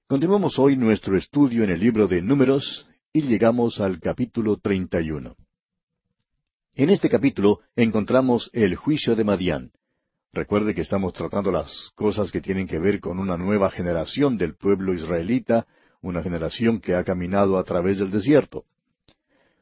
Continuamos 0.08 0.58
hoy 0.60 0.76
nuestro 0.76 1.18
estudio 1.18 1.64
en 1.64 1.70
el 1.70 1.80
libro 1.80 2.08
de 2.08 2.22
Números 2.22 2.88
y 3.14 3.22
llegamos 3.22 3.80
al 3.80 4.00
capítulo 4.00 4.58
31. 4.58 5.36
En 6.76 6.90
este 6.90 7.10
capítulo 7.10 7.62
encontramos 7.76 8.50
el 8.54 8.76
juicio 8.76 9.16
de 9.16 9.24
Madián, 9.24 9.72
Recuerde 10.34 10.76
que 10.76 10.82
estamos 10.82 11.14
tratando 11.14 11.52
las 11.52 11.92
cosas 11.96 12.32
que 12.32 12.42
tienen 12.42 12.68
que 12.68 12.80
ver 12.80 13.00
con 13.00 13.18
una 13.20 13.38
nueva 13.38 13.72
generación 13.72 14.38
del 14.38 14.56
pueblo 14.56 14.94
israelita, 14.94 15.66
una 16.02 16.22
generación 16.22 16.80
que 16.80 16.96
ha 16.96 17.04
caminado 17.04 17.58
a 17.58 17.64
través 17.64 17.98
del 18.00 18.12
desierto. 18.12 18.66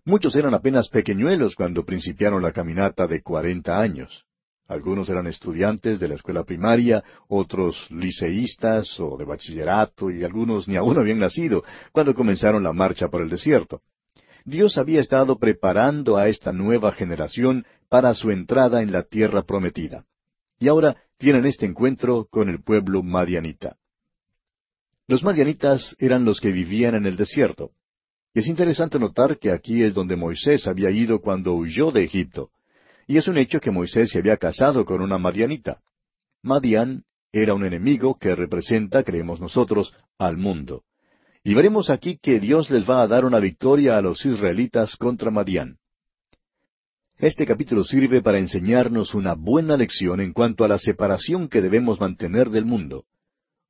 Muchos 0.04 0.36
eran 0.36 0.54
apenas 0.54 0.90
pequeñuelos 0.90 1.56
cuando 1.56 1.86
principiaron 1.86 2.44
la 2.44 2.52
caminata 2.52 3.08
de 3.08 3.22
cuarenta 3.22 3.80
años. 3.80 4.26
Algunos 4.68 5.10
eran 5.10 5.28
estudiantes 5.28 6.00
de 6.00 6.08
la 6.08 6.16
escuela 6.16 6.44
primaria, 6.44 7.04
otros 7.28 7.88
liceístas 7.92 9.00
o 9.00 9.16
de 9.18 9.26
bachillerato, 9.26 10.10
y 10.10 10.24
algunos 10.24 10.68
ni 10.68 10.76
aún 10.76 10.98
habían 10.98 11.20
nacido 11.20 11.64
cuando 11.92 12.14
comenzaron 12.14 12.64
la 12.64 12.74
marcha 12.74 13.08
por 13.08 13.22
el 13.22 13.30
desierto. 13.30 13.82
Dios 14.44 14.78
había 14.78 15.02
estado 15.02 15.38
preparando 15.38 16.18
a 16.18 16.28
esta 16.28 16.52
nueva 16.52 16.92
generación 16.92 17.66
para 17.90 18.14
su 18.14 18.32
entrada 18.32 18.82
en 18.82 18.92
la 18.92 19.04
tierra 19.04 19.44
prometida 19.44 20.06
y 20.60 20.68
ahora 20.68 20.96
tienen 21.18 21.46
este 21.46 21.66
encuentro 21.66 22.28
con 22.30 22.50
el 22.50 22.64
pueblo 22.64 23.04
madianita. 23.04 23.78
Los 25.08 25.24
madianitas 25.24 25.96
eran 26.00 26.26
los 26.26 26.40
que 26.40 26.52
vivían 26.52 26.96
en 26.96 27.06
el 27.06 27.16
desierto. 27.16 27.72
Es 28.34 28.48
interesante 28.48 29.00
notar 29.00 29.38
que 29.38 29.52
aquí 29.52 29.84
es 29.84 29.94
donde 29.94 30.16
Moisés 30.16 30.68
había 30.68 30.92
ido 30.92 31.22
cuando 31.22 31.54
huyó 31.54 31.92
de 31.92 32.04
Egipto. 32.04 32.50
Y 33.08 33.18
es 33.18 33.28
un 33.28 33.38
hecho 33.38 33.62
que 33.62 33.72
Moisés 33.72 34.10
se 34.10 34.20
había 34.20 34.38
casado 34.38 34.84
con 34.84 35.02
una 35.02 35.18
madianita. 35.18 35.82
Madian 36.42 37.04
era 37.32 37.54
un 37.54 37.66
enemigo 37.66 38.18
que 38.18 38.36
representa, 38.36 39.04
creemos 39.04 39.40
nosotros, 39.40 39.94
al 40.18 40.38
mundo. 40.38 40.84
Y 41.44 41.54
veremos 41.54 41.90
aquí 41.90 42.18
que 42.18 42.40
Dios 42.40 42.72
les 42.72 42.90
va 42.90 43.04
a 43.04 43.08
dar 43.08 43.26
una 43.26 43.40
victoria 43.40 43.98
a 43.98 44.02
los 44.02 44.26
israelitas 44.26 44.96
contra 44.96 45.30
Madian. 45.32 45.78
Este 47.18 47.46
capítulo 47.46 47.86
sirve 47.86 48.22
para 48.22 48.40
enseñarnos 48.40 49.16
una 49.16 49.36
buena 49.36 49.78
lección 49.78 50.20
en 50.20 50.34
cuanto 50.34 50.66
a 50.66 50.68
la 50.68 50.78
separación 50.78 51.48
que 51.48 51.62
debemos 51.62 52.02
mantener 52.02 52.50
del 52.50 52.66
mundo. 52.66 53.06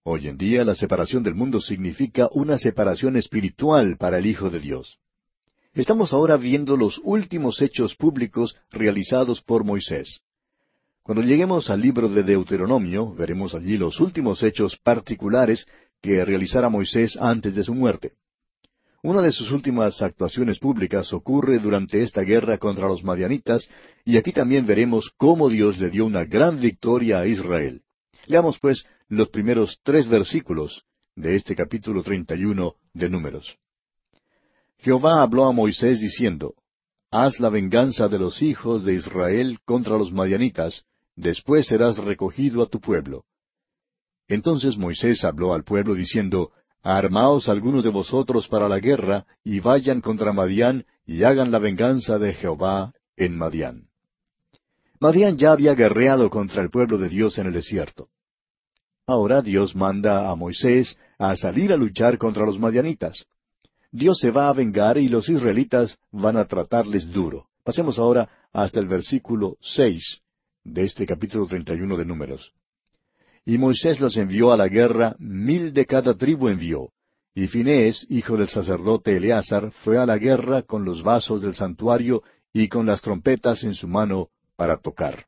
Hoy 0.04 0.28
en 0.28 0.38
día 0.38 0.66
la 0.66 0.74
separación 0.74 1.22
del 1.22 1.36
mundo 1.36 1.62
significa 1.62 2.28
una 2.32 2.58
separación 2.58 3.18
espiritual 3.18 3.98
para 3.98 4.18
el 4.18 4.26
Hijo 4.26 4.50
de 4.50 4.60
Dios. 4.60 4.98
Estamos 5.76 6.12
ahora 6.12 6.38
viendo 6.38 6.76
los 6.76 7.00
últimos 7.04 7.62
hechos 7.62 7.96
públicos 7.96 8.56
realizados 8.72 9.42
por 9.44 9.64
Moisés. 9.64 10.22
Cuando 11.04 11.24
lleguemos 11.24 11.70
al 11.70 11.82
libro 11.82 12.10
de 12.10 12.24
Deuteronomio, 12.24 13.14
veremos 13.14 13.54
allí 13.54 13.78
los 13.78 14.00
últimos 14.00 14.42
hechos 14.42 14.76
particulares 14.78 15.68
que 16.02 16.26
realizara 16.26 16.70
Moisés 16.70 17.16
antes 17.22 17.54
de 17.54 17.64
su 17.64 17.76
muerte. 17.76 18.14
Una 19.06 19.22
de 19.22 19.32
sus 19.32 19.52
últimas 19.52 20.02
actuaciones 20.02 20.58
públicas 20.58 21.14
ocurre 21.14 21.60
durante 21.60 22.02
esta 22.02 22.22
guerra 22.22 22.58
contra 22.58 22.88
los 22.88 23.04
madianitas, 23.04 23.70
y 24.04 24.18
aquí 24.18 24.32
también 24.32 24.66
veremos 24.66 25.12
cómo 25.16 25.48
Dios 25.48 25.78
le 25.78 25.92
dio 25.92 26.08
una 26.08 26.26
gran 26.26 26.60
victoria 26.60 27.20
a 27.20 27.28
Israel. 27.28 27.84
Leamos 28.26 28.58
pues 28.58 28.84
los 29.08 29.30
primeros 29.30 29.80
tres 29.84 30.08
versículos 30.08 30.86
de 31.16 31.36
este 31.36 31.56
capítulo 31.56 32.02
treinta 32.02 32.34
y 32.34 32.46
uno 32.46 32.78
de 32.96 33.08
Números. 33.08 33.60
Jehová 34.80 35.22
habló 35.22 35.46
a 35.46 35.52
Moisés 35.52 36.00
diciendo, 36.00 36.56
Haz 37.12 37.40
la 37.40 37.50
venganza 37.50 38.08
de 38.08 38.18
los 38.18 38.42
hijos 38.42 38.86
de 38.86 38.96
Israel 38.96 39.60
contra 39.66 40.00
los 40.00 40.12
madianitas, 40.12 40.84
después 41.16 41.68
serás 41.68 42.00
recogido 42.00 42.64
a 42.64 42.70
tu 42.70 42.80
pueblo. 42.80 43.24
Entonces 44.28 44.80
Moisés 44.80 45.24
habló 45.24 45.54
al 45.54 45.64
pueblo 45.64 45.94
diciendo, 45.94 46.50
Armaos 46.86 47.50
algunos 47.50 47.84
de 47.84 47.90
vosotros 47.90 48.48
para 48.48 48.70
la 48.70 48.80
guerra, 48.80 49.26
y 49.44 49.60
vayan 49.60 50.02
contra 50.02 50.34
Madián, 50.34 50.86
y 51.08 51.24
hagan 51.24 51.50
la 51.50 51.58
venganza 51.58 52.20
de 52.20 52.36
Jehová 52.36 52.94
en 53.18 53.36
Madián. 53.36 53.88
Madián 55.00 55.36
ya 55.36 55.52
había 55.52 55.74
guerreado 55.74 56.30
contra 56.30 56.62
el 56.62 56.70
pueblo 56.70 57.00
de 57.00 57.10
Dios 57.10 57.40
en 57.40 57.48
el 57.48 57.54
desierto. 57.54 58.10
Ahora 59.08 59.42
Dios 59.42 59.76
manda 59.76 60.30
a 60.30 60.36
Moisés 60.36 60.96
a 61.18 61.36
salir 61.36 61.74
a 61.74 61.76
luchar 61.76 62.20
contra 62.20 62.46
los 62.46 62.60
madianitas. 62.60 63.26
Dios 63.92 64.20
se 64.20 64.30
va 64.30 64.50
a 64.50 64.54
vengar 64.54 65.00
y 65.00 65.08
los 65.08 65.28
israelitas 65.28 65.98
van 66.12 66.38
a 66.38 66.46
tratarles 66.46 67.12
duro. 67.12 67.48
Pasemos 67.64 67.98
ahora 67.98 68.30
hasta 68.54 68.80
el 68.80 68.88
versículo 68.88 69.58
seis 69.60 70.22
de 70.64 70.84
este 70.84 71.08
capítulo 71.08 71.48
treinta 71.48 71.74
y 71.74 71.82
uno 71.82 71.98
de 71.98 72.06
Números. 72.06 72.54
Y 73.46 73.58
Moisés 73.60 74.00
los 74.00 74.18
envió 74.18 74.52
a 74.52 74.58
la 74.58 74.68
guerra, 74.68 75.16
mil 75.20 75.72
de 75.72 75.86
cada 75.86 76.16
tribu 76.16 76.50
envió. 76.50 76.90
Y 77.36 77.48
Finés, 77.48 78.08
hijo 78.10 78.38
del 78.38 78.48
sacerdote 78.48 79.18
Eleazar, 79.18 79.72
fue 79.72 79.98
a 79.98 80.06
la 80.06 80.18
guerra 80.18 80.64
con 80.64 80.84
los 80.84 81.04
vasos 81.04 81.42
del 81.42 81.54
santuario 81.54 82.24
y 82.52 82.70
con 82.70 82.86
las 82.86 83.02
trompetas 83.02 83.64
en 83.64 83.76
su 83.76 83.88
mano 83.88 84.30
para 84.56 84.78
tocar. 84.78 85.26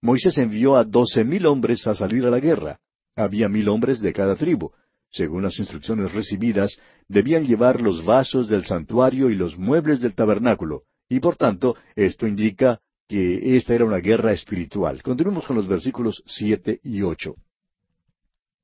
Moisés 0.00 0.38
envió 0.38 0.76
a 0.76 0.84
doce 0.84 1.24
mil 1.24 1.46
hombres 1.46 1.86
a 1.86 1.94
salir 1.94 2.24
a 2.24 2.30
la 2.30 2.38
guerra. 2.38 2.78
Había 3.16 3.48
mil 3.48 3.68
hombres 3.68 4.00
de 4.00 4.12
cada 4.12 4.36
tribu. 4.36 4.70
Según 5.10 5.42
las 5.42 5.58
instrucciones 5.58 6.12
recibidas, 6.12 6.78
debían 7.08 7.44
llevar 7.44 7.80
los 7.80 8.04
vasos 8.04 8.48
del 8.48 8.64
santuario 8.64 9.30
y 9.30 9.34
los 9.34 9.58
muebles 9.58 10.00
del 10.00 10.14
tabernáculo, 10.14 10.82
y 11.08 11.18
por 11.18 11.36
tanto 11.36 11.74
esto 11.96 12.26
indica 12.26 12.80
que 13.08 13.56
esta 13.56 13.74
era 13.74 13.86
una 13.86 13.98
guerra 13.98 14.32
espiritual. 14.32 15.02
Continuemos 15.02 15.46
con 15.46 15.56
los 15.56 15.66
versículos 15.66 16.22
siete 16.26 16.78
y 16.84 17.02
ocho. 17.02 17.34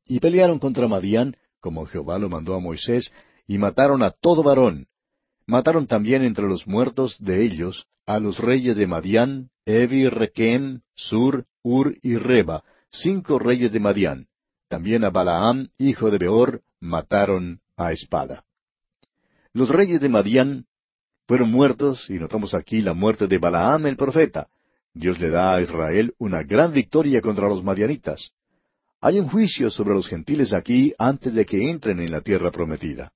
Y 0.06 0.20
pelearon 0.20 0.58
contra 0.58 0.86
Madián, 0.86 1.36
como 1.60 1.86
Jehová 1.86 2.18
lo 2.18 2.28
mandó 2.28 2.54
a 2.54 2.60
Moisés, 2.60 3.12
y 3.46 3.56
mataron 3.56 4.02
a 4.02 4.10
todo 4.10 4.42
varón. 4.42 4.86
Mataron 5.46 5.86
también 5.86 6.22
entre 6.22 6.46
los 6.46 6.66
muertos 6.66 7.16
de 7.18 7.42
ellos 7.42 7.86
a 8.06 8.18
los 8.18 8.38
reyes 8.38 8.76
de 8.76 8.86
Madián, 8.86 9.50
Evi, 9.64 10.08
Requem, 10.08 10.82
Sur, 10.94 11.46
Ur 11.62 11.96
y 12.02 12.16
Reba, 12.16 12.64
cinco 12.90 13.38
reyes 13.38 13.72
de 13.72 13.80
Madián. 13.80 14.28
También 14.68 15.04
a 15.04 15.10
Balaam, 15.10 15.68
hijo 15.78 16.10
de 16.10 16.18
Beor, 16.18 16.62
mataron 16.80 17.60
a 17.76 17.92
espada. 17.92 18.44
Los 19.52 19.70
reyes 19.70 20.00
de 20.00 20.08
Madián 20.08 20.66
fueron 21.26 21.50
muertos, 21.50 22.08
y 22.10 22.14
notamos 22.14 22.54
aquí 22.54 22.80
la 22.80 22.94
muerte 22.94 23.26
de 23.26 23.38
Balaam 23.38 23.86
el 23.86 23.96
profeta. 23.96 24.48
Dios 24.92 25.18
le 25.18 25.30
da 25.30 25.56
a 25.56 25.60
Israel 25.60 26.14
una 26.18 26.42
gran 26.42 26.72
victoria 26.72 27.20
contra 27.20 27.48
los 27.48 27.64
madianitas. 27.64 28.30
Hay 29.00 29.18
un 29.18 29.28
juicio 29.28 29.70
sobre 29.70 29.94
los 29.94 30.08
gentiles 30.08 30.52
aquí 30.52 30.94
antes 30.98 31.34
de 31.34 31.44
que 31.44 31.70
entren 31.70 32.00
en 32.00 32.10
la 32.10 32.20
tierra 32.20 32.50
prometida. 32.50 33.12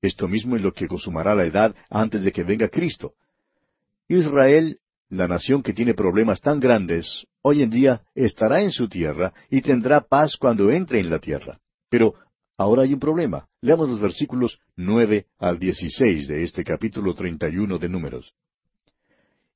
Esto 0.00 0.26
mismo 0.26 0.56
es 0.56 0.62
lo 0.62 0.72
que 0.72 0.88
consumará 0.88 1.34
la 1.34 1.44
edad 1.44 1.74
antes 1.90 2.24
de 2.24 2.32
que 2.32 2.42
venga 2.42 2.68
Cristo. 2.68 3.12
Israel, 4.08 4.78
la 5.10 5.28
nación 5.28 5.62
que 5.62 5.72
tiene 5.72 5.94
problemas 5.94 6.40
tan 6.40 6.58
grandes, 6.58 7.26
hoy 7.42 7.62
en 7.62 7.70
día 7.70 8.02
estará 8.14 8.62
en 8.62 8.72
su 8.72 8.88
tierra 8.88 9.32
y 9.48 9.60
tendrá 9.60 10.00
paz 10.00 10.36
cuando 10.36 10.70
entre 10.70 10.98
en 10.98 11.10
la 11.10 11.18
tierra. 11.18 11.58
Pero 11.88 12.14
Ahora 12.62 12.82
hay 12.84 12.92
un 12.94 13.00
problema. 13.00 13.48
Leamos 13.60 13.90
los 13.90 14.00
versículos 14.00 14.60
nueve 14.76 15.26
al 15.40 15.58
dieciséis 15.58 16.28
de 16.28 16.44
este 16.44 16.62
capítulo 16.62 17.12
treinta 17.12 17.48
y 17.48 17.56
uno 17.56 17.76
de 17.76 17.88
Números. 17.88 18.34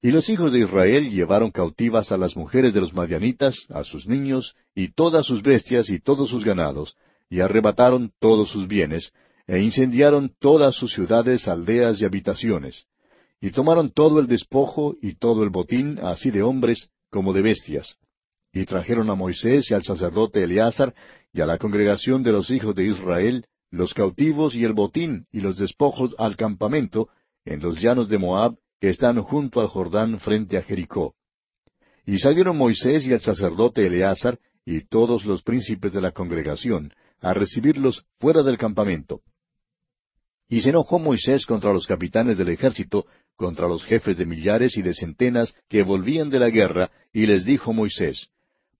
Y 0.03 0.11
los 0.11 0.29
hijos 0.29 0.53
de 0.53 0.59
Israel 0.59 1.09
llevaron 1.09 1.53
cautivas 1.53 2.11
a 2.11 2.17
las 2.17 2.37
mujeres 2.37 2.75
de 2.75 2.81
los 2.81 2.93
madianitas, 2.95 3.65
a 3.69 3.85
sus 3.85 4.09
niños, 4.09 4.57
y 4.75 4.93
todas 4.93 5.25
sus 5.25 5.45
bestias 5.45 5.89
y 5.89 6.01
todos 6.01 6.31
sus 6.31 6.45
ganados, 6.45 6.97
y 7.31 7.39
arrebataron 7.39 8.11
todos 8.19 8.51
sus 8.51 8.67
bienes, 8.67 9.13
e 9.47 9.61
incendiaron 9.61 10.35
todas 10.41 10.75
sus 10.75 10.93
ciudades, 10.93 11.47
aldeas 11.47 12.01
y 12.01 12.05
habitaciones. 12.05 12.87
Y 13.41 13.51
tomaron 13.51 13.89
todo 13.91 14.19
el 14.19 14.27
despojo 14.27 14.97
y 15.01 15.15
todo 15.15 15.45
el 15.45 15.51
botín, 15.51 16.01
así 16.03 16.33
de 16.33 16.43
hombres 16.43 16.91
como 17.11 17.33
de 17.33 17.43
bestias. 17.43 17.97
Y 18.57 18.65
trajeron 18.65 19.11
a 19.11 19.15
Moisés 19.15 19.71
y 19.71 19.75
al 19.75 19.83
sacerdote 19.83 20.43
Eleazar 20.43 20.95
y 21.31 21.43
a 21.43 21.47
la 21.47 21.59
congregación 21.59 22.23
de 22.23 22.33
los 22.33 22.51
hijos 22.51 22.75
de 22.75 22.87
Israel 22.87 23.45
los 23.71 23.93
cautivos 23.93 24.55
y 24.55 24.65
el 24.65 24.73
botín 24.73 25.27
y 25.31 25.41
los 25.41 25.59
despojos 25.59 26.15
al 26.17 26.37
campamento 26.37 27.11
en 27.45 27.61
los 27.61 27.79
llanos 27.79 28.09
de 28.09 28.17
Moab 28.17 28.57
que 28.81 28.89
están 28.89 29.21
junto 29.21 29.61
al 29.61 29.67
Jordán 29.67 30.19
frente 30.21 30.57
a 30.57 30.63
Jericó. 30.63 31.15
Y 32.07 32.19
salieron 32.19 32.57
Moisés 32.57 33.07
y 33.07 33.13
el 33.13 33.21
sacerdote 33.21 33.87
Eleazar 33.87 34.39
y 34.65 34.87
todos 34.87 35.27
los 35.27 35.43
príncipes 35.43 35.93
de 35.93 36.01
la 36.01 36.13
congregación 36.13 36.95
a 37.21 37.35
recibirlos 37.35 38.07
fuera 38.17 38.43
del 38.43 38.57
campamento. 38.57 39.21
Y 40.49 40.63
se 40.63 40.71
enojó 40.71 40.99
Moisés 40.99 41.45
contra 41.45 41.75
los 41.75 41.87
capitanes 41.87 42.39
del 42.39 42.49
ejército, 42.49 43.05
contra 43.37 43.69
los 43.69 43.85
jefes 43.85 44.17
de 44.17 44.25
millares 44.25 44.79
y 44.79 44.83
de 44.83 44.95
centenas 44.95 45.55
que 45.69 45.83
volvían 45.83 46.31
de 46.31 46.41
la 46.41 46.49
guerra, 46.49 46.91
y 47.13 47.27
les 47.27 47.45
dijo 47.45 47.75
Moisés, 47.75 48.31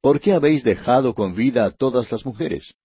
¿por 0.07 0.21
qué 0.21 0.35
habéis 0.35 0.63
dejado 0.63 1.15
con 1.15 1.35
vida 1.35 1.65
a 1.65 1.73
todas 1.73 2.13
las 2.13 2.25
mujeres? 2.25 2.77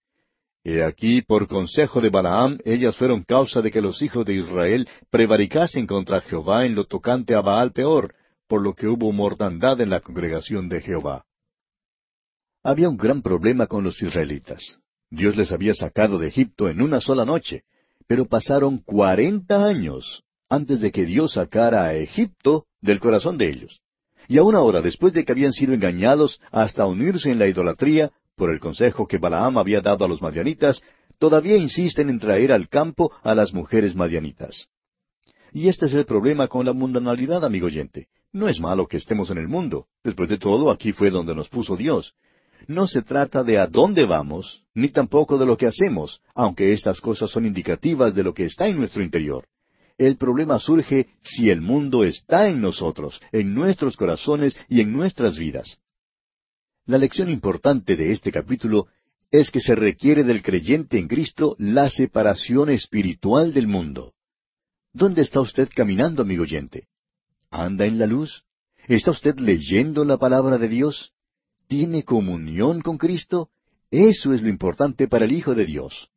He 0.64 0.82
aquí, 0.82 1.22
por 1.22 1.46
consejo 1.46 2.00
de 2.00 2.10
Balaam, 2.10 2.58
ellas 2.64 2.96
fueron 2.96 3.22
causa 3.22 3.62
de 3.62 3.70
que 3.70 3.80
los 3.80 4.02
hijos 4.02 4.26
de 4.26 4.34
Israel 4.34 4.88
prevaricasen 5.08 5.86
contra 5.86 6.20
Jehová 6.20 6.66
en 6.66 6.74
lo 6.74 6.82
tocante 6.82 7.36
a 7.36 7.40
Baal 7.40 7.70
peor, 7.70 8.12
por 8.48 8.60
lo 8.60 8.74
que 8.74 8.88
hubo 8.88 9.12
mortandad 9.12 9.80
en 9.80 9.90
la 9.90 10.00
congregación 10.00 10.68
de 10.68 10.80
Jehová. 10.80 11.24
Había 12.64 12.88
un 12.88 12.96
gran 12.96 13.22
problema 13.22 13.68
con 13.68 13.84
los 13.84 14.02
israelitas. 14.02 14.78
Dios 15.08 15.36
les 15.36 15.52
había 15.52 15.74
sacado 15.74 16.18
de 16.18 16.26
Egipto 16.26 16.68
en 16.68 16.82
una 16.82 17.00
sola 17.00 17.24
noche, 17.24 17.62
pero 18.08 18.26
pasaron 18.26 18.78
cuarenta 18.78 19.64
años 19.64 20.24
antes 20.48 20.80
de 20.80 20.90
que 20.90 21.04
Dios 21.04 21.34
sacara 21.34 21.84
a 21.84 21.94
Egipto 21.94 22.66
del 22.80 22.98
corazón 22.98 23.38
de 23.38 23.48
ellos. 23.48 23.81
Y 24.28 24.38
aún 24.38 24.54
ahora, 24.54 24.80
después 24.80 25.12
de 25.12 25.24
que 25.24 25.32
habían 25.32 25.52
sido 25.52 25.74
engañados 25.74 26.40
hasta 26.50 26.86
unirse 26.86 27.30
en 27.30 27.38
la 27.38 27.48
idolatría, 27.48 28.10
por 28.36 28.50
el 28.50 28.60
consejo 28.60 29.06
que 29.06 29.18
Balaam 29.18 29.58
había 29.58 29.80
dado 29.80 30.04
a 30.04 30.08
los 30.08 30.22
madianitas, 30.22 30.82
todavía 31.18 31.56
insisten 31.56 32.08
en 32.08 32.18
traer 32.18 32.52
al 32.52 32.68
campo 32.68 33.12
a 33.22 33.34
las 33.34 33.52
mujeres 33.52 33.94
madianitas. 33.94 34.68
Y 35.52 35.68
este 35.68 35.86
es 35.86 35.94
el 35.94 36.06
problema 36.06 36.48
con 36.48 36.64
la 36.64 36.72
mundanalidad, 36.72 37.44
amigo 37.44 37.66
oyente. 37.66 38.08
No 38.32 38.48
es 38.48 38.58
malo 38.58 38.86
que 38.86 38.96
estemos 38.96 39.30
en 39.30 39.38
el 39.38 39.48
mundo. 39.48 39.86
Después 40.02 40.28
de 40.28 40.38
todo, 40.38 40.70
aquí 40.70 40.92
fue 40.92 41.10
donde 41.10 41.34
nos 41.34 41.50
puso 41.50 41.76
Dios. 41.76 42.14
No 42.66 42.86
se 42.86 43.02
trata 43.02 43.44
de 43.44 43.58
a 43.58 43.66
dónde 43.66 44.06
vamos, 44.06 44.62
ni 44.74 44.88
tampoco 44.88 45.36
de 45.36 45.44
lo 45.44 45.56
que 45.56 45.66
hacemos, 45.66 46.20
aunque 46.34 46.72
estas 46.72 47.00
cosas 47.00 47.30
son 47.30 47.44
indicativas 47.44 48.14
de 48.14 48.22
lo 48.22 48.32
que 48.32 48.46
está 48.46 48.66
en 48.68 48.78
nuestro 48.78 49.02
interior. 49.02 49.46
El 50.02 50.16
problema 50.16 50.58
surge 50.58 51.10
si 51.22 51.48
el 51.48 51.60
mundo 51.60 52.02
está 52.02 52.48
en 52.48 52.60
nosotros, 52.60 53.20
en 53.30 53.54
nuestros 53.54 53.96
corazones 53.96 54.58
y 54.68 54.80
en 54.80 54.92
nuestras 54.92 55.38
vidas. 55.38 55.78
La 56.86 56.98
lección 56.98 57.30
importante 57.30 57.94
de 57.94 58.10
este 58.10 58.32
capítulo 58.32 58.88
es 59.30 59.52
que 59.52 59.60
se 59.60 59.76
requiere 59.76 60.24
del 60.24 60.42
creyente 60.42 60.98
en 60.98 61.06
Cristo 61.06 61.54
la 61.56 61.88
separación 61.88 62.70
espiritual 62.70 63.54
del 63.54 63.68
mundo. 63.68 64.14
¿Dónde 64.92 65.22
está 65.22 65.40
usted 65.40 65.68
caminando, 65.72 66.22
amigo 66.22 66.42
oyente? 66.42 66.88
¿Anda 67.48 67.86
en 67.86 68.00
la 68.00 68.06
luz? 68.06 68.42
¿Está 68.88 69.12
usted 69.12 69.38
leyendo 69.38 70.04
la 70.04 70.18
palabra 70.18 70.58
de 70.58 70.66
Dios? 70.66 71.12
¿Tiene 71.68 72.02
comunión 72.02 72.80
con 72.80 72.98
Cristo? 72.98 73.50
Eso 73.88 74.34
es 74.34 74.42
lo 74.42 74.48
importante 74.48 75.06
para 75.06 75.26
el 75.26 75.32
Hijo 75.32 75.54
de 75.54 75.64
Dios. 75.64 76.11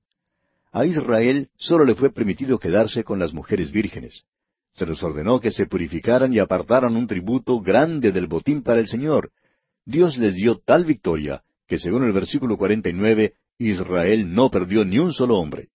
A 0.75 0.85
Israel 0.85 1.47
solo 1.55 1.85
le 1.85 1.95
fue 1.95 2.11
permitido 2.11 2.59
quedarse 2.59 3.05
con 3.05 3.17
las 3.17 3.33
mujeres 3.33 3.71
vírgenes. 3.71 4.25
Se 4.73 4.85
les 4.85 5.01
ordenó 5.01 5.39
que 5.39 5.49
se 5.49 5.67
purificaran 5.67 6.33
y 6.33 6.39
apartaran 6.39 6.97
un 6.97 7.07
tributo 7.07 7.61
grande 7.61 8.11
del 8.11 8.27
botín 8.27 8.61
para 8.61 8.81
el 8.81 8.87
Señor. 8.89 9.31
Dios 9.85 10.17
les 10.17 10.35
dio 10.35 10.59
tal 10.59 10.83
victoria 10.83 11.43
que 11.65 11.79
según 11.79 12.03
el 12.03 12.11
versículo 12.11 12.57
49, 12.57 13.35
Israel 13.57 14.33
no 14.33 14.51
perdió 14.51 14.83
ni 14.83 14.99
un 14.99 15.13
solo 15.13 15.37
hombre. 15.37 15.69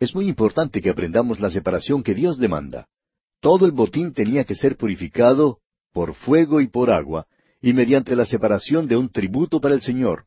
Es 0.00 0.16
muy 0.16 0.26
importante 0.26 0.82
que 0.82 0.90
aprendamos 0.90 1.38
la 1.38 1.50
separación 1.50 2.02
que 2.02 2.16
Dios 2.16 2.38
demanda. 2.38 2.88
Todo 3.38 3.66
el 3.66 3.70
botín 3.70 4.12
tenía 4.12 4.42
que 4.42 4.56
ser 4.56 4.76
purificado 4.76 5.60
por 5.92 6.14
fuego 6.14 6.60
y 6.60 6.66
por 6.66 6.90
agua, 6.90 7.28
y 7.60 7.72
mediante 7.72 8.16
la 8.16 8.26
separación 8.26 8.88
de 8.88 8.96
un 8.96 9.10
tributo 9.10 9.60
para 9.60 9.76
el 9.76 9.80
Señor. 9.80 10.24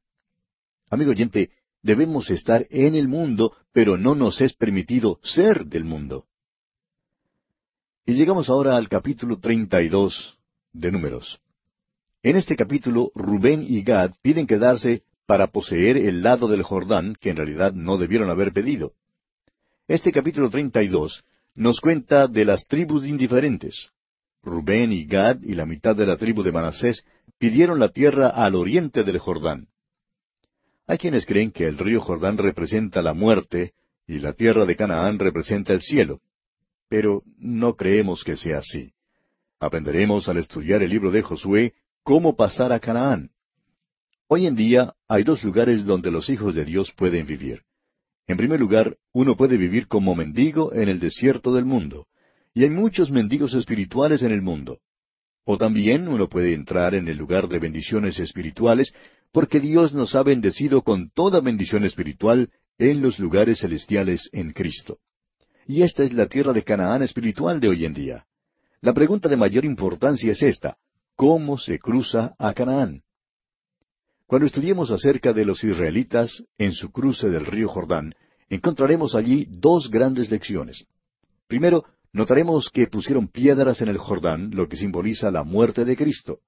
Amigo 0.89 1.11
oyente, 1.11 1.49
Debemos 1.86 2.32
estar 2.32 2.66
en 2.72 2.96
el 2.96 3.08
mundo, 3.08 3.56
pero 3.72 3.96
no 3.96 4.16
nos 4.16 4.42
es 4.42 4.54
permitido 4.54 5.20
ser 5.22 5.68
del 5.68 5.84
mundo. 5.84 6.26
Y 8.08 8.14
llegamos 8.14 8.50
ahora 8.50 8.76
al 8.76 8.90
capítulo 8.90 9.38
32 9.38 10.36
de 10.74 10.92
Números. 10.92 11.40
En 12.24 12.38
este 12.38 12.56
capítulo, 12.56 13.12
Rubén 13.14 13.64
y 13.70 13.84
Gad 13.84 14.14
piden 14.24 14.48
quedarse 14.48 15.04
para 15.28 15.52
poseer 15.52 15.98
el 15.98 16.24
lado 16.24 16.48
del 16.48 16.64
Jordán 16.64 17.16
que 17.22 17.30
en 17.30 17.36
realidad 17.36 17.74
no 17.74 18.00
debieron 18.00 18.32
haber 18.32 18.52
pedido. 18.52 18.94
Este 19.88 20.12
capítulo 20.12 20.50
32 20.50 21.24
nos 21.54 21.82
cuenta 21.82 22.28
de 22.28 22.46
las 22.46 22.66
tribus 22.66 23.06
indiferentes. 23.06 23.92
Rubén 24.42 24.92
y 24.92 25.06
Gad 25.06 25.44
y 25.44 25.54
la 25.54 25.68
mitad 25.68 25.96
de 25.96 26.08
la 26.08 26.18
tribu 26.18 26.42
de 26.42 26.52
Manasés 26.52 27.06
pidieron 27.38 27.80
la 27.80 27.90
tierra 27.90 28.30
al 28.30 28.56
oriente 28.56 29.04
del 29.04 29.20
Jordán. 29.20 29.68
Hay 30.88 30.98
quienes 30.98 31.26
creen 31.26 31.52
que 31.52 31.66
el 31.66 31.78
río 31.78 32.02
Jordán 32.02 32.38
representa 32.38 33.02
la 33.02 33.14
muerte 33.14 33.74
y 34.08 34.20
la 34.20 34.34
tierra 34.34 34.66
de 34.66 34.76
Canaán 34.76 35.18
representa 35.18 35.74
el 35.74 35.82
cielo. 35.82 36.20
Pero 36.90 37.24
no 37.38 37.76
creemos 37.76 38.24
que 38.24 38.38
sea 38.38 38.60
así. 38.60 38.94
Aprenderemos 39.60 40.30
al 40.30 40.38
estudiar 40.38 40.84
el 40.84 40.90
libro 40.90 41.10
de 41.12 41.24
Josué 41.24 41.74
cómo 42.04 42.36
pasar 42.36 42.72
a 42.72 42.80
Canaán. 42.80 43.32
Hoy 44.28 44.46
en 44.46 44.56
día 44.56 44.94
hay 45.08 45.24
dos 45.24 45.44
lugares 45.44 45.86
donde 45.86 46.12
los 46.12 46.30
hijos 46.30 46.54
de 46.54 46.66
Dios 46.66 46.92
pueden 46.92 47.26
vivir. 47.26 47.64
En 48.28 48.38
primer 48.38 48.60
lugar, 48.60 48.98
uno 49.12 49.36
puede 49.36 49.58
vivir 49.58 49.88
como 49.88 50.16
mendigo 50.16 50.74
en 50.74 50.90
el 50.90 51.00
desierto 51.00 51.54
del 51.54 51.66
mundo, 51.66 52.08
y 52.54 52.64
hay 52.64 52.70
muchos 52.70 53.12
mendigos 53.12 53.54
espirituales 53.54 54.24
en 54.24 54.32
el 54.32 54.42
mundo. 54.42 54.80
O 55.44 55.60
también 55.60 56.08
uno 56.08 56.28
puede 56.28 56.54
entrar 56.54 56.96
en 56.96 57.08
el 57.08 57.18
lugar 57.18 57.48
de 57.48 57.60
bendiciones 57.60 58.20
espirituales, 58.20 58.94
porque 59.36 59.60
Dios 59.60 59.94
nos 59.94 60.16
ha 60.16 60.24
bendecido 60.24 60.82
con 60.82 61.10
toda 61.10 61.42
bendición 61.42 61.84
espiritual 61.84 62.52
en 62.78 63.02
los 63.02 63.20
lugares 63.20 63.60
celestiales 63.60 64.30
en 64.32 64.54
Cristo. 64.54 65.00
Y 65.68 65.82
esta 65.82 66.04
es 66.04 66.14
la 66.14 66.28
tierra 66.28 66.54
de 66.54 66.64
Canaán 66.64 67.04
espiritual 67.04 67.60
de 67.60 67.68
hoy 67.68 67.84
en 67.84 67.94
día. 67.94 68.26
La 68.80 68.94
pregunta 68.94 69.28
de 69.28 69.36
mayor 69.36 69.66
importancia 69.66 70.32
es 70.32 70.42
esta, 70.42 70.78
¿cómo 71.18 71.58
se 71.58 71.80
cruza 71.80 72.34
a 72.40 72.54
Canaán? 72.54 73.02
Cuando 74.26 74.48
estudiemos 74.48 74.90
acerca 74.92 75.34
de 75.34 75.44
los 75.44 75.66
israelitas 75.66 76.42
en 76.58 76.72
su 76.72 76.94
cruce 76.94 77.28
del 77.28 77.46
río 77.46 77.68
Jordán, 77.68 78.14
encontraremos 78.48 79.16
allí 79.16 79.48
dos 79.50 79.92
grandes 79.92 80.32
lecciones. 80.32 80.86
Primero, 81.50 81.84
notaremos 82.14 82.70
que 82.70 82.88
pusieron 82.88 83.28
piedras 83.28 83.82
en 83.82 83.90
el 83.90 83.98
Jordán, 83.98 84.52
lo 84.52 84.70
que 84.70 84.78
simboliza 84.78 85.30
la 85.30 85.44
muerte 85.44 85.84
de 85.84 85.98
Cristo. 85.98 86.40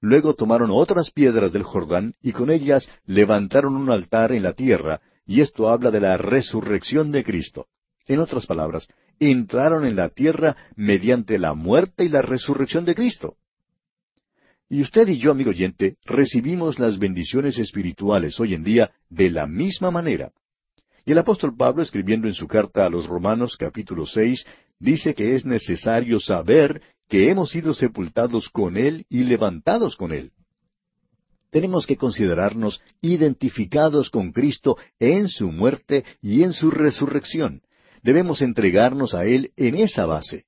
Luego 0.00 0.34
tomaron 0.34 0.70
otras 0.72 1.10
piedras 1.10 1.52
del 1.52 1.62
Jordán 1.62 2.14
y 2.22 2.32
con 2.32 2.50
ellas 2.50 2.90
levantaron 3.04 3.76
un 3.76 3.90
altar 3.90 4.32
en 4.32 4.42
la 4.42 4.54
tierra, 4.54 5.00
y 5.26 5.42
esto 5.42 5.68
habla 5.68 5.90
de 5.90 6.00
la 6.00 6.16
resurrección 6.16 7.12
de 7.12 7.22
Cristo. 7.22 7.66
En 8.06 8.18
otras 8.18 8.46
palabras, 8.46 8.88
entraron 9.18 9.84
en 9.84 9.96
la 9.96 10.08
tierra 10.08 10.56
mediante 10.74 11.38
la 11.38 11.54
muerte 11.54 12.04
y 12.04 12.08
la 12.08 12.22
resurrección 12.22 12.84
de 12.84 12.94
Cristo. 12.94 13.36
Y 14.68 14.80
usted 14.80 15.06
y 15.08 15.18
yo, 15.18 15.32
amigo 15.32 15.50
oyente, 15.50 15.96
recibimos 16.04 16.78
las 16.78 16.98
bendiciones 16.98 17.58
espirituales 17.58 18.40
hoy 18.40 18.54
en 18.54 18.64
día 18.64 18.92
de 19.10 19.30
la 19.30 19.46
misma 19.46 19.90
manera. 19.90 20.32
Y 21.04 21.12
el 21.12 21.18
apóstol 21.18 21.56
Pablo, 21.56 21.82
escribiendo 21.82 22.28
en 22.28 22.34
su 22.34 22.46
carta 22.46 22.86
a 22.86 22.90
los 22.90 23.06
Romanos 23.06 23.56
capítulo 23.56 24.06
seis, 24.06 24.46
dice 24.78 25.14
que 25.14 25.34
es 25.34 25.44
necesario 25.44 26.20
saber 26.20 26.80
que 27.10 27.28
hemos 27.28 27.50
sido 27.50 27.74
sepultados 27.74 28.48
con 28.48 28.76
Él 28.76 29.04
y 29.10 29.24
levantados 29.24 29.96
con 29.96 30.12
Él. 30.12 30.30
Tenemos 31.50 31.84
que 31.84 31.96
considerarnos 31.96 32.80
identificados 33.02 34.10
con 34.10 34.30
Cristo 34.30 34.76
en 35.00 35.28
su 35.28 35.50
muerte 35.50 36.04
y 36.22 36.44
en 36.44 36.52
su 36.52 36.70
resurrección. 36.70 37.62
Debemos 38.04 38.42
entregarnos 38.42 39.12
a 39.14 39.24
Él 39.26 39.52
en 39.56 39.74
esa 39.74 40.06
base. 40.06 40.44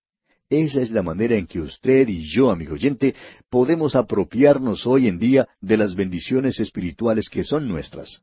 Esa 0.48 0.82
es 0.82 0.92
la 0.92 1.02
manera 1.02 1.34
en 1.34 1.48
que 1.48 1.60
usted 1.60 2.08
y 2.08 2.30
yo, 2.32 2.50
amigo 2.50 2.74
oyente, 2.74 3.16
podemos 3.50 3.96
apropiarnos 3.96 4.86
hoy 4.86 5.08
en 5.08 5.18
día 5.18 5.48
de 5.60 5.76
las 5.76 5.96
bendiciones 5.96 6.60
espirituales 6.60 7.28
que 7.28 7.42
son 7.42 7.66
nuestras. 7.66 8.22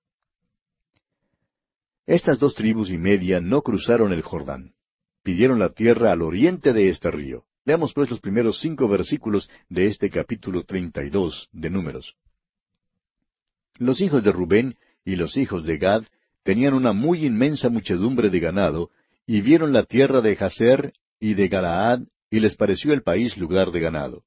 Estas 2.06 2.40
dos 2.40 2.56
tribus 2.56 2.90
y 2.90 2.98
media 2.98 3.42
no 3.42 3.62
cruzaron 3.62 4.14
el 4.14 4.22
Jordán. 4.22 4.72
Pidieron 5.24 5.60
la 5.60 5.70
tierra 5.70 6.14
al 6.14 6.22
oriente 6.22 6.72
de 6.72 6.90
este 6.90 7.12
río. 7.12 7.44
Veamos 7.66 7.94
pues 7.94 8.10
los 8.10 8.20
primeros 8.20 8.60
cinco 8.60 8.88
versículos 8.88 9.50
de 9.70 9.88
este 9.88 10.10
capítulo 10.10 10.64
treinta 10.64 11.04
y 11.04 11.10
dos 11.10 11.50
de 11.52 11.70
Números. 11.70 12.16
Los 13.76 14.02
hijos 14.02 14.24
de 14.24 14.32
Rubén 14.32 14.78
y 15.06 15.16
los 15.16 15.38
hijos 15.38 15.66
de 15.66 15.78
Gad 15.78 16.04
tenían 16.44 16.74
una 16.74 16.94
muy 16.94 17.26
inmensa 17.26 17.70
muchedumbre 17.70 18.30
de 18.30 18.40
ganado, 18.40 18.90
y 19.28 19.42
vieron 19.42 19.74
la 19.74 19.84
tierra 19.84 20.22
de 20.22 20.36
Jaser 20.36 20.94
y 21.20 21.36
de 21.36 21.48
Galaad, 21.48 22.02
y 22.32 22.40
les 22.40 22.56
pareció 22.56 22.94
el 22.94 23.04
país 23.04 23.38
lugar 23.38 23.72
de 23.72 23.80
ganado. 23.80 24.24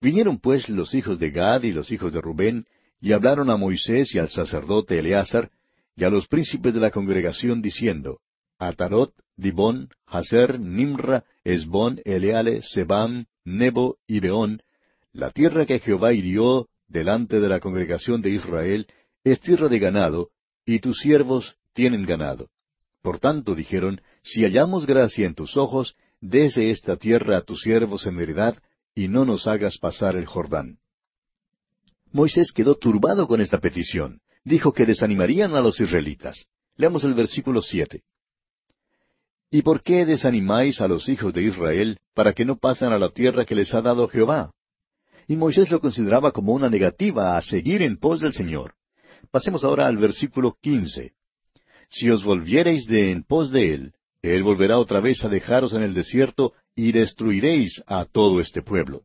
Vinieron 0.00 0.38
pues 0.38 0.68
los 0.68 0.94
hijos 0.94 1.18
de 1.18 1.30
Gad 1.30 1.64
y 1.64 1.72
los 1.72 1.90
hijos 1.90 2.12
de 2.12 2.20
Rubén, 2.20 2.66
y 3.00 3.12
hablaron 3.12 3.50
a 3.50 3.56
Moisés 3.56 4.14
y 4.14 4.18
al 4.18 4.30
sacerdote 4.30 4.98
Eleazar, 4.98 5.50
y 5.96 6.04
a 6.04 6.10
los 6.10 6.26
príncipes 6.28 6.72
de 6.72 6.80
la 6.80 6.90
congregación 6.90 7.60
diciendo, 7.60 8.20
Atarot, 8.58 9.12
Dibón, 9.36 9.90
Haser, 10.06 10.58
Nimra, 10.58 11.24
Esbón, 11.44 12.00
Eleale, 12.04 12.62
Sebam, 12.62 13.26
Nebo 13.44 13.98
y 14.06 14.20
Beón, 14.20 14.62
la 15.12 15.30
tierra 15.30 15.66
que 15.66 15.78
Jehová 15.80 16.12
hirió 16.12 16.68
delante 16.88 17.40
de 17.40 17.48
la 17.48 17.60
congregación 17.60 18.22
de 18.22 18.30
Israel, 18.30 18.86
es 19.24 19.40
tierra 19.40 19.68
de 19.68 19.78
ganado, 19.78 20.30
y 20.64 20.80
tus 20.80 20.98
siervos 21.00 21.56
tienen 21.72 22.04
ganado. 22.04 22.48
Por 23.02 23.18
tanto 23.18 23.54
dijeron, 23.54 24.00
si 24.22 24.42
hallamos 24.42 24.86
gracia 24.86 25.26
en 25.26 25.34
tus 25.34 25.56
ojos, 25.56 25.94
dese 26.20 26.70
esta 26.70 26.96
tierra 26.96 27.38
a 27.38 27.42
tus 27.42 27.62
siervos 27.62 28.06
en 28.06 28.20
heredad, 28.20 28.56
y 28.94 29.08
no 29.08 29.24
nos 29.24 29.46
hagas 29.46 29.78
pasar 29.78 30.16
el 30.16 30.26
Jordán. 30.26 30.78
Moisés 32.12 32.52
quedó 32.52 32.74
turbado 32.74 33.26
con 33.26 33.40
esta 33.40 33.58
petición 33.60 34.20
dijo 34.44 34.72
que 34.72 34.86
desanimarían 34.86 35.54
a 35.54 35.60
los 35.60 35.80
israelitas. 35.80 36.46
Leamos 36.76 37.04
el 37.04 37.14
versículo 37.14 37.62
siete. 37.62 38.02
¿Y 39.50 39.62
por 39.62 39.82
qué 39.82 40.06
desanimáis 40.06 40.80
a 40.80 40.86
los 40.86 41.08
hijos 41.08 41.34
de 41.34 41.42
Israel 41.42 41.98
para 42.14 42.32
que 42.32 42.44
no 42.44 42.56
pasen 42.56 42.92
a 42.92 42.98
la 42.98 43.10
tierra 43.10 43.44
que 43.44 43.56
les 43.56 43.74
ha 43.74 43.82
dado 43.82 44.06
Jehová? 44.06 44.52
Y 45.26 45.36
Moisés 45.36 45.70
lo 45.70 45.80
consideraba 45.80 46.30
como 46.30 46.52
una 46.52 46.70
negativa 46.70 47.36
a 47.36 47.42
seguir 47.42 47.82
en 47.82 47.96
pos 47.96 48.20
del 48.20 48.32
Señor. 48.32 48.74
Pasemos 49.32 49.64
ahora 49.64 49.86
al 49.86 49.96
versículo 49.96 50.56
quince. 50.60 51.14
Si 51.88 52.08
os 52.08 52.24
volviereis 52.24 52.86
de 52.86 53.10
en 53.10 53.24
pos 53.24 53.50
de 53.50 53.74
él, 53.74 53.94
él 54.22 54.42
volverá 54.44 54.78
otra 54.78 55.00
vez 55.00 55.24
a 55.24 55.28
dejaros 55.28 55.72
en 55.72 55.82
el 55.82 55.94
desierto 55.94 56.52
y 56.76 56.92
destruiréis 56.92 57.82
a 57.86 58.04
todo 58.04 58.40
este 58.40 58.62
pueblo. 58.62 59.02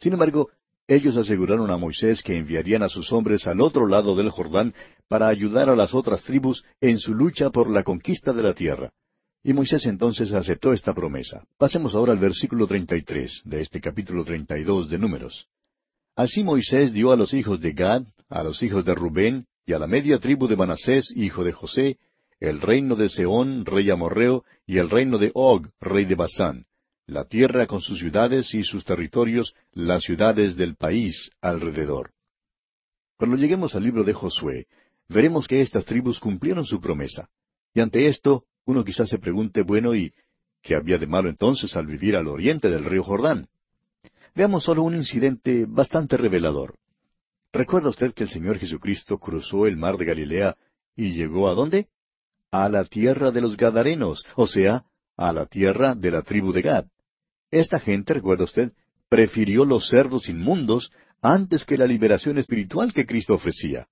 Sin 0.00 0.12
embargo, 0.12 0.48
ellos 0.88 1.16
aseguraron 1.16 1.70
a 1.70 1.76
Moisés 1.76 2.22
que 2.22 2.36
enviarían 2.36 2.82
a 2.82 2.88
sus 2.88 3.12
hombres 3.12 3.46
al 3.46 3.60
otro 3.60 3.86
lado 3.86 4.16
del 4.16 4.30
Jordán 4.30 4.74
para 5.06 5.28
ayudar 5.28 5.68
a 5.68 5.76
las 5.76 5.94
otras 5.94 6.24
tribus 6.24 6.64
en 6.80 6.98
su 6.98 7.14
lucha 7.14 7.50
por 7.50 7.70
la 7.70 7.84
conquista 7.84 8.32
de 8.32 8.42
la 8.42 8.54
tierra. 8.54 8.90
Y 9.42 9.52
Moisés 9.52 9.86
entonces 9.86 10.32
aceptó 10.32 10.72
esta 10.72 10.92
promesa. 10.92 11.44
Pasemos 11.56 11.94
ahora 11.94 12.12
al 12.12 12.18
versículo 12.18 12.66
33 12.66 13.42
de 13.44 13.60
este 13.60 13.80
capítulo 13.80 14.24
32 14.24 14.90
de 14.90 14.98
Números. 14.98 15.46
Así 16.16 16.42
Moisés 16.42 16.92
dio 16.92 17.12
a 17.12 17.16
los 17.16 17.32
hijos 17.32 17.60
de 17.60 17.72
Gad, 17.72 18.02
a 18.28 18.42
los 18.42 18.62
hijos 18.62 18.84
de 18.84 18.94
Rubén 18.94 19.46
y 19.64 19.72
a 19.72 19.78
la 19.78 19.86
media 19.86 20.18
tribu 20.18 20.48
de 20.48 20.56
Manasés, 20.56 21.12
hijo 21.14 21.44
de 21.44 21.52
José, 21.52 21.98
el 22.40 22.60
reino 22.60 22.96
de 22.96 23.08
Seón, 23.08 23.64
rey 23.64 23.90
amorreo, 23.90 24.44
y 24.66 24.78
el 24.78 24.90
reino 24.90 25.18
de 25.18 25.30
Og, 25.34 25.68
rey 25.80 26.04
de 26.04 26.14
Basán, 26.14 26.66
la 27.06 27.24
tierra 27.24 27.66
con 27.66 27.80
sus 27.80 27.98
ciudades 27.98 28.54
y 28.54 28.62
sus 28.62 28.84
territorios, 28.84 29.54
las 29.72 30.02
ciudades 30.02 30.56
del 30.56 30.76
país 30.76 31.30
alrededor. 31.40 32.12
Cuando 33.16 33.36
lleguemos 33.36 33.74
al 33.74 33.82
libro 33.82 34.04
de 34.04 34.12
Josué, 34.12 34.66
veremos 35.08 35.48
que 35.48 35.60
estas 35.60 35.84
tribus 35.84 36.20
cumplieron 36.20 36.64
su 36.64 36.80
promesa. 36.80 37.28
Y 37.74 37.80
ante 37.80 38.06
esto, 38.06 38.44
uno 38.68 38.84
quizás 38.84 39.08
se 39.08 39.18
pregunte, 39.18 39.62
bueno, 39.62 39.94
¿y 39.94 40.12
qué 40.60 40.74
había 40.74 40.98
de 40.98 41.06
malo 41.06 41.30
entonces 41.30 41.74
al 41.74 41.86
vivir 41.86 42.14
al 42.16 42.28
oriente 42.28 42.68
del 42.68 42.84
río 42.84 43.02
Jordán? 43.02 43.48
Veamos 44.34 44.64
solo 44.64 44.82
un 44.82 44.94
incidente 44.94 45.64
bastante 45.66 46.18
revelador. 46.18 46.74
¿Recuerda 47.50 47.88
usted 47.88 48.12
que 48.12 48.24
el 48.24 48.28
Señor 48.28 48.58
Jesucristo 48.58 49.16
cruzó 49.18 49.66
el 49.66 49.78
mar 49.78 49.96
de 49.96 50.04
Galilea 50.04 50.56
y 50.94 51.12
llegó 51.12 51.48
a 51.48 51.54
dónde? 51.54 51.88
A 52.50 52.68
la 52.68 52.84
tierra 52.84 53.30
de 53.30 53.40
los 53.40 53.56
Gadarenos, 53.56 54.22
o 54.36 54.46
sea, 54.46 54.84
a 55.16 55.32
la 55.32 55.46
tierra 55.46 55.94
de 55.94 56.10
la 56.10 56.20
tribu 56.20 56.52
de 56.52 56.60
Gad. 56.60 56.84
Esta 57.50 57.80
gente, 57.80 58.12
recuerda 58.12 58.44
usted, 58.44 58.72
prefirió 59.08 59.64
los 59.64 59.88
cerdos 59.88 60.28
inmundos 60.28 60.92
antes 61.22 61.64
que 61.64 61.78
la 61.78 61.86
liberación 61.86 62.36
espiritual 62.36 62.92
que 62.92 63.06
Cristo 63.06 63.34
ofrecía. 63.34 63.88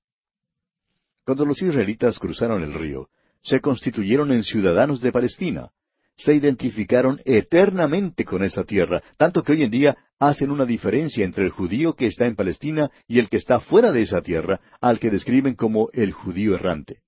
Cuando 1.25 1.47
los 1.47 1.63
israelitas 1.63 2.19
cruzaron 2.19 2.63
el 2.63 2.75
río, 2.75 3.09
se 3.47 3.61
constituyeron 3.61 4.33
en 4.33 4.43
ciudadanos 4.43 5.01
de 5.01 5.13
Palestina, 5.13 5.71
se 6.17 6.35
identificaron 6.35 7.21
eternamente 7.25 8.25
con 8.25 8.43
esa 8.43 8.65
tierra, 8.65 9.03
tanto 9.17 9.43
que 9.43 9.53
hoy 9.53 9.63
en 9.63 9.71
día 9.71 9.97
hacen 10.19 10.51
una 10.51 10.65
diferencia 10.65 11.25
entre 11.25 11.45
el 11.45 11.51
judío 11.51 11.95
que 11.95 12.07
está 12.07 12.27
en 12.27 12.35
Palestina 12.35 12.91
y 13.07 13.21
el 13.21 13.29
que 13.29 13.37
está 13.37 13.61
fuera 13.61 13.93
de 13.93 14.03
esa 14.03 14.21
tierra, 14.21 14.61
al 14.81 14.99
que 14.99 15.11
describen 15.11 15.55
como 15.55 15.91
el 15.93 16.13
judío 16.13 16.57
errante. 16.57 17.03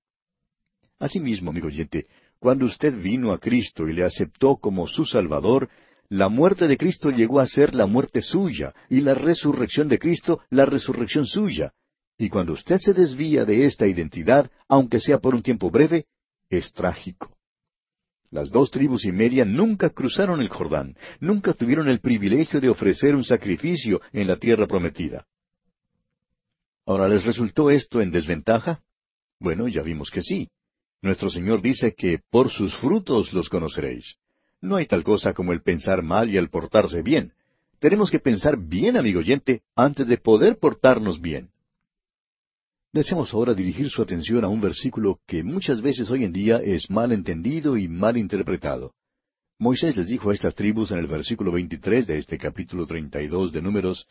Asimismo, 0.97 1.49
amigo 1.49 1.67
oyente, 1.67 2.07
cuando 2.39 2.65
usted 2.65 2.95
vino 2.95 3.33
a 3.33 3.39
Cristo 3.39 3.85
y 3.85 3.93
le 3.93 4.05
aceptó 4.05 4.55
como 4.55 4.87
su 4.87 5.03
Salvador, 5.03 5.67
la 6.07 6.29
muerte 6.29 6.69
de 6.69 6.77
Cristo 6.77 7.11
llegó 7.11 7.41
a 7.41 7.47
ser 7.47 7.75
la 7.75 7.85
muerte 7.85 8.21
suya 8.21 8.73
y 8.89 9.01
la 9.01 9.13
resurrección 9.13 9.89
de 9.89 9.99
Cristo 9.99 10.39
la 10.49 10.65
resurrección 10.65 11.25
suya. 11.25 11.73
Y 12.17 12.29
cuando 12.29 12.53
usted 12.53 12.79
se 12.79 12.93
desvía 12.93 13.43
de 13.43 13.65
esta 13.65 13.87
identidad, 13.87 14.49
aunque 14.69 15.01
sea 15.01 15.19
por 15.19 15.35
un 15.35 15.41
tiempo 15.41 15.69
breve, 15.69 16.05
es 16.49 16.73
trágico. 16.73 17.35
Las 18.31 18.51
dos 18.51 18.69
tribus 18.69 19.05
y 19.05 19.11
media 19.11 19.43
nunca 19.43 19.89
cruzaron 19.89 20.39
el 20.41 20.49
Jordán, 20.49 20.95
nunca 21.19 21.53
tuvieron 21.53 21.87
el 21.87 21.99
privilegio 21.99 22.61
de 22.61 22.69
ofrecer 22.69 23.15
un 23.15 23.23
sacrificio 23.23 24.01
en 24.13 24.27
la 24.27 24.35
tierra 24.35 24.67
prometida. 24.67 25.25
Ahora, 26.85 27.07
¿les 27.07 27.25
resultó 27.25 27.69
esto 27.69 28.01
en 28.01 28.11
desventaja? 28.11 28.81
Bueno, 29.39 29.67
ya 29.67 29.81
vimos 29.81 30.11
que 30.11 30.21
sí. 30.21 30.49
Nuestro 31.01 31.29
Señor 31.29 31.61
dice 31.61 31.93
que 31.95 32.19
por 32.29 32.49
sus 32.49 32.75
frutos 32.75 33.33
los 33.33 33.49
conoceréis. 33.49 34.15
No 34.61 34.75
hay 34.75 34.85
tal 34.85 35.03
cosa 35.03 35.33
como 35.33 35.53
el 35.53 35.61
pensar 35.61 36.03
mal 36.03 36.29
y 36.29 36.37
el 36.37 36.49
portarse 36.49 37.01
bien. 37.01 37.33
Tenemos 37.79 38.11
que 38.11 38.19
pensar 38.19 38.57
bien, 38.57 38.97
amigo 38.97 39.19
oyente, 39.19 39.61
antes 39.75 40.05
de 40.07 40.17
poder 40.17 40.59
portarnos 40.59 41.21
bien. 41.21 41.49
Deseamos 42.91 43.31
ahora 43.35 43.53
dirigir 43.53 43.87
su 43.91 44.01
atención 44.01 44.43
a 44.43 44.47
un 44.47 44.61
versículo 44.61 45.19
que 45.27 45.43
muchas 45.43 45.79
veces 45.79 46.09
hoy 46.09 46.23
en 46.23 46.33
día 46.33 46.57
es 46.57 46.89
mal 46.89 47.11
entendido 47.11 47.77
y 47.77 47.87
mal 47.87 48.17
interpretado. 48.17 48.95
Moisés 49.59 49.95
les 49.95 50.07
dijo 50.07 50.31
a 50.31 50.33
estas 50.33 50.55
tribus 50.55 50.89
en 50.89 50.97
el 50.97 51.05
versículo 51.05 51.51
23 51.51 52.07
de 52.07 52.17
este 52.17 52.39
capítulo 52.39 52.87
32 52.87 53.51
de 53.51 53.61
Números, 53.61 54.07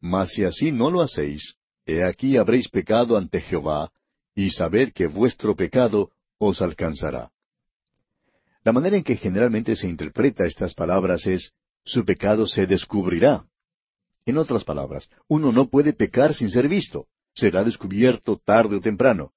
Mas 0.00 0.30
si 0.30 0.42
así 0.42 0.72
no 0.72 0.90
lo 0.90 1.02
hacéis, 1.02 1.56
he 1.84 2.02
aquí 2.02 2.38
habréis 2.38 2.68
pecado 2.68 3.18
ante 3.18 3.42
Jehová, 3.42 3.92
y 4.34 4.48
sabed 4.48 4.94
que 4.94 5.06
vuestro 5.06 5.54
pecado 5.54 6.10
os 6.38 6.62
alcanzará. 6.62 7.30
La 8.62 8.72
manera 8.72 8.96
en 8.96 9.04
que 9.04 9.16
generalmente 9.16 9.76
se 9.76 9.86
interpreta 9.86 10.46
estas 10.46 10.72
palabras 10.72 11.26
es, 11.26 11.52
su 11.84 12.06
pecado 12.06 12.46
se 12.46 12.66
descubrirá. 12.66 13.44
En 14.24 14.38
otras 14.38 14.64
palabras, 14.64 15.10
uno 15.28 15.52
no 15.52 15.68
puede 15.68 15.92
pecar 15.92 16.32
sin 16.32 16.50
ser 16.50 16.68
visto 16.68 17.06
será 17.34 17.64
descubierto 17.64 18.40
tarde 18.44 18.76
o 18.76 18.80
temprano. 18.80 19.32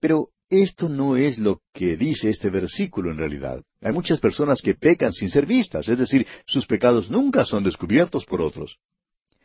Pero 0.00 0.30
esto 0.50 0.88
no 0.88 1.16
es 1.16 1.38
lo 1.38 1.60
que 1.72 1.96
dice 1.96 2.30
este 2.30 2.50
versículo 2.50 3.10
en 3.10 3.18
realidad. 3.18 3.62
Hay 3.80 3.92
muchas 3.92 4.18
personas 4.18 4.60
que 4.62 4.74
pecan 4.74 5.12
sin 5.12 5.30
ser 5.30 5.46
vistas, 5.46 5.88
es 5.88 5.98
decir, 5.98 6.26
sus 6.46 6.66
pecados 6.66 7.10
nunca 7.10 7.44
son 7.44 7.64
descubiertos 7.64 8.24
por 8.24 8.40
otros. 8.40 8.78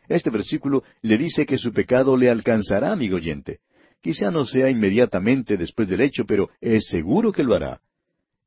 Este 0.08 0.30
versículo 0.30 0.82
le 1.02 1.16
dice 1.18 1.46
que 1.46 1.58
su 1.58 1.72
pecado 1.72 2.16
le 2.16 2.30
alcanzará, 2.30 2.92
amigo 2.92 3.16
oyente. 3.16 3.60
Quizá 4.02 4.30
no 4.30 4.44
sea 4.44 4.68
inmediatamente 4.68 5.56
después 5.56 5.88
del 5.88 6.02
hecho, 6.02 6.26
pero 6.26 6.50
es 6.60 6.88
seguro 6.88 7.32
que 7.32 7.44
lo 7.44 7.54
hará. 7.54 7.80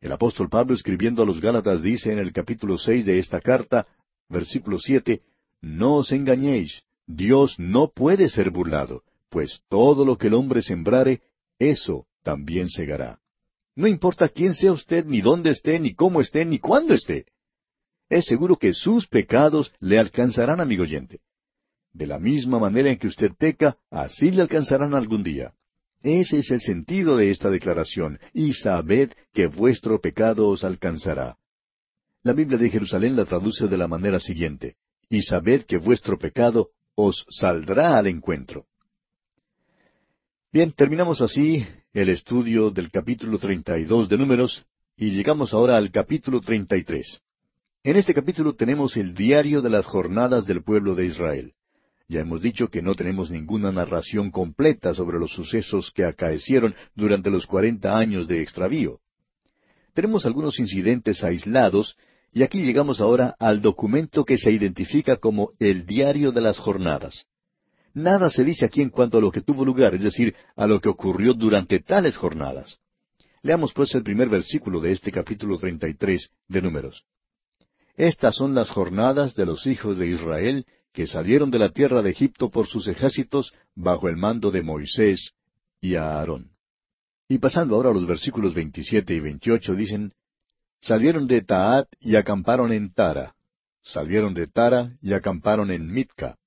El 0.02 0.12
apóstol 0.12 0.50
Pablo 0.50 0.76
escribiendo 0.76 1.24
a 1.24 1.26
los 1.26 1.42
Gálatas 1.42 1.82
dice 1.82 2.12
en 2.12 2.20
el 2.20 2.32
capítulo 2.32 2.78
seis 2.78 3.06
de 3.06 3.18
esta 3.18 3.42
carta, 3.42 3.88
versículo 4.30 4.78
siete, 4.80 5.22
No 5.62 5.96
os 5.96 6.12
engañéis, 6.12 6.84
Dios 7.08 7.56
no 7.58 7.90
puede 7.90 8.30
ser 8.30 8.52
burlado 8.52 9.04
pues 9.38 9.62
todo 9.70 10.04
lo 10.04 10.18
que 10.18 10.30
el 10.30 10.34
hombre 10.34 10.64
sembrare, 10.64 11.22
eso 11.60 12.08
también 12.24 12.70
segará. 12.70 13.20
No 13.76 13.86
importa 13.86 14.30
quién 14.30 14.56
sea 14.56 14.72
usted, 14.72 15.06
ni 15.06 15.22
dónde 15.22 15.52
esté, 15.52 15.80
ni 15.80 15.94
cómo 15.94 16.22
esté, 16.22 16.44
ni 16.44 16.58
cuándo 16.58 16.96
esté. 16.96 17.28
Es 18.10 18.26
seguro 18.26 18.56
que 18.56 18.74
sus 18.74 19.06
pecados 19.06 19.72
le 19.80 20.00
alcanzarán, 20.00 20.60
amigo 20.60 20.82
oyente. 20.82 21.20
De 21.94 22.08
la 22.08 22.18
misma 22.18 22.58
manera 22.58 22.90
en 22.90 22.98
que 22.98 23.06
usted 23.06 23.30
peca, 23.38 23.78
así 23.92 24.32
le 24.32 24.42
alcanzarán 24.42 24.96
algún 24.96 25.22
día. 25.22 25.54
Ese 26.02 26.40
es 26.40 26.50
el 26.50 26.62
sentido 26.62 27.16
de 27.16 27.30
esta 27.30 27.52
declaración, 27.52 28.20
y 28.34 28.54
sabed 28.54 29.12
que 29.34 29.46
vuestro 29.46 30.02
pecado 30.02 30.48
os 30.48 30.64
alcanzará. 30.64 31.38
La 32.24 32.34
Biblia 32.34 32.58
de 32.58 32.72
Jerusalén 32.72 33.16
la 33.16 33.26
traduce 33.26 33.68
de 33.68 33.78
la 33.78 33.88
manera 33.88 34.20
siguiente, 34.20 34.78
y 35.10 35.22
sabed 35.22 35.62
que 35.66 35.78
vuestro 35.78 36.18
pecado 36.18 36.72
os 36.96 37.24
saldrá 37.30 38.00
al 38.00 38.08
encuentro. 38.08 38.66
Bien, 40.50 40.72
terminamos 40.72 41.20
así 41.20 41.68
el 41.92 42.08
estudio 42.08 42.72
del 42.72 42.90
capítulo 42.90 43.38
32 43.38 44.08
de 44.08 44.18
Números 44.18 44.66
y 44.96 45.10
llegamos 45.10 45.54
ahora 45.54 45.76
al 45.76 45.92
capítulo 45.92 46.40
33. 46.40 47.22
En 47.84 47.98
este 47.98 48.14
capítulo 48.14 48.56
tenemos 48.56 48.96
el 48.96 49.14
diario 49.14 49.62
de 49.62 49.70
las 49.70 49.86
jornadas 49.86 50.46
del 50.46 50.64
pueblo 50.64 50.96
de 50.96 51.06
Israel. 51.06 51.52
Ya 52.08 52.22
hemos 52.22 52.42
dicho 52.42 52.70
que 52.70 52.82
no 52.82 52.96
tenemos 52.96 53.30
ninguna 53.30 53.74
narración 53.74 54.32
completa 54.32 54.94
sobre 54.94 55.20
los 55.20 55.32
sucesos 55.32 55.92
que 55.92 56.06
acaecieron 56.06 56.74
durante 56.96 57.30
los 57.30 57.46
cuarenta 57.46 57.98
años 57.98 58.26
de 58.30 58.42
extravío. 58.42 59.02
Tenemos 59.94 60.26
algunos 60.26 60.60
incidentes 60.60 61.26
aislados 61.26 61.98
y 62.32 62.44
aquí 62.44 62.62
llegamos 62.62 63.02
ahora 63.02 63.36
al 63.38 63.62
documento 63.62 64.24
que 64.24 64.38
se 64.38 64.54
identifica 64.54 65.18
como 65.18 65.52
el 65.60 65.86
diario 65.86 66.32
de 66.32 66.40
las 66.40 66.58
jornadas. 66.58 67.28
Nada 67.98 68.30
se 68.30 68.44
dice 68.44 68.64
aquí 68.64 68.84
en 68.84 68.92
cuanto 68.92 69.18
a 69.18 69.22
lo 69.22 69.32
que 69.32 69.42
tuvo 69.42 69.66
lugar, 69.66 69.96
es 69.96 70.04
decir, 70.04 70.36
a 70.56 70.68
lo 70.68 70.80
que 70.80 70.88
ocurrió 70.88 71.34
durante 71.34 71.80
tales 71.80 72.16
jornadas. 72.16 72.78
Leamos 73.42 73.74
pues 73.74 73.96
el 73.96 74.04
primer 74.04 74.30
versículo 74.30 74.80
de 74.80 74.92
este 74.92 75.12
capítulo 75.12 75.58
33 75.58 76.30
de 76.48 76.62
Números. 76.62 77.06
Estas 77.96 78.36
son 78.36 78.54
las 78.54 78.70
jornadas 78.70 79.34
de 79.34 79.48
los 79.48 79.66
hijos 79.66 79.98
de 79.98 80.10
Israel 80.10 80.68
que 80.94 81.08
salieron 81.08 81.50
de 81.50 81.58
la 81.58 81.70
tierra 81.70 82.04
de 82.04 82.12
Egipto 82.12 82.52
por 82.52 82.68
sus 82.68 82.88
ejércitos 82.88 83.52
bajo 83.74 84.08
el 84.10 84.16
mando 84.16 84.52
de 84.52 84.62
Moisés 84.62 85.32
y 85.82 85.96
Aarón. 85.96 86.52
Y 87.28 87.40
pasando 87.40 87.74
ahora 87.74 87.90
a 87.90 87.94
los 87.94 88.06
versículos 88.06 88.54
27 88.54 89.12
y 89.12 89.20
28 89.20 89.74
dicen, 89.74 90.14
Salieron 90.82 91.26
de 91.26 91.42
Taat 91.42 91.88
y 92.00 92.16
acamparon 92.16 92.72
en 92.74 92.94
Tara. 92.94 93.34
Salieron 93.82 94.36
de 94.36 94.46
Tara 94.46 94.96
y 95.02 95.14
acamparon 95.14 95.72
en 95.72 95.92
Mitka. 95.92 96.38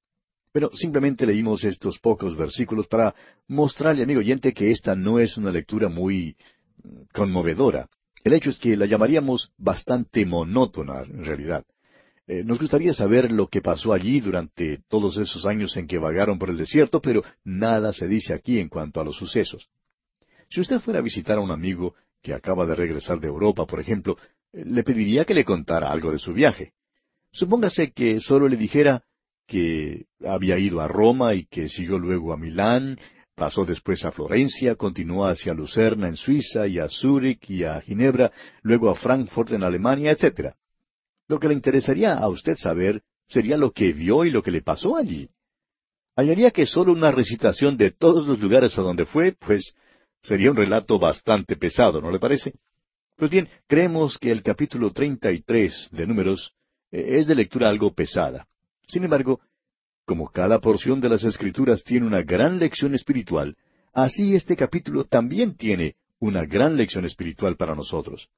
Pero 0.52 0.70
simplemente 0.72 1.26
leímos 1.26 1.64
estos 1.64 1.98
pocos 1.98 2.36
versículos 2.36 2.86
para 2.86 3.14
mostrarle, 3.46 4.02
amigo 4.02 4.20
oyente, 4.20 4.52
que 4.52 4.70
esta 4.70 4.94
no 4.94 5.18
es 5.18 5.36
una 5.36 5.50
lectura 5.50 5.88
muy 5.88 6.36
mm, 6.82 7.02
conmovedora. 7.12 7.88
El 8.24 8.34
hecho 8.34 8.50
es 8.50 8.58
que 8.58 8.76
la 8.76 8.86
llamaríamos 8.86 9.52
bastante 9.56 10.26
monótona, 10.26 11.02
en 11.02 11.24
realidad. 11.24 11.64
Eh, 12.26 12.44
nos 12.44 12.58
gustaría 12.58 12.92
saber 12.92 13.32
lo 13.32 13.48
que 13.48 13.62
pasó 13.62 13.92
allí 13.92 14.20
durante 14.20 14.82
todos 14.88 15.16
esos 15.16 15.46
años 15.46 15.76
en 15.76 15.86
que 15.86 15.98
vagaron 15.98 16.38
por 16.38 16.50
el 16.50 16.58
desierto, 16.58 17.00
pero 17.00 17.22
nada 17.44 17.92
se 17.92 18.06
dice 18.06 18.34
aquí 18.34 18.58
en 18.58 18.68
cuanto 18.68 19.00
a 19.00 19.04
los 19.04 19.16
sucesos. 19.16 19.68
Si 20.48 20.60
usted 20.60 20.80
fuera 20.80 21.00
a 21.00 21.02
visitar 21.02 21.38
a 21.38 21.40
un 21.40 21.50
amigo 21.50 21.94
que 22.22 22.34
acaba 22.34 22.66
de 22.66 22.74
regresar 22.74 23.20
de 23.20 23.28
Europa, 23.28 23.66
por 23.66 23.80
ejemplo, 23.80 24.16
eh, 24.52 24.64
le 24.64 24.82
pediría 24.82 25.24
que 25.24 25.34
le 25.34 25.44
contara 25.44 25.90
algo 25.90 26.12
de 26.12 26.18
su 26.18 26.32
viaje. 26.32 26.72
Supóngase 27.32 27.92
que 27.92 28.20
solo 28.20 28.48
le 28.48 28.56
dijera 28.56 29.02
que 29.50 30.06
había 30.24 30.60
ido 30.60 30.80
a 30.80 30.86
Roma 30.86 31.34
y 31.34 31.44
que 31.46 31.68
siguió 31.68 31.98
luego 31.98 32.32
a 32.32 32.36
Milán, 32.36 32.96
pasó 33.34 33.64
después 33.64 34.04
a 34.04 34.12
Florencia, 34.12 34.76
continuó 34.76 35.26
hacia 35.26 35.54
Lucerna 35.54 36.06
en 36.06 36.14
Suiza 36.14 36.68
y 36.68 36.78
a 36.78 36.88
Zúrich 36.88 37.50
y 37.50 37.64
a 37.64 37.80
Ginebra, 37.80 38.30
luego 38.62 38.88
a 38.88 38.94
Frankfurt 38.94 39.50
en 39.50 39.64
Alemania, 39.64 40.12
etc. 40.12 40.54
Lo 41.26 41.40
que 41.40 41.48
le 41.48 41.54
interesaría 41.54 42.14
a 42.14 42.28
usted 42.28 42.56
saber 42.56 43.02
sería 43.26 43.56
lo 43.56 43.72
que 43.72 43.92
vio 43.92 44.24
y 44.24 44.30
lo 44.30 44.40
que 44.40 44.52
le 44.52 44.62
pasó 44.62 44.96
allí. 44.96 45.28
Hallaría 46.14 46.52
que 46.52 46.64
solo 46.64 46.92
una 46.92 47.10
recitación 47.10 47.76
de 47.76 47.90
todos 47.90 48.28
los 48.28 48.38
lugares 48.38 48.78
a 48.78 48.82
donde 48.82 49.04
fue, 49.04 49.32
pues 49.32 49.74
sería 50.22 50.52
un 50.52 50.56
relato 50.56 51.00
bastante 51.00 51.56
pesado, 51.56 52.00
¿no 52.00 52.12
le 52.12 52.20
parece? 52.20 52.54
Pues 53.16 53.32
bien, 53.32 53.48
creemos 53.66 54.16
que 54.16 54.30
el 54.30 54.44
capítulo 54.44 54.92
33 54.92 55.88
de 55.90 56.06
Números 56.06 56.54
eh, 56.92 57.18
es 57.18 57.26
de 57.26 57.34
lectura 57.34 57.68
algo 57.68 57.92
pesada. 57.92 58.46
Sin 58.90 59.04
embargo, 59.04 59.40
como 60.04 60.28
cada 60.28 60.60
porción 60.60 61.00
de 61.00 61.08
las 61.08 61.22
Escrituras 61.22 61.84
tiene 61.84 62.06
una 62.08 62.22
gran 62.22 62.58
lección 62.58 62.92
espiritual, 62.96 63.56
así 63.92 64.34
este 64.34 64.56
capítulo 64.56 65.04
también 65.04 65.54
tiene 65.54 65.94
una 66.18 66.44
gran 66.44 66.76
lección 66.76 67.04
espiritual 67.04 67.56
para 67.56 67.76
nosotros. 67.76 68.28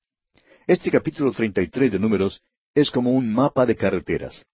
Este 0.66 0.90
capítulo 0.90 1.32
33 1.32 1.92
de 1.92 1.98
Números 1.98 2.42
es 2.74 2.90
como 2.90 3.12
un 3.12 3.32
mapa 3.32 3.64
de 3.64 3.76
carreteras. 3.76 4.44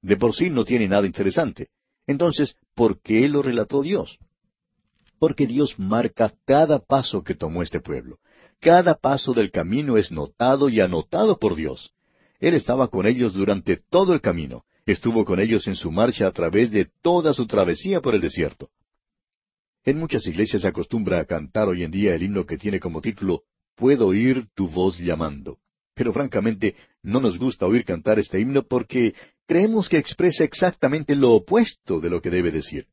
De 0.00 0.16
por 0.16 0.32
sí 0.32 0.48
no 0.48 0.64
tiene 0.64 0.86
nada 0.86 1.08
interesante. 1.08 1.70
Entonces, 2.06 2.56
¿por 2.76 3.00
qué 3.00 3.28
lo 3.28 3.42
relató 3.42 3.82
Dios? 3.82 4.18
Porque 5.18 5.48
Dios 5.48 5.76
marca 5.76 6.32
cada 6.44 6.78
paso 6.78 7.24
que 7.24 7.34
tomó 7.34 7.64
este 7.64 7.80
pueblo. 7.80 8.20
Cada 8.60 8.94
paso 8.94 9.32
del 9.32 9.50
camino 9.50 9.96
es 9.96 10.12
notado 10.12 10.68
y 10.68 10.80
anotado 10.80 11.40
por 11.40 11.56
Dios. 11.56 11.92
Él 12.38 12.54
estaba 12.54 12.86
con 12.88 13.06
ellos 13.06 13.34
durante 13.34 13.76
todo 13.76 14.14
el 14.14 14.20
camino, 14.20 14.64
Estuvo 14.84 15.24
con 15.24 15.38
ellos 15.38 15.66
en 15.68 15.76
su 15.76 15.92
marcha 15.92 16.26
a 16.26 16.32
través 16.32 16.70
de 16.70 16.90
toda 17.02 17.32
su 17.32 17.46
travesía 17.46 18.00
por 18.00 18.14
el 18.14 18.20
desierto. 18.20 18.70
En 19.84 19.98
muchas 19.98 20.26
iglesias 20.26 20.62
se 20.62 20.68
acostumbra 20.68 21.20
a 21.20 21.24
cantar 21.24 21.68
hoy 21.68 21.84
en 21.84 21.90
día 21.90 22.14
el 22.14 22.22
himno 22.22 22.46
que 22.46 22.58
tiene 22.58 22.80
como 22.80 23.00
título 23.00 23.42
Puedo 23.74 24.08
oír 24.08 24.46
tu 24.54 24.68
voz 24.68 24.98
llamando. 24.98 25.58
Pero 25.94 26.12
francamente 26.12 26.76
no 27.02 27.20
nos 27.20 27.38
gusta 27.38 27.66
oír 27.66 27.84
cantar 27.84 28.18
este 28.18 28.40
himno 28.40 28.64
porque 28.64 29.14
creemos 29.46 29.88
que 29.88 29.98
expresa 29.98 30.44
exactamente 30.44 31.14
lo 31.16 31.32
opuesto 31.32 32.00
de 32.00 32.10
lo 32.10 32.20
que 32.20 32.30
debe 32.30 32.50
decir. 32.50 32.86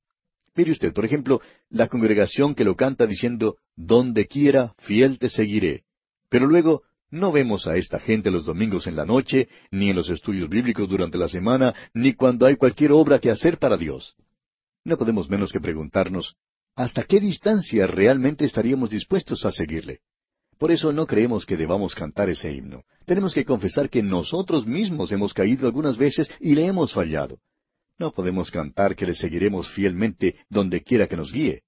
Mire 0.56 0.72
usted, 0.72 0.94
por 0.94 1.06
ejemplo, 1.06 1.42
la 1.70 1.88
congregación 1.88 2.56
que 2.56 2.64
lo 2.64 2.76
canta 2.76 3.08
diciendo 3.08 3.58
Donde 3.76 4.28
quiera, 4.28 4.74
fiel 4.78 5.20
te 5.20 5.30
seguiré. 5.30 5.84
Pero 6.30 6.48
luego 6.48 6.84
no 7.12 7.32
vemos 7.32 7.68
a 7.68 7.76
esta 7.76 8.00
gente 8.00 8.30
los 8.30 8.46
domingos 8.46 8.88
en 8.88 8.96
la 8.96 9.06
noche, 9.06 9.50
ni 9.72 9.90
en 9.90 9.96
los 9.96 10.10
estudios 10.10 10.50
bíblicos 10.50 10.88
durante 10.88 11.18
la 11.18 11.28
semana, 11.28 11.74
ni 11.94 12.14
cuando 12.14 12.46
hay 12.46 12.56
cualquier 12.56 12.92
obra 12.92 13.20
que 13.20 13.32
hacer 13.32 13.58
para 13.58 13.78
Dios. 13.78 14.16
No 14.84 14.98
podemos 14.98 15.30
menos 15.30 15.52
que 15.52 15.60
preguntarnos, 15.60 16.36
¿hasta 16.76 17.04
qué 17.04 17.20
distancia 17.20 17.88
realmente 17.88 18.46
estaríamos 18.46 18.90
dispuestos 18.90 19.46
a 19.46 19.52
seguirle? 19.52 20.00
Por 20.58 20.72
eso 20.72 20.92
no 20.92 21.08
creemos 21.08 21.46
que 21.46 21.58
debamos 21.58 21.96
cantar 21.96 22.30
ese 22.30 22.52
himno. 22.52 22.84
Tenemos 23.06 23.34
que 23.34 23.46
confesar 23.46 23.90
que 23.90 24.04
nosotros 24.04 24.68
mismos 24.68 25.12
hemos 25.12 25.34
caído 25.34 25.68
algunas 25.68 25.98
veces 25.98 26.30
y 26.40 26.54
le 26.54 26.66
hemos 26.66 26.94
fallado. 26.94 27.40
No 27.98 28.12
podemos 28.12 28.52
cantar 28.52 28.96
que 28.96 29.06
le 29.06 29.16
seguiremos 29.16 29.70
fielmente 29.70 30.36
donde 30.50 30.84
quiera 30.84 31.08
que 31.08 31.18
nos 31.18 31.32
guíe. 31.32 31.64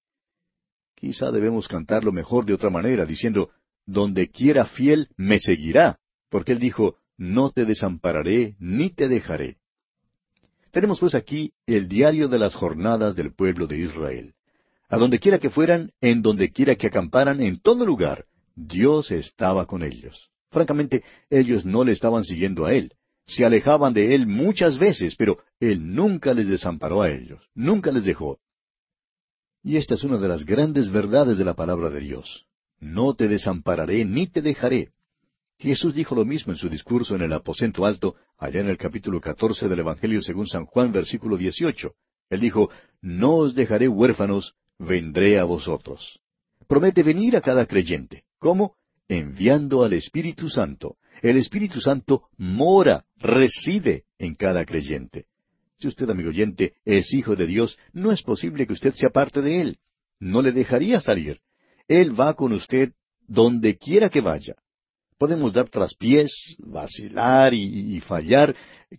Quizá 0.95 1.31
debemos 1.31 1.67
cantarlo 1.67 2.11
mejor 2.11 2.45
de 2.45 2.53
otra 2.53 2.69
manera, 2.69 3.05
diciendo, 3.05 3.49
donde 3.86 4.29
quiera 4.29 4.65
fiel 4.65 5.09
me 5.17 5.39
seguirá, 5.39 5.99
porque 6.29 6.53
él 6.53 6.59
dijo, 6.59 6.97
no 7.17 7.51
te 7.51 7.65
desampararé 7.65 8.55
ni 8.59 8.89
te 8.89 9.07
dejaré. 9.07 9.57
Tenemos 10.71 10.99
pues 10.99 11.15
aquí 11.15 11.53
el 11.65 11.88
diario 11.88 12.29
de 12.29 12.39
las 12.39 12.55
jornadas 12.55 13.15
del 13.15 13.34
pueblo 13.34 13.67
de 13.67 13.79
Israel. 13.79 14.34
A 14.89 14.97
donde 14.97 15.19
quiera 15.19 15.39
que 15.39 15.49
fueran, 15.49 15.91
en 16.01 16.21
donde 16.21 16.51
quiera 16.51 16.75
que 16.75 16.88
acamparan, 16.88 17.41
en 17.41 17.59
todo 17.59 17.86
lugar, 17.86 18.25
Dios 18.55 19.11
estaba 19.11 19.65
con 19.65 19.84
ellos. 19.84 20.29
Francamente, 20.49 21.03
ellos 21.29 21.65
no 21.65 21.84
le 21.84 21.91
estaban 21.93 22.23
siguiendo 22.23 22.65
a 22.65 22.73
Él. 22.73 22.93
Se 23.25 23.45
alejaban 23.45 23.93
de 23.93 24.15
Él 24.15 24.27
muchas 24.27 24.79
veces, 24.79 25.15
pero 25.15 25.39
Él 25.59 25.93
nunca 25.93 26.34
les 26.34 26.49
desamparó 26.49 27.01
a 27.01 27.09
ellos, 27.09 27.41
nunca 27.53 27.91
les 27.91 28.03
dejó. 28.03 28.39
Y 29.63 29.77
esta 29.77 29.95
es 29.95 30.03
una 30.03 30.17
de 30.17 30.27
las 30.27 30.45
grandes 30.45 30.91
verdades 30.91 31.38
de 31.38 31.45
la 31.45 31.53
palabra 31.53 31.89
de 31.89 31.99
Dios. 31.99 32.47
No 32.82 33.13
te 33.13 33.27
desampararé 33.27 34.03
ni 34.03 34.27
te 34.27 34.41
dejaré. 34.41 34.89
Jesús 35.59 35.93
dijo 35.93 36.15
lo 36.15 36.25
mismo 36.25 36.51
en 36.51 36.57
su 36.57 36.67
discurso 36.67 37.15
en 37.15 37.21
el 37.21 37.32
aposento 37.32 37.86
alto, 37.86 38.15
allá 38.39 38.61
en 38.61 38.67
el 38.67 38.77
capítulo 38.77 39.21
catorce 39.21 39.69
del 39.69 39.79
Evangelio 39.79 40.21
según 40.21 40.47
San 40.47 40.65
Juan, 40.65 40.91
versículo 40.91 41.38
dieciocho. 41.38 41.93
Él 42.32 42.39
dijo, 42.39 42.71
No 42.99 43.36
os 43.36 43.53
dejaré 43.53 43.88
huérfanos, 43.88 44.55
vendré 44.79 45.39
a 45.39 45.43
vosotros. 45.43 46.19
Promete 46.67 47.03
venir 47.03 47.38
a 47.38 47.41
cada 47.41 47.67
creyente. 47.67 48.23
¿Cómo? 48.39 48.75
Enviando 49.07 49.84
al 49.84 49.93
Espíritu 49.93 50.49
Santo. 50.49 50.97
El 51.21 51.38
Espíritu 51.38 51.79
Santo 51.82 52.23
mora, 52.38 53.05
reside 53.17 54.05
en 54.17 54.34
cada 54.34 54.65
creyente. 54.65 55.27
Si 55.77 55.88
usted, 55.88 56.09
amigo 56.09 56.29
oyente, 56.29 56.73
es 56.86 57.13
hijo 57.13 57.36
de 57.36 57.45
Dios, 57.45 57.77
no 57.93 58.11
es 58.11 58.23
posible 58.23 58.65
que 58.65 58.73
usted 58.73 58.93
sea 58.95 59.11
parte 59.11 59.41
de 59.41 59.61
Él. 59.61 59.77
No 60.19 60.41
le 60.41 60.51
dejaría 60.51 60.99
salir. 61.01 61.41
Él 61.91 62.17
va 62.17 62.33
con 62.35 62.53
usted 62.53 62.93
donde 63.27 63.77
quiera 63.77 64.09
que 64.09 64.21
vaya. 64.21 64.55
Podemos 65.17 65.51
dar 65.51 65.67
traspiés, 65.67 66.55
vacilar 66.59 67.53
y, 67.53 67.97
y, 67.97 67.99
fallar, 67.99 68.55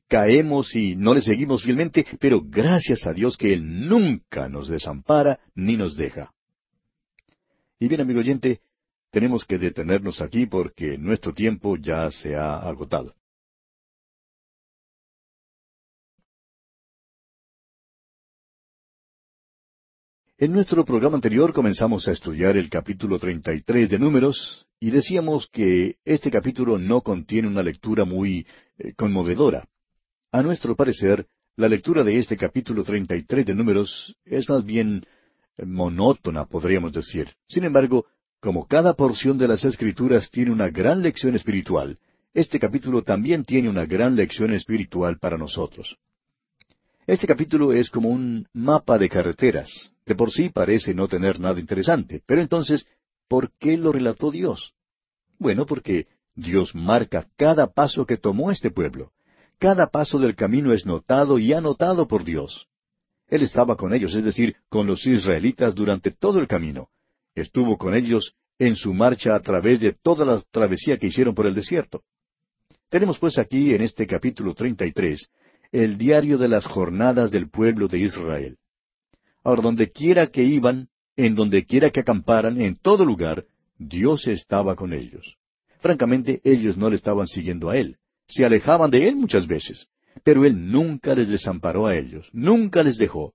caemos 0.09 0.76
y 0.76 0.95
no 0.95 1.14
le 1.14 1.22
seguimos 1.22 1.62
fielmente, 1.62 2.05
pero 2.20 2.43
gracias 2.45 3.07
a 3.07 3.14
Dios 3.14 3.38
que 3.38 3.55
Él 3.55 3.88
nunca 3.88 4.51
nos 4.51 4.68
desampara 4.68 5.40
ni 5.55 5.78
nos 5.78 5.97
deja. 5.97 6.32
Y 7.80 7.88
bien, 7.88 8.03
amigo 8.03 8.20
oyente, 8.20 8.61
tenemos 9.11 9.47
que 9.47 9.57
detenernos 9.57 10.20
aquí 10.20 10.45
porque 10.45 10.99
nuestro 10.99 11.32
tiempo 11.32 11.78
ya 11.78 12.11
se 12.11 12.36
ha 12.36 12.59
agotado. 12.59 13.14
En 20.43 20.51
nuestro 20.51 20.84
programa 20.84 21.14
anterior 21.14 21.53
comenzamos 21.53 22.09
a 22.09 22.11
estudiar 22.11 22.57
el 22.57 22.68
capítulo 22.68 23.16
33 23.16 23.88
de 23.88 23.97
Números 23.97 24.66
y 24.80 24.90
decíamos 24.90 25.47
que 25.47 25.99
este 26.05 26.32
capítulo 26.32 26.78
no 26.78 27.01
contiene 27.03 27.47
una 27.47 27.62
lectura 27.62 28.05
muy 28.05 28.45
eh, 28.76 28.93
conmovedora. 28.95 29.68
A 30.32 30.43
nuestro 30.43 30.74
parecer, 30.74 31.28
la 31.55 31.68
lectura 31.68 32.03
de 32.03 32.18
este 32.18 32.36
capítulo 32.36 32.82
33 32.82 33.47
de 33.47 33.55
Números 33.55 34.16
es 34.24 34.49
más 34.49 34.64
bien 34.64 35.07
eh, 35.59 35.64
monótona, 35.64 36.45
podríamos 36.47 36.93
decir. 36.93 37.28
Sin 37.49 37.62
embargo, 37.62 38.07
como 38.40 38.66
cada 38.66 38.95
porción 38.95 39.38
de 39.38 39.47
las 39.47 39.64
Escrituras 39.64 40.28
tiene 40.28 40.51
una 40.51 40.70
gran 40.70 41.03
lección 41.03 41.36
espiritual, 41.36 42.01
este 42.34 42.59
capítulo 42.59 43.03
también 43.03 43.45
tiene 43.45 43.70
una 43.70 43.86
gran 43.86 44.16
lección 44.16 44.53
espiritual 44.55 45.20
para 45.20 45.38
nosotros. 45.38 45.99
Este 47.07 47.27
capítulo 47.27 47.73
es 47.73 47.91
como 47.91 48.11
un 48.11 48.47
mapa 48.53 48.97
de 48.97 49.09
carreteras. 49.09 49.91
De 50.07 50.15
por 50.15 50.31
sí 50.31 50.51
parece 50.51 50.95
no 50.95 51.09
tener 51.09 51.41
nada 51.41 51.59
interesante, 51.59 52.23
pero 52.25 52.41
entonces, 52.41 52.87
¿por 53.29 53.51
qué 53.59 53.77
lo 53.77 53.91
relató 53.91 54.31
Dios? 54.31 54.75
Bueno, 55.39 55.67
porque 55.67 56.07
Dios 56.37 56.77
marca 56.77 57.27
cada 57.37 57.67
paso 57.73 58.07
que 58.07 58.17
tomó 58.17 58.53
este 58.53 58.71
pueblo. 58.71 59.13
Cada 59.59 59.89
paso 59.89 60.21
del 60.21 60.37
camino 60.37 60.73
es 60.73 60.87
notado 60.87 61.39
y 61.39 61.53
anotado 61.53 62.07
por 62.07 62.25
Dios. 62.25 62.69
Él 63.29 63.43
estaba 63.43 63.77
con 63.77 63.93
ellos, 63.95 64.15
es 64.15 64.25
decir, 64.25 64.57
con 64.69 64.87
los 64.87 65.05
israelitas 65.05 65.75
durante 65.75 66.13
todo 66.13 66.39
el 66.39 66.47
camino. 66.47 66.89
Estuvo 67.35 67.79
con 67.79 67.95
ellos 67.95 68.35
en 68.61 68.77
su 68.77 68.95
marcha 68.95 69.35
a 69.35 69.41
través 69.41 69.81
de 69.81 69.93
toda 69.93 70.25
la 70.25 70.41
travesía 70.53 70.99
que 70.99 71.09
hicieron 71.09 71.35
por 71.35 71.47
el 71.47 71.55
desierto. 71.55 72.03
Tenemos 72.89 73.19
pues 73.19 73.39
aquí 73.39 73.75
en 73.75 73.83
este 73.83 74.07
capítulo 74.07 74.55
33 74.55 75.31
el 75.73 75.97
diario 75.97 76.39
de 76.39 76.49
las 76.49 76.66
jornadas 76.66 77.31
del 77.31 77.49
pueblo 77.49 77.89
de 77.89 77.99
Israel. 77.99 78.59
Ahora, 79.43 79.62
donde 79.62 79.91
quiera 79.91 80.29
que 80.29 80.45
iban, 80.45 80.89
en 81.16 81.35
donde 81.35 81.64
quiera 81.64 81.91
que 81.91 82.01
acamparan, 82.01 82.61
en 82.61 82.77
todo 82.77 83.05
lugar, 83.05 83.45
Dios 83.79 84.27
estaba 84.29 84.77
con 84.77 84.93
ellos. 84.93 85.37
Francamente, 85.81 86.41
ellos 86.45 86.77
no 86.77 86.91
le 86.91 86.97
estaban 86.97 87.27
siguiendo 87.27 87.70
a 87.70 87.77
Él. 87.77 87.97
Se 88.29 88.45
alejaban 88.45 88.91
de 88.91 89.09
Él 89.09 89.16
muchas 89.16 89.47
veces. 89.47 89.89
Pero 90.23 90.45
Él 90.45 90.70
nunca 90.70 91.14
les 91.14 91.29
desamparó 91.29 91.87
a 91.87 91.97
ellos, 91.97 92.29
nunca 92.33 92.83
les 92.83 92.99
dejó. 92.99 93.35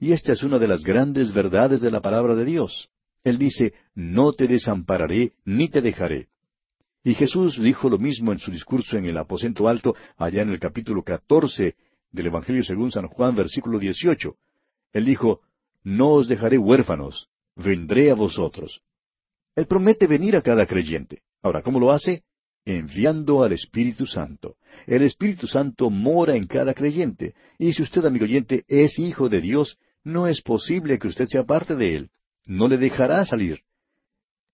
Y 0.00 0.12
esta 0.12 0.32
es 0.32 0.42
una 0.42 0.58
de 0.58 0.68
las 0.68 0.82
grandes 0.82 1.32
verdades 1.32 1.80
de 1.80 1.90
la 1.90 2.00
palabra 2.00 2.34
de 2.34 2.44
Dios. 2.44 2.88
Él 3.22 3.38
dice, 3.38 3.74
no 3.94 4.32
te 4.32 4.48
desampararé 4.48 5.32
ni 5.44 5.68
te 5.68 5.80
dejaré. 5.80 6.28
Y 7.04 7.14
Jesús 7.14 7.60
dijo 7.60 7.90
lo 7.90 7.98
mismo 7.98 8.32
en 8.32 8.38
su 8.38 8.50
discurso 8.50 8.96
en 8.96 9.04
el 9.04 9.18
aposento 9.18 9.68
alto, 9.68 9.94
allá 10.16 10.40
en 10.40 10.48
el 10.48 10.58
capítulo 10.58 11.02
catorce 11.02 11.76
del 12.10 12.28
Evangelio 12.28 12.64
según 12.64 12.90
San 12.90 13.08
Juan, 13.08 13.36
versículo 13.36 13.78
dieciocho. 13.78 14.36
Él 14.90 15.04
dijo, 15.04 15.42
No 15.82 16.12
os 16.12 16.28
dejaré 16.28 16.56
huérfanos, 16.56 17.28
vendré 17.56 18.10
a 18.10 18.14
vosotros. 18.14 18.80
Él 19.54 19.66
promete 19.66 20.06
venir 20.06 20.34
a 20.34 20.40
cada 20.40 20.64
creyente. 20.66 21.20
Ahora, 21.42 21.60
¿cómo 21.60 21.78
lo 21.78 21.92
hace? 21.92 22.22
Enviando 22.64 23.44
al 23.44 23.52
Espíritu 23.52 24.06
Santo. 24.06 24.56
El 24.86 25.02
Espíritu 25.02 25.46
Santo 25.46 25.90
mora 25.90 26.34
en 26.36 26.46
cada 26.46 26.72
creyente. 26.72 27.34
Y 27.58 27.74
si 27.74 27.82
usted, 27.82 28.02
amigo 28.06 28.24
oyente, 28.24 28.64
es 28.66 28.98
hijo 28.98 29.28
de 29.28 29.42
Dios, 29.42 29.76
no 30.04 30.26
es 30.26 30.40
posible 30.40 30.98
que 30.98 31.08
usted 31.08 31.26
sea 31.26 31.44
parte 31.44 31.76
de 31.76 31.96
él. 31.96 32.10
No 32.46 32.66
le 32.66 32.78
dejará 32.78 33.26
salir. 33.26 33.60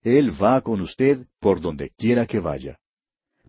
Él 0.03 0.31
va 0.43 0.61
con 0.61 0.81
usted 0.81 1.27
por 1.41 1.61
donde 1.61 1.91
quiera 1.91 2.27
que 2.27 2.41
vaya. 2.41 2.79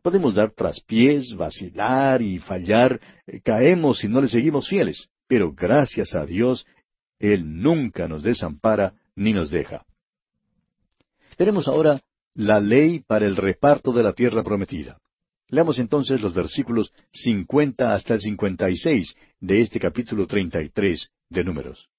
Podemos 0.02 0.34
dar 0.34 0.52
traspiés, 0.52 1.36
vacilar 1.36 2.22
y 2.22 2.40
fallar, 2.40 3.00
eh, 3.28 3.40
caemos 3.42 4.00
si 4.00 4.08
no 4.08 4.20
le 4.20 4.28
seguimos 4.28 4.68
fieles, 4.68 5.10
pero 5.28 5.54
gracias 5.54 6.16
a 6.16 6.26
Dios, 6.26 6.66
Él 7.20 7.62
nunca 7.62 8.08
nos 8.08 8.24
desampara 8.24 8.96
ni 9.16 9.32
nos 9.32 9.52
deja. 9.52 9.86
Tenemos 11.38 11.68
ahora 11.68 12.02
la 12.34 12.60
ley 12.60 13.02
para 13.06 13.28
el 13.28 13.36
reparto 13.36 13.94
de 13.94 14.02
la 14.02 14.14
tierra 14.14 14.44
prometida. 14.44 14.98
Leamos 15.50 15.78
entonces 15.78 16.20
los 16.22 16.34
versículos 16.34 16.92
cincuenta 17.12 17.94
hasta 17.94 18.16
el 18.16 18.22
cincuenta 18.22 18.70
y 18.70 18.78
seis 18.78 19.16
de 19.40 19.62
este 19.62 19.80
capítulo 19.80 20.26
treinta 20.26 20.62
y 20.64 20.70
tres 20.70 21.12
de 21.30 21.44
Números. 21.44 21.91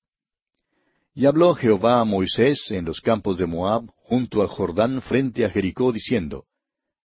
Y 1.15 1.27
habló 1.27 1.55
Jehová 1.55 2.01
a 2.01 2.05
Moisés 2.05 2.71
en 2.71 2.87
los 2.87 3.01
campos 3.03 3.37
de 3.37 3.47
Moab, 3.47 3.85
junto 3.97 4.41
al 4.41 4.49
Jordán, 4.49 5.03
frente 5.03 5.45
a 5.45 5.51
Jericó, 5.51 5.93
diciendo, 5.93 6.47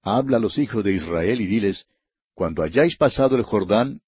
Habla 0.01 0.37
a 0.37 0.39
los 0.39 0.57
hijos 0.57 0.83
de 0.85 0.93
Israel 0.93 1.41
y 1.41 1.47
diles, 1.47 1.85
Cuando 2.33 2.63
hayáis 2.63 2.95
pasado 2.95 3.35
el 3.35 3.43
Jordán, 3.43 3.99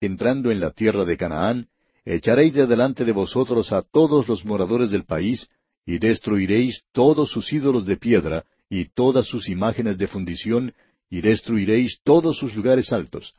entrando 0.00 0.50
en 0.50 0.58
la 0.58 0.72
tierra 0.72 1.04
de 1.04 1.16
Canaán, 1.16 1.68
echaréis 2.04 2.52
de 2.52 2.66
delante 2.66 3.04
de 3.04 3.12
vosotros 3.12 3.72
a 3.72 3.82
todos 3.82 4.26
los 4.28 4.44
moradores 4.44 4.90
del 4.90 5.04
país, 5.04 5.48
y 5.86 5.98
destruiréis 5.98 6.82
todos 6.92 7.30
sus 7.30 7.52
ídolos 7.52 7.86
de 7.86 7.96
piedra, 7.96 8.44
y 8.68 8.86
todas 8.86 9.26
sus 9.26 9.48
imágenes 9.48 9.98
de 9.98 10.08
fundición, 10.08 10.74
y 11.08 11.20
destruiréis 11.20 12.00
todos 12.02 12.38
sus 12.38 12.56
lugares 12.56 12.92
altos. 12.92 13.32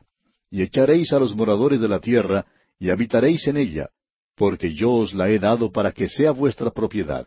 Y 0.50 0.62
echaréis 0.62 1.12
a 1.12 1.18
los 1.18 1.36
moradores 1.36 1.80
de 1.80 1.88
la 1.88 2.00
tierra, 2.00 2.46
y 2.78 2.88
habitaréis 2.88 3.46
en 3.48 3.58
ella, 3.58 3.90
porque 4.36 4.74
yo 4.74 4.92
os 4.92 5.14
la 5.14 5.30
he 5.30 5.38
dado 5.38 5.72
para 5.72 5.92
que 5.92 6.08
sea 6.08 6.30
vuestra 6.30 6.70
propiedad. 6.70 7.26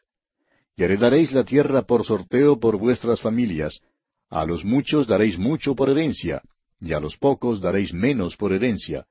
Y 0.78 0.84
heredaréis 0.84 1.34
la 1.34 1.44
tierra 1.44 1.82
por 1.82 2.06
sorteo 2.06 2.60
por 2.60 2.78
vuestras 2.78 3.20
familias. 3.20 3.82
A 4.30 4.46
los 4.46 4.64
muchos 4.64 5.08
daréis 5.08 5.38
mucho 5.38 5.76
por 5.76 5.90
herencia, 5.90 6.42
y 6.80 6.94
a 6.94 7.00
los 7.00 7.18
pocos 7.18 7.60
daréis 7.60 7.94
menos 7.94 8.38
por 8.38 8.54
herencia. 8.54 9.06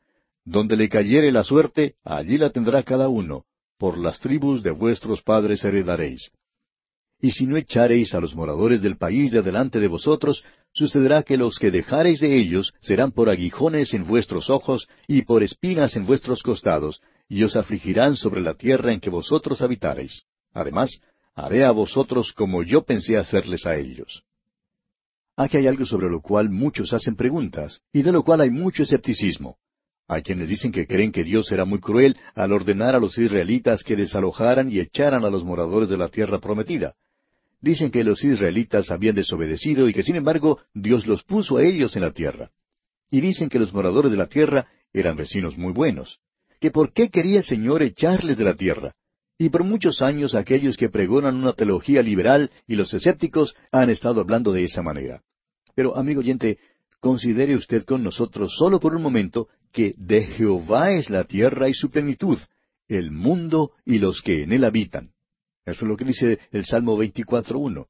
Donde 0.45 0.77
le 0.77 0.89
cayere 0.89 1.31
la 1.33 1.45
suerte, 1.45 1.97
allí 2.05 2.39
la 2.39 2.51
tendrá 2.51 2.83
cada 2.83 3.09
uno. 3.09 3.45
Por 3.77 3.99
las 3.99 4.21
tribus 4.21 4.63
de 4.63 4.71
vuestros 4.71 5.23
padres 5.23 5.65
heredaréis. 5.65 6.31
Y 7.21 7.33
si 7.33 7.47
no 7.47 7.57
echareis 7.57 8.15
a 8.15 8.21
los 8.21 8.35
moradores 8.35 8.81
del 8.81 8.97
país 8.97 9.33
de 9.33 9.43
delante 9.43 9.81
de 9.81 9.89
vosotros, 9.89 10.45
sucederá 10.73 11.25
que 11.25 11.37
los 11.37 11.59
que 11.59 11.73
dejareis 11.73 12.21
de 12.21 12.37
ellos 12.37 12.73
serán 12.81 13.11
por 13.11 13.29
aguijones 13.29 13.93
en 13.93 14.07
vuestros 14.07 14.51
ojos 14.51 14.89
y 15.09 15.23
por 15.23 15.43
espinas 15.43 15.97
en 15.97 16.07
vuestros 16.07 16.43
costados, 16.43 17.01
y 17.29 17.43
os 17.43 17.57
afligirán 17.57 18.17
sobre 18.17 18.41
la 18.41 18.55
tierra 18.55 18.93
en 18.93 19.01
que 19.01 19.11
vosotros 19.11 19.61
habitareis. 19.61 20.25
Además, 20.55 21.01
haré 21.35 21.65
a 21.65 21.71
vosotros 21.71 22.33
como 22.33 22.63
yo 22.63 22.83
pensé 22.83 23.17
hacerles 23.17 23.67
a 23.67 23.77
ellos. 23.77 24.25
Aquí 25.37 25.59
hay 25.59 25.67
algo 25.69 25.85
sobre 25.85 26.09
lo 26.09 26.21
cual 26.21 26.51
muchos 26.51 26.93
hacen 26.93 27.15
preguntas, 27.15 27.81
y 27.93 28.03
de 28.03 28.11
lo 28.11 28.25
cual 28.25 28.41
hay 28.41 28.51
mucho 28.51 28.83
escepticismo. 28.83 29.57
Hay 30.09 30.23
quienes 30.23 30.49
dicen 30.49 30.73
que 30.73 30.87
creen 30.87 31.13
que 31.13 31.23
Dios 31.23 31.53
era 31.53 31.67
muy 31.67 31.81
cruel 31.81 32.17
al 32.35 32.53
ordenar 32.53 32.97
a 32.97 32.99
los 32.99 33.17
israelitas 33.19 33.85
que 33.85 33.95
desalojaran 33.95 34.73
y 34.73 34.81
echaran 34.81 35.25
a 35.25 35.31
los 35.31 35.45
moradores 35.45 35.91
de 35.91 35.99
la 35.99 36.09
tierra 36.09 36.41
prometida. 36.41 36.95
Dicen 37.61 37.91
que 37.91 38.05
los 38.05 38.25
israelitas 38.25 38.91
habían 38.91 39.17
desobedecido 39.17 39.89
y 39.89 39.93
que 39.93 40.03
sin 40.03 40.17
embargo 40.17 40.61
Dios 40.73 41.07
los 41.07 41.25
puso 41.25 41.59
a 41.59 41.63
ellos 41.63 41.95
en 41.95 42.03
la 42.03 42.13
tierra. 42.13 42.51
Y 43.11 43.21
dicen 43.21 43.49
que 43.49 43.59
los 43.59 43.73
moradores 43.75 44.11
de 44.11 44.17
la 44.17 44.29
tierra 44.29 44.67
eran 44.93 45.17
vecinos 45.17 45.59
muy 45.59 45.73
buenos. 45.73 46.21
Que 46.61 46.71
por 46.71 46.93
qué 46.93 47.11
quería 47.11 47.39
el 47.39 47.45
Señor 47.45 47.83
echarles 47.83 48.37
de 48.37 48.45
la 48.45 48.55
tierra. 48.55 48.95
Y 49.39 49.51
por 49.51 49.63
muchos 49.63 50.03
años 50.03 50.35
aquellos 50.35 50.77
que 50.77 50.89
pregonan 50.89 51.37
una 51.37 51.53
teología 51.53 52.03
liberal 52.03 52.51
y 52.67 52.75
los 52.75 52.93
escépticos 52.93 53.55
han 53.71 53.89
estado 53.91 54.21
hablando 54.21 54.53
de 54.53 54.65
esa 54.65 54.83
manera. 54.83 55.23
Pero, 55.77 55.97
amigo 55.97 56.21
oyente, 56.21 56.59
considere 56.99 57.55
usted 57.55 57.85
con 57.85 58.03
nosotros 58.03 58.53
solo 58.59 58.81
por 58.81 58.97
un 58.97 59.03
momento 59.03 59.49
que 59.73 59.95
de 59.97 60.23
Jehová 60.23 60.91
es 60.91 61.09
la 61.09 61.25
tierra 61.25 61.69
y 61.69 61.75
su 61.75 61.91
plenitud, 61.91 62.39
el 62.89 63.13
mundo 63.13 63.73
y 63.85 63.99
los 63.99 64.23
que 64.23 64.43
en 64.43 64.53
él 64.53 64.65
habitan. 64.65 65.13
Eso 65.65 65.85
es 65.85 65.89
lo 65.89 65.97
que 65.97 66.05
dice 66.05 66.39
el 66.51 66.65
Salmo 66.65 66.99
24.1. 66.99 67.87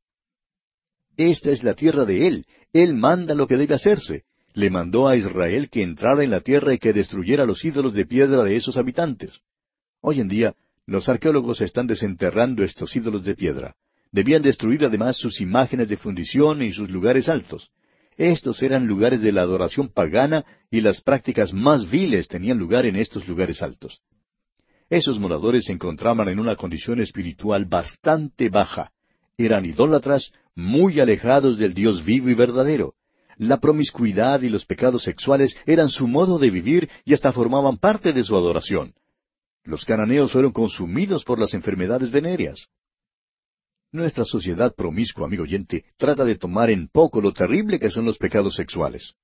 Esta 1.16 1.50
es 1.50 1.62
la 1.62 1.74
tierra 1.74 2.04
de 2.04 2.26
él. 2.26 2.46
Él 2.72 2.94
manda 2.94 3.34
lo 3.34 3.46
que 3.46 3.56
debe 3.56 3.74
hacerse. 3.74 4.24
Le 4.55 4.70
mandó 4.70 5.09
a 5.09 5.16
Israel 5.16 5.68
que 5.70 5.82
entrara 5.82 6.24
en 6.24 6.30
la 6.30 6.40
tierra 6.40 6.74
y 6.74 6.78
que 6.78 6.92
destruyera 6.92 7.44
los 7.44 7.64
ídolos 7.64 7.94
de 7.94 8.07
piedra 8.07 8.44
de 8.44 8.57
esos 8.57 8.76
habitantes. 8.76 9.40
Hoy 10.01 10.20
en 10.20 10.28
día, 10.28 10.55
los 10.86 11.09
arqueólogos 11.09 11.61
están 11.61 11.86
desenterrando 11.86 12.64
estos 12.64 12.94
ídolos 12.96 13.24
de 13.24 13.34
piedra. 13.34 13.74
Debían 14.11 14.42
destruir 14.42 14.84
además 14.84 15.16
sus 15.16 15.40
imágenes 15.40 15.88
de 15.88 15.96
fundición 15.96 16.62
y 16.62 16.72
sus 16.72 16.90
lugares 16.90 17.28
altos. 17.28 17.70
Estos 18.16 18.62
eran 18.62 18.86
lugares 18.86 19.20
de 19.20 19.30
la 19.32 19.42
adoración 19.42 19.88
pagana 19.88 20.44
y 20.70 20.80
las 20.80 21.03
prácticas 21.03 21.53
más 21.53 21.88
viles 21.88 22.26
tenían 22.26 22.59
lugar 22.59 22.86
en 22.86 22.96
estos 22.96 23.28
lugares 23.28 23.62
altos. 23.62 24.01
Esos 24.90 25.20
moradores 25.20 25.66
se 25.66 25.72
encontraban 25.72 26.28
en 26.28 26.40
una 26.40 26.57
condición 26.57 27.01
espiritual 27.01 27.66
bastante 27.66 28.49
baja. 28.49 28.90
Eran 29.36 29.66
idólatras 29.66 30.32
muy 30.55 30.99
alejados 30.99 31.59
del 31.59 31.74
Dios 31.74 32.05
vivo 32.05 32.30
y 32.30 32.34
verdadero. 32.34 32.94
La 33.39 33.59
promiscuidad 33.59 34.43
y 34.43 34.49
los 34.49 34.66
pecados 34.66 35.05
sexuales 35.05 35.57
eran 35.64 35.89
su 35.89 36.09
modo 36.09 36.41
de 36.41 36.51
vivir 36.51 36.91
y 37.05 37.14
hasta 37.14 37.32
formaban 37.32 37.76
parte 37.76 38.12
de 38.12 38.24
su 38.24 38.34
adoración. 38.34 38.95
Los 39.62 39.84
cananeos 39.84 40.32
fueron 40.32 40.51
consumidos 40.51 41.22
por 41.22 41.39
las 41.39 41.55
enfermedades 41.55 42.11
venéreas. 42.11 42.66
Nuestra 43.93 44.24
sociedad 44.24 44.74
promiscua, 44.74 45.26
amigo 45.26 45.45
oyente, 45.45 45.84
trata 45.97 46.24
de 46.24 46.34
tomar 46.34 46.70
en 46.70 46.89
poco 46.89 47.20
lo 47.20 47.32
terrible 47.32 47.78
que 47.78 47.91
son 47.91 48.05
los 48.05 48.18
pecados 48.18 48.57
sexuales. 48.57 49.14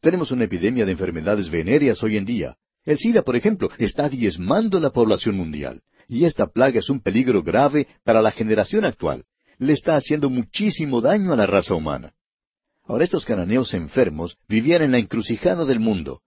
Tenemos 0.00 0.30
una 0.32 0.44
epidemia 0.44 0.84
de 0.84 0.92
enfermedades 0.92 1.48
venéreas 1.48 2.02
hoy 2.02 2.18
en 2.18 2.26
día. 2.26 2.56
El 2.84 2.98
SIDA, 2.98 3.22
por 3.22 3.36
ejemplo, 3.36 3.70
está 3.78 4.08
diezmando 4.10 4.80
la 4.80 4.90
población 4.90 5.36
mundial. 5.36 5.80
Y 6.08 6.26
esta 6.26 6.46
plaga 6.46 6.80
es 6.80 6.90
un 6.90 7.00
peligro 7.00 7.42
grave 7.42 7.86
para 8.04 8.20
la 8.20 8.32
generación 8.32 8.84
actual. 8.84 9.24
Le 9.58 9.72
está 9.72 9.96
haciendo 9.96 10.28
muchísimo 10.28 11.00
daño 11.00 11.32
a 11.32 11.36
la 11.36 11.46
raza 11.46 11.74
humana. 11.74 12.12
Ahora 12.92 13.04
estos 13.04 13.24
cananeos 13.24 13.72
enfermos 13.72 14.36
vivían 14.46 14.82
en 14.82 14.92
la 14.92 14.98
encrucijada 14.98 15.64
del 15.64 15.80
mundo. 15.80 16.20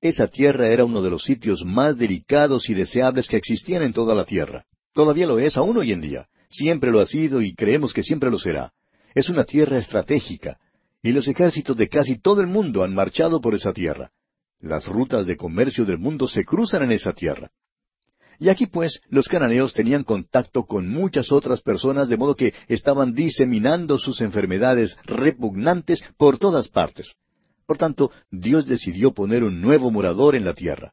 Esa 0.00 0.28
tierra 0.28 0.68
era 0.68 0.84
uno 0.84 1.02
de 1.02 1.10
los 1.10 1.24
sitios 1.24 1.64
más 1.64 1.98
delicados 1.98 2.70
y 2.70 2.74
deseables 2.74 3.26
que 3.26 3.36
existían 3.36 3.82
en 3.82 3.92
toda 3.92 4.14
la 4.14 4.24
tierra. 4.24 4.64
Todavía 4.94 5.26
lo 5.26 5.40
es 5.40 5.56
aún 5.56 5.76
hoy 5.78 5.90
en 5.90 6.00
día. 6.00 6.28
Siempre 6.48 6.92
lo 6.92 7.00
ha 7.00 7.06
sido 7.06 7.42
y 7.42 7.56
creemos 7.56 7.92
que 7.92 8.04
siempre 8.04 8.30
lo 8.30 8.38
será. 8.38 8.72
Es 9.16 9.30
una 9.30 9.42
tierra 9.42 9.78
estratégica, 9.78 10.60
y 11.02 11.10
los 11.10 11.26
ejércitos 11.26 11.76
de 11.76 11.88
casi 11.88 12.20
todo 12.20 12.40
el 12.40 12.46
mundo 12.46 12.84
han 12.84 12.94
marchado 12.94 13.40
por 13.40 13.56
esa 13.56 13.72
tierra. 13.72 14.12
Las 14.60 14.86
rutas 14.86 15.26
de 15.26 15.36
comercio 15.36 15.84
del 15.84 15.98
mundo 15.98 16.28
se 16.28 16.44
cruzan 16.44 16.84
en 16.84 16.92
esa 16.92 17.14
tierra. 17.14 17.50
Y 18.42 18.48
aquí 18.48 18.66
pues 18.66 19.00
los 19.08 19.28
cananeos 19.28 19.72
tenían 19.72 20.02
contacto 20.02 20.64
con 20.64 20.88
muchas 20.88 21.30
otras 21.30 21.62
personas 21.62 22.08
de 22.08 22.16
modo 22.16 22.34
que 22.34 22.52
estaban 22.66 23.14
diseminando 23.14 23.98
sus 23.98 24.20
enfermedades 24.20 24.96
repugnantes 25.04 26.02
por 26.16 26.38
todas 26.38 26.66
partes. 26.66 27.14
Por 27.66 27.78
tanto, 27.78 28.10
Dios 28.32 28.66
decidió 28.66 29.12
poner 29.12 29.44
un 29.44 29.60
nuevo 29.60 29.92
morador 29.92 30.34
en 30.34 30.44
la 30.44 30.54
tierra. 30.54 30.92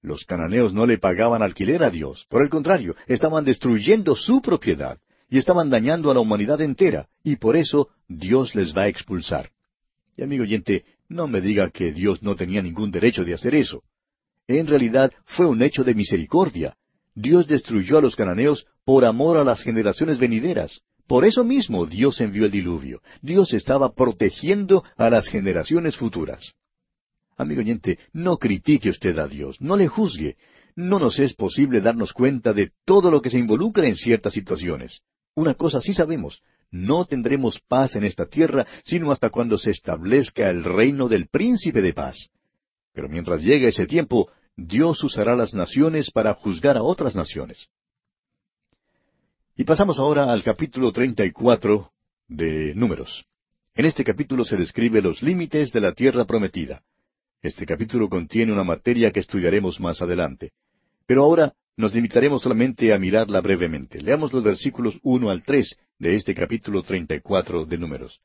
Los 0.00 0.24
cananeos 0.24 0.72
no 0.72 0.86
le 0.86 0.96
pagaban 0.96 1.42
alquiler 1.42 1.82
a 1.82 1.90
Dios, 1.90 2.24
por 2.30 2.40
el 2.40 2.48
contrario, 2.48 2.96
estaban 3.06 3.44
destruyendo 3.44 4.16
su 4.16 4.40
propiedad 4.40 4.98
y 5.28 5.36
estaban 5.36 5.68
dañando 5.68 6.10
a 6.10 6.14
la 6.14 6.20
humanidad 6.20 6.62
entera, 6.62 7.06
y 7.22 7.36
por 7.36 7.58
eso 7.58 7.90
Dios 8.08 8.54
les 8.54 8.74
va 8.74 8.84
a 8.84 8.88
expulsar. 8.88 9.50
Y 10.16 10.22
amigo 10.22 10.44
oyente, 10.44 10.86
no 11.06 11.28
me 11.28 11.42
diga 11.42 11.68
que 11.68 11.92
Dios 11.92 12.22
no 12.22 12.34
tenía 12.34 12.62
ningún 12.62 12.90
derecho 12.90 13.26
de 13.26 13.34
hacer 13.34 13.54
eso. 13.54 13.82
En 14.48 14.66
realidad 14.66 15.12
fue 15.26 15.46
un 15.46 15.62
hecho 15.62 15.84
de 15.84 15.94
misericordia. 15.94 16.74
Dios 17.14 17.46
destruyó 17.46 17.98
a 17.98 18.00
los 18.00 18.16
cananeos 18.16 18.66
por 18.84 19.04
amor 19.04 19.36
a 19.36 19.44
las 19.44 19.62
generaciones 19.62 20.18
venideras. 20.18 20.80
Por 21.06 21.26
eso 21.26 21.44
mismo 21.44 21.84
Dios 21.84 22.20
envió 22.20 22.46
el 22.46 22.50
diluvio. 22.50 23.02
Dios 23.20 23.52
estaba 23.52 23.92
protegiendo 23.92 24.84
a 24.96 25.10
las 25.10 25.28
generaciones 25.28 25.96
futuras. 25.96 26.54
Amigo 27.36 27.60
oyente, 27.60 27.98
no 28.12 28.38
critique 28.38 28.90
usted 28.90 29.18
a 29.18 29.28
Dios, 29.28 29.60
no 29.60 29.76
le 29.76 29.86
juzgue. 29.86 30.36
No 30.74 30.98
nos 30.98 31.18
es 31.18 31.34
posible 31.34 31.80
darnos 31.80 32.12
cuenta 32.12 32.52
de 32.52 32.72
todo 32.84 33.10
lo 33.10 33.20
que 33.20 33.30
se 33.30 33.38
involucra 33.38 33.86
en 33.86 33.96
ciertas 33.96 34.32
situaciones. 34.32 35.00
Una 35.34 35.54
cosa 35.54 35.80
sí 35.80 35.92
sabemos, 35.92 36.40
no 36.70 37.04
tendremos 37.04 37.60
paz 37.60 37.96
en 37.96 38.04
esta 38.04 38.26
tierra 38.26 38.66
sino 38.84 39.10
hasta 39.10 39.30
cuando 39.30 39.58
se 39.58 39.70
establezca 39.70 40.48
el 40.48 40.64
reino 40.64 41.08
del 41.08 41.28
príncipe 41.28 41.82
de 41.82 41.92
paz. 41.92 42.28
Pero 42.92 43.08
mientras 43.08 43.42
llegue 43.42 43.68
ese 43.68 43.86
tiempo, 43.86 44.30
Dios 44.58 45.04
usará 45.04 45.36
las 45.36 45.54
naciones 45.54 46.10
para 46.10 46.34
juzgar 46.34 46.76
a 46.76 46.82
otras 46.82 47.14
naciones. 47.14 47.68
Y 49.56 49.62
pasamos 49.62 50.00
ahora 50.00 50.32
al 50.32 50.42
capítulo 50.42 50.90
treinta 50.90 51.24
y 51.24 51.30
cuatro 51.30 51.92
de 52.26 52.74
Números. 52.74 53.24
En 53.76 53.84
este 53.84 54.02
capítulo 54.02 54.44
se 54.44 54.56
describe 54.56 55.00
los 55.00 55.22
límites 55.22 55.70
de 55.70 55.80
la 55.80 55.92
tierra 55.92 56.24
prometida. 56.24 56.82
Este 57.40 57.64
capítulo 57.64 58.08
contiene 58.08 58.52
una 58.52 58.64
materia 58.64 59.12
que 59.12 59.20
estudiaremos 59.20 59.78
más 59.78 60.02
adelante. 60.02 60.50
Pero 61.06 61.22
ahora 61.22 61.54
nos 61.76 61.94
limitaremos 61.94 62.42
solamente 62.42 62.92
a 62.92 62.98
mirarla 62.98 63.40
brevemente. 63.40 64.02
Leamos 64.02 64.32
los 64.32 64.42
versículos 64.42 64.98
uno 65.04 65.30
al 65.30 65.44
tres 65.44 65.76
de 66.00 66.16
este 66.16 66.34
capítulo 66.34 66.82
treinta 66.82 67.14
y 67.14 67.20
cuatro 67.20 67.64
de 67.64 67.78
Números. 67.78 68.20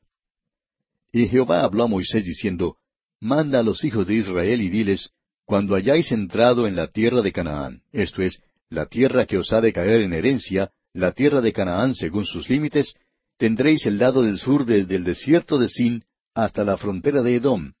Y 1.12 1.28
Jehová 1.28 1.62
habló 1.62 1.84
a 1.84 1.88
Moisés 1.88 2.24
diciendo, 2.24 2.78
Manda 3.20 3.60
a 3.60 3.62
los 3.62 3.84
hijos 3.84 4.04
de 4.08 4.14
Israel 4.14 4.60
y 4.60 4.68
diles, 4.68 5.12
Cuando 5.44 5.74
hayáis 5.74 6.10
entrado 6.10 6.66
en 6.66 6.74
la 6.74 6.88
tierra 6.88 7.20
de 7.20 7.32
Canaán, 7.32 7.82
esto 7.92 8.22
es, 8.22 8.42
la 8.70 8.86
tierra 8.86 9.26
que 9.26 9.36
os 9.36 9.52
ha 9.52 9.60
de 9.60 9.72
caer 9.72 10.00
en 10.00 10.14
herencia, 10.14 10.72
la 10.92 11.12
tierra 11.12 11.40
de 11.40 11.52
Canaán 11.52 11.94
según 11.94 12.24
sus 12.24 12.48
límites, 12.48 12.94
tendréis 13.36 13.84
el 13.86 13.98
lado 13.98 14.22
del 14.22 14.38
sur 14.38 14.64
desde 14.64 14.96
el 14.96 15.04
desierto 15.04 15.58
de 15.58 15.68
Sin 15.68 16.04
hasta 16.34 16.64
la 16.64 16.78
frontera 16.78 17.22
de 17.22 17.36
Edom, 17.36 17.72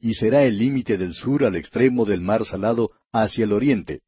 y 0.00 0.14
será 0.14 0.44
el 0.44 0.58
límite 0.58 0.96
del 0.96 1.12
sur 1.12 1.44
al 1.44 1.56
extremo 1.56 2.04
del 2.04 2.20
mar 2.20 2.44
salado 2.44 2.92
hacia 3.12 3.44
el 3.44 3.52
oriente. 3.52 4.00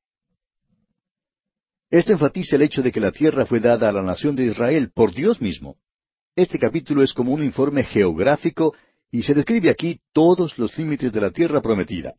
Esto 1.90 2.12
enfatiza 2.12 2.54
el 2.56 2.62
hecho 2.62 2.82
de 2.82 2.92
que 2.92 3.00
la 3.00 3.11
tierra 3.11 3.44
fue 3.44 3.58
dada 3.58 3.88
a 3.88 3.92
la 3.92 4.02
nación 4.02 4.36
de 4.36 4.46
Israel 4.46 4.92
por 4.94 5.12
Dios 5.12 5.40
mismo. 5.40 5.76
Este 6.36 6.58
capítulo 6.58 7.02
es 7.02 7.12
como 7.12 7.32
un 7.32 7.42
informe 7.42 7.82
geográfico 7.82 8.74
y 9.11 9.22
se 9.22 9.34
describe 9.34 9.68
aquí 9.68 10.00
todos 10.12 10.56
los 10.58 10.78
límites 10.78 11.12
de 11.12 11.20
la 11.20 11.32
tierra 11.32 11.61
prometida. 11.61 12.14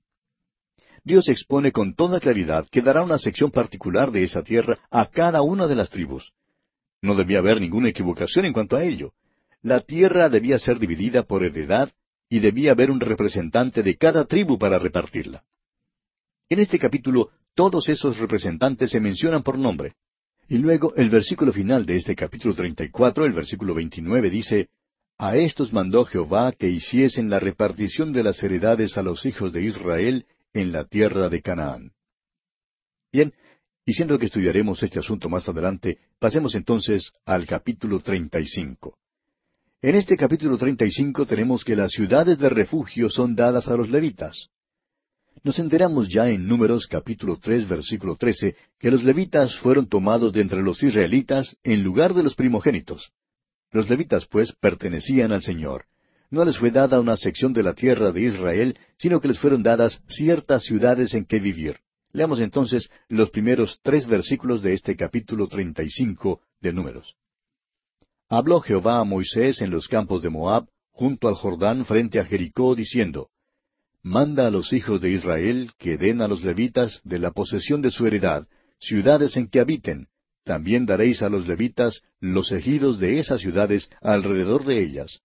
Dios 1.03 1.27
expone 1.29 1.71
con 1.71 1.95
toda 1.95 2.19
claridad 2.19 2.67
que 2.69 2.81
dará 2.81 3.03
una 3.03 3.17
sección 3.17 3.51
particular 3.51 4.11
de 4.11 4.23
esa 4.23 4.43
tierra 4.43 4.79
a 4.89 5.07
cada 5.07 5.41
una 5.41 5.67
de 5.67 5.75
las 5.75 5.89
tribus. 5.89 6.33
No 7.01 7.15
debía 7.15 7.39
haber 7.39 7.59
ninguna 7.59 7.89
equivocación 7.89 8.45
en 8.45 8.53
cuanto 8.53 8.75
a 8.75 8.83
ello. 8.83 9.13
La 9.63 9.81
tierra 9.81 10.29
debía 10.29 10.59
ser 10.59 10.77
dividida 10.77 11.23
por 11.23 11.43
heredad 11.43 11.91
y 12.29 12.39
debía 12.39 12.71
haber 12.71 12.91
un 12.91 12.99
representante 12.99 13.83
de 13.83 13.95
cada 13.95 14.25
tribu 14.25 14.57
para 14.57 14.77
repartirla. 14.77 15.43
En 16.49 16.59
este 16.59 16.77
capítulo 16.77 17.31
todos 17.55 17.89
esos 17.89 18.17
representantes 18.19 18.91
se 18.91 18.99
mencionan 18.99 19.43
por 19.43 19.57
nombre. 19.57 19.95
Y 20.47 20.57
luego 20.57 20.93
el 20.95 21.09
versículo 21.09 21.51
final 21.51 21.85
de 21.85 21.97
este 21.97 22.15
capítulo 22.15 22.53
34, 22.53 23.25
el 23.25 23.33
versículo 23.33 23.73
29 23.73 24.29
dice, 24.29 24.69
A 25.17 25.35
estos 25.35 25.73
mandó 25.73 26.05
Jehová 26.05 26.51
que 26.51 26.69
hiciesen 26.69 27.29
la 27.29 27.39
repartición 27.39 28.13
de 28.13 28.23
las 28.23 28.41
heredades 28.43 28.97
a 28.97 29.01
los 29.01 29.25
hijos 29.25 29.51
de 29.53 29.63
Israel 29.63 30.25
en 30.53 30.71
la 30.71 30.85
tierra 30.85 31.29
de 31.29 31.41
Canaán. 31.41 31.91
Bien, 33.11 33.33
y 33.85 33.93
siendo 33.93 34.17
que 34.19 34.27
estudiaremos 34.27 34.81
este 34.83 34.99
asunto 34.99 35.29
más 35.29 35.47
adelante, 35.49 35.97
pasemos 36.19 36.55
entonces 36.55 37.11
al 37.25 37.45
capítulo 37.45 37.99
35. 37.99 38.97
En 39.81 39.95
este 39.95 40.15
capítulo 40.15 40.57
35 40.57 41.25
tenemos 41.25 41.63
que 41.63 41.75
las 41.75 41.91
ciudades 41.91 42.37
de 42.37 42.49
refugio 42.49 43.09
son 43.09 43.35
dadas 43.35 43.67
a 43.67 43.75
los 43.75 43.89
levitas. 43.89 44.49
Nos 45.43 45.57
enteramos 45.57 46.07
ya 46.07 46.29
en 46.29 46.47
Números 46.47 46.85
capítulo 46.85 47.37
3 47.37 47.67
versículo 47.67 48.15
13 48.15 48.55
que 48.77 48.91
los 48.91 49.03
levitas 49.03 49.57
fueron 49.57 49.87
tomados 49.87 50.31
de 50.33 50.41
entre 50.41 50.61
los 50.61 50.83
israelitas 50.83 51.57
en 51.63 51.81
lugar 51.81 52.13
de 52.13 52.21
los 52.21 52.35
primogénitos. 52.35 53.11
Los 53.71 53.89
levitas 53.89 54.27
pues 54.27 54.53
pertenecían 54.53 55.31
al 55.31 55.41
Señor. 55.41 55.85
No 56.31 56.45
les 56.45 56.57
fue 56.57 56.71
dada 56.71 56.99
una 56.99 57.17
sección 57.17 57.51
de 57.51 57.61
la 57.61 57.73
tierra 57.73 58.11
de 58.11 58.21
Israel, 58.21 58.77
sino 58.97 59.19
que 59.19 59.27
les 59.27 59.37
fueron 59.37 59.61
dadas 59.61 60.01
ciertas 60.07 60.63
ciudades 60.63 61.13
en 61.13 61.25
que 61.25 61.39
vivir. 61.39 61.77
Leamos 62.13 62.39
entonces 62.39 62.89
los 63.09 63.29
primeros 63.29 63.79
tres 63.83 64.07
versículos 64.07 64.61
de 64.61 64.73
este 64.73 64.95
capítulo 64.95 65.47
treinta 65.47 65.83
y 65.83 65.89
cinco 65.89 66.41
de 66.61 66.73
Números. 66.73 67.15
Habló 68.29 68.61
Jehová 68.61 68.99
a 68.99 69.03
Moisés 69.03 69.61
en 69.61 69.71
los 69.71 69.89
campos 69.89 70.21
de 70.21 70.29
Moab, 70.29 70.67
junto 70.91 71.27
al 71.27 71.35
Jordán 71.35 71.85
frente 71.85 72.19
a 72.19 72.25
Jericó, 72.25 72.75
diciendo, 72.75 73.29
Manda 74.01 74.47
a 74.47 74.51
los 74.51 74.73
hijos 74.73 75.01
de 75.01 75.11
Israel 75.11 75.71
que 75.77 75.97
den 75.97 76.21
a 76.21 76.27
los 76.27 76.43
levitas 76.43 77.01
de 77.03 77.19
la 77.19 77.31
posesión 77.31 77.81
de 77.81 77.91
su 77.91 78.07
heredad, 78.07 78.47
ciudades 78.79 79.35
en 79.35 79.47
que 79.47 79.59
habiten. 79.59 80.07
También 80.43 80.85
daréis 80.85 81.21
a 81.21 81.29
los 81.29 81.47
levitas 81.47 82.01
los 82.19 82.51
ejidos 82.51 82.99
de 82.99 83.19
esas 83.19 83.41
ciudades 83.41 83.89
alrededor 84.01 84.65
de 84.65 84.81
ellas. 84.81 85.21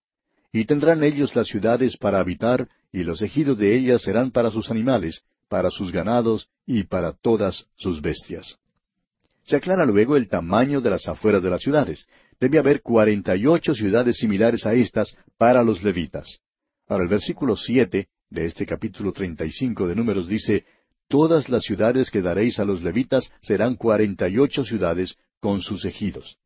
Y 0.57 0.65
tendrán 0.65 1.05
ellos 1.05 1.37
las 1.37 1.49
ciudades 1.49 1.99
para 1.99 2.19
habitar, 2.19 2.67
y 2.91 3.05
los 3.05 3.21
ejidos 3.21 3.59
de 3.59 3.77
ellas 3.77 4.01
serán 4.01 4.31
para 4.31 4.51
sus 4.51 4.71
animales, 4.71 5.21
para 5.51 5.69
sus 5.71 5.93
ganados 5.93 6.49
y 6.65 6.85
para 6.85 7.13
todas 7.13 7.67
sus 7.77 8.01
bestias. 8.01 8.57
Se 9.45 9.57
aclara 9.57 9.85
luego 9.85 10.17
el 10.17 10.31
tamaño 10.31 10.81
de 10.81 10.89
las 10.89 11.07
afueras 11.09 11.43
de 11.43 11.51
las 11.51 11.61
ciudades. 11.61 12.07
Debe 12.41 12.59
haber 12.59 12.81
cuarenta 12.81 13.37
y 13.37 13.45
ocho 13.45 13.75
ciudades 13.75 14.17
similares 14.17 14.65
a 14.65 14.73
estas 14.73 15.15
para 15.37 15.63
los 15.63 15.83
levitas. 15.83 16.39
Ahora 16.89 17.05
el 17.05 17.11
versículo 17.11 17.55
siete 17.55 18.09
de 18.31 18.47
este 18.47 18.65
capítulo 18.65 19.13
treinta 19.13 19.45
y 19.45 19.53
cinco 19.53 19.87
de 19.87 19.95
Números 19.95 20.27
dice, 20.27 20.65
Todas 21.07 21.51
las 21.51 21.65
ciudades 21.65 22.11
que 22.11 22.23
daréis 22.23 22.59
a 22.61 22.65
los 22.65 22.83
levitas 22.83 23.31
serán 23.43 23.75
cuarenta 23.75 24.27
y 24.27 24.39
ocho 24.39 24.65
ciudades 24.65 25.17
con 25.39 25.61
sus 25.61 25.85
ejidos. 25.85 26.39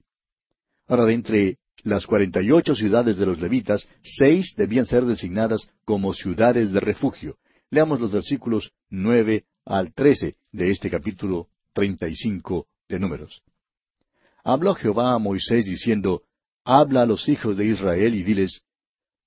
Ahora, 0.89 1.05
de 1.05 1.13
entre 1.13 1.59
las 1.85 2.07
cuarenta 2.07 2.43
y 2.43 2.51
ocho 2.51 2.75
ciudades 2.75 3.17
de 3.17 3.27
los 3.27 3.41
levitas, 3.41 3.89
seis 4.03 4.55
debían 4.57 4.87
ser 4.87 5.05
designadas 5.05 5.69
como 5.85 6.15
ciudades 6.15 6.73
de 6.73 6.81
refugio. 6.81 7.37
Leamos 7.71 8.01
los 8.01 8.13
versículos 8.13 8.73
nueve 8.89 9.45
al 9.65 9.93
trece 9.93 10.37
de 10.53 10.71
este 10.71 10.91
capítulo 10.91 11.49
treinta 11.73 12.09
y 12.09 12.17
cinco 12.17 12.67
de 12.89 12.99
Números. 12.99 13.43
Habló 14.43 14.75
Jehová 14.75 15.15
a 15.15 15.19
Moisés 15.19 15.65
diciendo, 15.67 16.23
Habla 16.65 17.03
a 17.03 17.07
los 17.07 17.29
hijos 17.29 17.57
de 17.57 17.67
Israel 17.67 18.15
y 18.15 18.23
diles, 18.23 18.63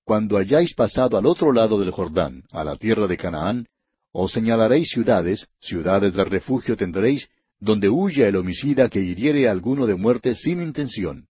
Cuando 0.04 0.38
hayáis 0.38 0.74
pasado 0.74 1.18
al 1.18 1.26
otro 1.26 1.51
lado 1.51 1.80
del 1.80 1.91
Jordán, 1.91 2.43
a 2.51 2.64
la 2.64 2.76
tierra 2.76 3.08
de 3.08 3.18
Canaán, 3.18 3.68
os 4.12 4.32
señalaréis 4.32 4.89
ciudades, 4.89 5.47
ciudades 5.60 6.14
de 6.14 6.24
refugio 6.26 6.76
tendréis, 6.76 7.30
donde 7.60 7.89
huya 7.89 8.28
el 8.28 8.36
homicida 8.36 8.89
que 8.89 8.99
hiriere 8.99 9.47
a 9.47 9.51
alguno 9.51 9.88
de 9.88 9.95
muerte 9.95 10.36
sin 10.36 10.62
intención 10.62 11.28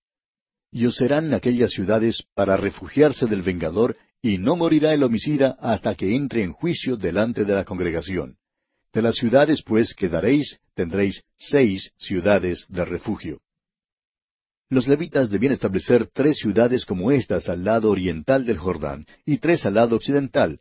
y 0.73 0.87
os 0.87 0.95
serán 0.95 1.33
aquellas 1.33 1.71
ciudades 1.71 2.23
para 2.33 2.57
refugiarse 2.57 3.27
del 3.27 3.43
vengador, 3.43 3.95
y 4.23 4.39
no 4.39 4.55
morirá 4.55 4.93
el 4.93 5.03
homicida 5.03 5.55
hasta 5.59 5.93
que 5.93 6.15
entre 6.15 6.41
en 6.41 6.51
juicio 6.51 6.97
delante 6.97 7.45
de 7.45 7.53
la 7.53 7.63
congregación. 7.63 8.37
De 8.91 9.03
las 9.03 9.15
ciudades, 9.15 9.61
pues, 9.63 9.93
que 9.93 10.09
daréis, 10.09 10.59
tendréis 10.73 11.23
seis 11.35 11.91
ciudades 11.97 12.65
de 12.69 12.85
refugio. 12.85 13.41
Los 14.69 14.87
levitas 14.87 15.29
debían 15.29 15.53
establecer 15.53 16.07
tres 16.11 16.37
ciudades 16.39 16.85
como 16.85 17.11
estas 17.11 17.49
al 17.49 17.63
lado 17.63 17.91
oriental 17.91 18.43
del 18.43 18.57
Jordán 18.57 19.05
y 19.25 19.37
tres 19.37 19.67
al 19.67 19.75
lado 19.75 19.95
occidental. 19.95 20.59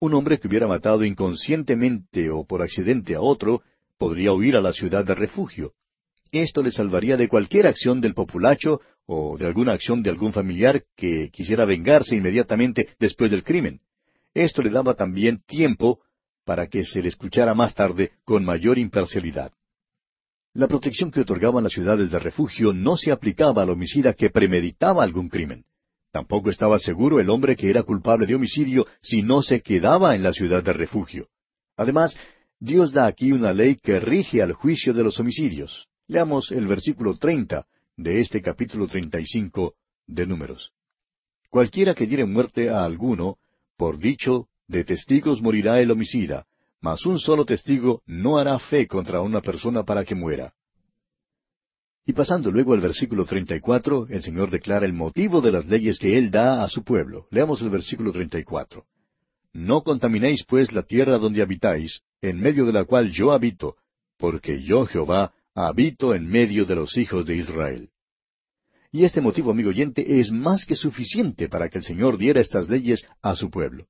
Un 0.00 0.14
hombre 0.14 0.40
que 0.40 0.48
hubiera 0.48 0.66
matado 0.66 1.04
inconscientemente 1.04 2.30
o 2.30 2.44
por 2.44 2.62
accidente 2.62 3.14
a 3.14 3.20
otro 3.20 3.62
podría 3.98 4.32
huir 4.32 4.56
a 4.56 4.60
la 4.60 4.72
ciudad 4.72 5.04
de 5.04 5.14
refugio. 5.14 5.74
Esto 6.32 6.64
le 6.64 6.72
salvaría 6.72 7.16
de 7.16 7.28
cualquier 7.28 7.68
acción 7.68 8.00
del 8.00 8.14
populacho 8.14 8.80
o 9.06 9.36
de 9.36 9.46
alguna 9.46 9.72
acción 9.72 10.02
de 10.02 10.10
algún 10.10 10.32
familiar 10.32 10.84
que 10.96 11.30
quisiera 11.30 11.64
vengarse 11.64 12.16
inmediatamente 12.16 12.88
después 12.98 13.30
del 13.30 13.42
crimen. 13.42 13.80
Esto 14.32 14.62
le 14.62 14.70
daba 14.70 14.94
también 14.94 15.42
tiempo 15.46 16.00
para 16.44 16.66
que 16.66 16.84
se 16.84 17.02
le 17.02 17.08
escuchara 17.08 17.54
más 17.54 17.74
tarde 17.74 18.12
con 18.24 18.44
mayor 18.44 18.78
imparcialidad. 18.78 19.52
La 20.54 20.68
protección 20.68 21.10
que 21.10 21.20
otorgaban 21.20 21.64
las 21.64 21.72
ciudades 21.72 22.10
de 22.10 22.18
refugio 22.18 22.72
no 22.72 22.96
se 22.96 23.10
aplicaba 23.10 23.62
al 23.62 23.70
homicida 23.70 24.14
que 24.14 24.30
premeditaba 24.30 25.02
algún 25.02 25.28
crimen. 25.28 25.64
Tampoco 26.12 26.48
estaba 26.48 26.78
seguro 26.78 27.18
el 27.18 27.28
hombre 27.28 27.56
que 27.56 27.70
era 27.70 27.82
culpable 27.82 28.26
de 28.26 28.36
homicidio 28.36 28.86
si 29.02 29.22
no 29.22 29.42
se 29.42 29.62
quedaba 29.62 30.14
en 30.14 30.22
la 30.22 30.32
ciudad 30.32 30.62
de 30.62 30.72
refugio. 30.72 31.28
Además, 31.76 32.16
Dios 32.60 32.92
da 32.92 33.06
aquí 33.06 33.32
una 33.32 33.52
ley 33.52 33.76
que 33.82 33.98
rige 33.98 34.40
al 34.40 34.52
juicio 34.52 34.94
de 34.94 35.02
los 35.02 35.18
homicidios. 35.18 35.88
Leamos 36.06 36.52
el 36.52 36.66
versículo 36.68 37.16
treinta 37.16 37.66
de 37.96 38.20
este 38.20 38.42
capítulo 38.42 38.86
treinta 38.86 39.20
y 39.20 39.26
cinco 39.26 39.74
de 40.06 40.26
Números. 40.26 40.72
Cualquiera 41.50 41.94
que 41.94 42.06
diere 42.06 42.24
muerte 42.24 42.68
a 42.68 42.84
alguno, 42.84 43.38
por 43.76 43.98
dicho 43.98 44.48
de 44.66 44.84
testigos 44.84 45.40
morirá 45.40 45.80
el 45.80 45.90
homicida, 45.90 46.46
mas 46.80 47.06
un 47.06 47.18
solo 47.18 47.44
testigo 47.44 48.02
no 48.06 48.38
hará 48.38 48.58
fe 48.58 48.86
contra 48.86 49.20
una 49.20 49.40
persona 49.40 49.84
para 49.84 50.04
que 50.04 50.14
muera. 50.14 50.54
Y 52.06 52.12
pasando 52.12 52.50
luego 52.50 52.74
al 52.74 52.80
versículo 52.80 53.24
treinta 53.24 53.56
y 53.56 53.60
cuatro, 53.60 54.06
el 54.10 54.22
Señor 54.22 54.50
declara 54.50 54.84
el 54.84 54.92
motivo 54.92 55.40
de 55.40 55.52
las 55.52 55.64
leyes 55.66 55.98
que 55.98 56.18
Él 56.18 56.30
da 56.30 56.62
a 56.62 56.68
su 56.68 56.82
pueblo. 56.82 57.26
Leamos 57.30 57.62
el 57.62 57.70
versículo 57.70 58.12
treinta 58.12 58.38
y 58.38 58.44
cuatro. 58.44 58.84
No 59.52 59.82
contaminéis 59.82 60.44
pues 60.44 60.72
la 60.72 60.82
tierra 60.82 61.16
donde 61.18 61.40
habitáis, 61.40 62.02
en 62.20 62.40
medio 62.40 62.66
de 62.66 62.72
la 62.72 62.84
cual 62.84 63.10
yo 63.10 63.32
habito, 63.32 63.76
porque 64.18 64.62
yo 64.62 64.84
Jehová 64.84 65.32
habito 65.54 66.14
en 66.14 66.26
medio 66.26 66.64
de 66.64 66.74
los 66.74 66.96
hijos 66.96 67.24
de 67.26 67.36
Israel. 67.36 67.90
Y 68.90 69.04
este 69.04 69.20
motivo, 69.20 69.50
amigo 69.50 69.70
oyente, 69.70 70.20
es 70.20 70.30
más 70.30 70.64
que 70.64 70.76
suficiente 70.76 71.48
para 71.48 71.68
que 71.68 71.78
el 71.78 71.84
Señor 71.84 72.18
diera 72.18 72.40
estas 72.40 72.68
leyes 72.68 73.04
a 73.22 73.34
su 73.34 73.50
pueblo. 73.50 73.86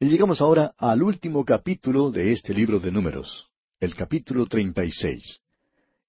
Y 0.00 0.06
llegamos 0.06 0.40
ahora 0.40 0.74
al 0.78 1.02
último 1.02 1.44
capítulo 1.44 2.10
de 2.10 2.32
este 2.32 2.54
libro 2.54 2.78
de 2.78 2.92
números, 2.92 3.48
el 3.80 3.94
capítulo 3.94 4.46
36. 4.46 5.40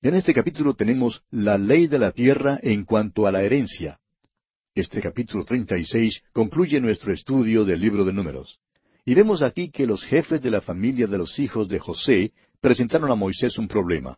Y 0.02 0.08
en 0.08 0.16
este 0.16 0.34
capítulo 0.34 0.76
tenemos 0.76 1.24
la 1.32 1.58
ley 1.58 1.88
de 1.88 2.00
la 2.00 2.12
tierra 2.12 2.60
en 2.62 2.86
cuanto 2.86 3.28
a 3.28 3.32
la 3.32 3.42
herencia. 3.42 4.00
Este 4.76 5.02
capítulo 5.02 5.44
36 5.44 6.24
concluye 6.32 6.80
nuestro 6.80 7.12
estudio 7.12 7.66
del 7.66 7.82
libro 7.82 8.06
de 8.06 8.14
números. 8.14 8.60
Y 9.06 9.16
vemos 9.16 9.42
aquí 9.42 9.72
que 9.72 9.88
los 9.88 10.06
jefes 10.06 10.42
de 10.42 10.52
la 10.52 10.62
familia 10.62 11.08
de 11.08 11.18
los 11.18 11.40
hijos 11.40 11.68
de 11.68 11.80
José 11.80 12.32
presentaron 12.62 13.12
a 13.12 13.16
Moisés 13.16 13.58
un 13.58 13.68
problema. 13.68 14.18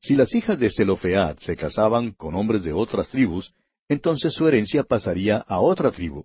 Si 0.00 0.14
las 0.14 0.34
hijas 0.34 0.58
de 0.58 0.70
Zelofead 0.70 1.38
se 1.38 1.56
casaban 1.56 2.12
con 2.12 2.34
hombres 2.34 2.64
de 2.64 2.72
otras 2.72 3.08
tribus, 3.08 3.52
entonces 3.88 4.32
su 4.32 4.46
herencia 4.48 4.82
pasaría 4.82 5.38
a 5.38 5.60
otra 5.60 5.90
tribu. 5.90 6.24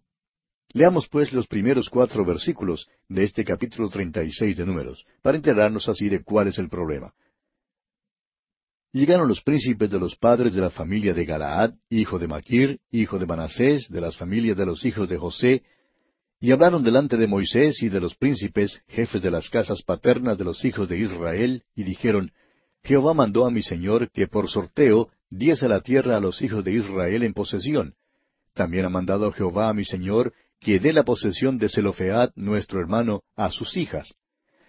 Leamos 0.71 1.07
pues 1.07 1.33
los 1.33 1.47
primeros 1.47 1.89
cuatro 1.89 2.25
versículos 2.25 2.87
de 3.07 3.23
este 3.23 3.43
capítulo 3.43 3.89
treinta 3.89 4.23
y 4.23 4.31
seis 4.31 4.57
de 4.57 4.65
Números, 4.65 5.05
para 5.21 5.37
enterarnos 5.37 5.87
así 5.89 6.09
de 6.09 6.23
cuál 6.23 6.47
es 6.47 6.57
el 6.57 6.69
problema. 6.69 7.13
Llegaron 8.91 9.27
los 9.27 9.41
príncipes 9.41 9.89
de 9.89 9.99
los 9.99 10.15
padres 10.15 10.53
de 10.53 10.61
la 10.61 10.69
familia 10.69 11.13
de 11.13 11.25
Galaad, 11.25 11.73
hijo 11.89 12.17
de 12.17 12.27
Maquir, 12.29 12.79
hijo 12.91 13.19
de 13.19 13.25
Manasés, 13.25 13.89
de 13.89 13.99
las 13.99 14.15
familias 14.15 14.55
de 14.55 14.65
los 14.65 14.85
hijos 14.85 15.09
de 15.09 15.17
José, 15.17 15.63
y 16.45 16.51
hablaron 16.51 16.83
delante 16.83 17.17
de 17.17 17.25
Moisés 17.25 17.81
y 17.81 17.89
de 17.89 17.99
los 17.99 18.13
príncipes, 18.13 18.79
jefes 18.87 19.19
de 19.19 19.31
las 19.31 19.49
casas 19.49 19.81
paternas 19.81 20.37
de 20.37 20.43
los 20.43 20.63
hijos 20.63 20.87
de 20.87 20.99
Israel, 20.99 21.63
y 21.75 21.81
dijeron, 21.81 22.33
Jehová 22.83 23.15
mandó 23.15 23.47
a 23.47 23.49
mi 23.49 23.63
señor 23.63 24.11
que 24.11 24.27
por 24.27 24.47
sorteo 24.47 25.09
diese 25.31 25.67
la 25.67 25.81
tierra 25.81 26.17
a 26.17 26.19
los 26.19 26.43
hijos 26.43 26.63
de 26.63 26.73
Israel 26.73 27.23
en 27.23 27.33
posesión. 27.33 27.95
También 28.53 28.85
ha 28.85 28.89
mandado 28.89 29.31
Jehová 29.31 29.69
a 29.69 29.73
mi 29.73 29.85
señor 29.85 30.33
que 30.59 30.79
dé 30.79 30.93
la 30.93 31.01
posesión 31.01 31.57
de 31.57 31.67
Zelofead, 31.67 32.29
nuestro 32.35 32.79
hermano, 32.79 33.23
a 33.35 33.49
sus 33.49 33.75
hijas. 33.75 34.13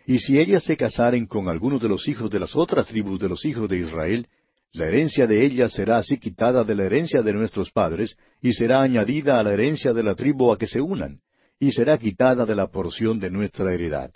Y 0.07 0.21
si 0.21 0.39
ellas 0.39 0.65
se 0.65 0.79
casaren 0.79 1.27
con 1.27 1.47
alguno 1.47 1.79
de 1.79 1.91
los 1.91 2.09
hijos 2.09 2.31
de 2.31 2.39
las 2.39 2.57
otras 2.57 2.87
tribus 2.87 3.21
de 3.21 3.29
los 3.29 3.45
hijos 3.45 3.69
de 3.69 3.77
Israel, 3.77 4.29
la 4.73 4.87
herencia 4.87 5.27
de 5.27 5.45
ellas 5.45 5.75
será 5.75 5.99
así 5.99 6.17
quitada 6.17 6.65
de 6.65 6.75
la 6.75 6.85
herencia 6.85 7.21
de 7.21 7.35
nuestros 7.35 7.71
padres, 7.71 8.17
y 8.41 8.55
será 8.55 8.81
añadida 8.81 9.39
a 9.39 9.43
la 9.43 9.53
herencia 9.53 9.93
de 9.93 10.03
la 10.03 10.15
tribu 10.15 10.51
a 10.51 10.57
que 10.57 10.67
se 10.67 10.81
unan 10.81 11.21
y 11.59 11.73
será 11.73 11.99
quitada 11.99 12.45
de 12.45 12.55
la 12.55 12.69
porción 12.69 13.19
de 13.19 13.31
nuestra 13.31 13.73
heredad. 13.73 14.13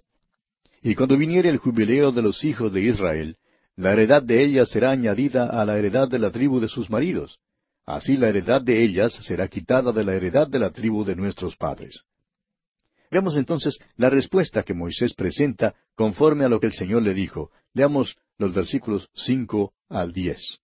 Y 0.83 0.95
cuando 0.95 1.17
viniere 1.17 1.49
el 1.49 1.59
jubileo 1.59 2.13
de 2.13 2.23
los 2.23 2.45
hijos 2.45 2.73
de 2.73 2.83
Israel, 2.83 3.37
la 3.77 3.93
heredad 3.93 4.23
de 4.23 4.43
ellas 4.43 4.69
será 4.69 4.91
añadida 4.91 5.47
a 5.47 5.65
la 5.65 5.79
heredad 5.79 6.09
de 6.09 6.19
la 6.19 6.31
tribu 6.31 6.61
de 6.61 6.69
sus 6.69 6.91
maridos. 6.91 7.39
Así 7.87 8.17
la 8.17 8.29
heredad 8.29 8.63
de 8.63 8.83
ellas 8.83 9.13
será 9.23 9.49
quitada 9.49 9.93
de 9.93 10.05
la 10.05 10.15
heredad 10.15 10.49
de 10.49 10.59
la 10.59 10.71
tribu 10.71 11.05
de 11.05 11.17
nuestros 11.17 11.57
padres. 11.57 12.05
Veamos 13.11 13.37
entonces 13.37 13.79
la 13.97 14.09
respuesta 14.09 14.63
que 14.63 14.75
Moisés 14.75 15.15
presenta 15.15 15.75
conforme 15.97 16.45
a 16.45 16.49
lo 16.49 16.61
que 16.61 16.67
el 16.67 16.73
Señor 16.73 17.03
le 17.03 17.15
dijo. 17.15 17.51
Leamos 17.75 18.17
los 18.39 18.55
versículos 18.55 19.09
cinco 19.15 19.73
al 19.89 20.13
diez. 20.13 20.61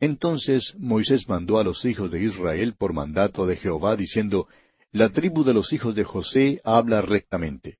Entonces 0.00 0.74
Moisés 0.78 1.28
mandó 1.28 1.58
a 1.58 1.64
los 1.64 1.84
hijos 1.84 2.10
de 2.10 2.22
Israel 2.22 2.74
por 2.76 2.92
mandato 2.92 3.46
de 3.46 3.56
Jehová, 3.56 3.94
diciendo, 3.94 4.48
la 4.92 5.08
tribu 5.08 5.42
de 5.42 5.54
los 5.54 5.72
hijos 5.72 5.94
de 5.94 6.04
José 6.04 6.60
habla 6.64 7.00
rectamente. 7.00 7.78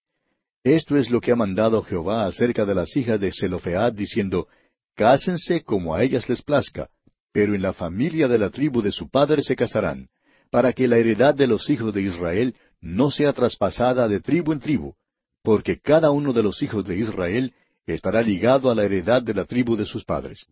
Esto 0.65 0.97
es 0.97 1.11
lo 1.11 1.21
que 1.21 1.33
ha 1.33 1.37
mandado 1.37 1.83
Jehová 1.83 2.25
acerca 2.25 2.65
de 2.65 2.75
las 2.75 2.97
hijas 2.97 3.21
de 3.21 3.31
Zelofead, 3.33 3.93
diciendo, 3.93 4.49
Cásense 4.95 5.63
como 5.63 5.95
a 5.95 6.03
ellas 6.03 6.29
les 6.29 6.43
plazca, 6.43 6.89
pero 7.33 7.55
en 7.55 7.63
la 7.63 7.75
familia 7.75 8.29
de 8.29 8.39
la 8.39 8.49
tribu 8.49 8.81
de 8.81 8.93
su 8.93 9.11
padre 9.11 9.43
se 9.43 9.57
casarán, 9.57 10.09
para 10.51 10.73
que 10.73 10.89
la 10.89 10.97
heredad 10.97 11.35
de 11.35 11.47
los 11.47 11.69
hijos 11.69 11.93
de 11.93 12.03
Israel 12.03 12.55
no 12.81 13.11
sea 13.11 13.33
traspasada 13.33 14.09
de 14.09 14.21
tribu 14.21 14.53
en 14.53 14.61
tribu, 14.61 14.95
porque 15.43 15.81
cada 15.81 16.11
uno 16.11 16.33
de 16.33 16.43
los 16.43 16.63
hijos 16.63 16.85
de 16.85 16.97
Israel 16.97 17.53
estará 17.87 18.23
ligado 18.23 18.71
a 18.71 18.75
la 18.75 18.85
heredad 18.85 19.23
de 19.23 19.35
la 19.35 19.45
tribu 19.45 19.77
de 19.77 19.85
sus 19.85 20.05
padres. 20.05 20.47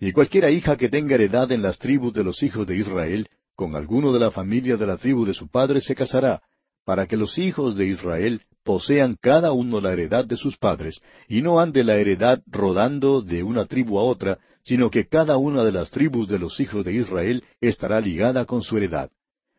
Y 0.00 0.12
cualquiera 0.12 0.50
hija 0.50 0.76
que 0.76 0.88
tenga 0.88 1.14
heredad 1.14 1.52
en 1.52 1.62
las 1.62 1.78
tribus 1.78 2.12
de 2.14 2.24
los 2.24 2.42
hijos 2.42 2.66
de 2.66 2.76
Israel, 2.76 3.28
con 3.54 3.76
alguno 3.76 4.12
de 4.12 4.20
la 4.20 4.30
familia 4.30 4.76
de 4.76 4.86
la 4.86 4.96
tribu 4.96 5.24
de 5.24 5.34
su 5.34 5.48
padre 5.48 5.80
se 5.80 5.94
casará, 5.94 6.42
para 6.84 7.06
que 7.06 7.16
los 7.16 7.38
hijos 7.38 7.76
de 7.76 7.86
Israel 7.86 8.42
posean 8.62 9.16
cada 9.20 9.52
uno 9.52 9.80
la 9.80 9.92
heredad 9.92 10.24
de 10.24 10.36
sus 10.36 10.56
padres, 10.56 11.00
y 11.28 11.42
no 11.42 11.60
ande 11.60 11.84
la 11.84 11.96
heredad 11.96 12.42
rodando 12.46 13.22
de 13.22 13.42
una 13.42 13.66
tribu 13.66 13.98
a 13.98 14.02
otra, 14.02 14.38
sino 14.64 14.90
que 14.90 15.06
cada 15.06 15.36
una 15.36 15.62
de 15.64 15.72
las 15.72 15.90
tribus 15.90 16.28
de 16.28 16.38
los 16.38 16.58
hijos 16.60 16.84
de 16.84 16.94
Israel 16.94 17.44
estará 17.60 18.00
ligada 18.00 18.46
con 18.46 18.62
su 18.62 18.76
heredad. 18.76 19.10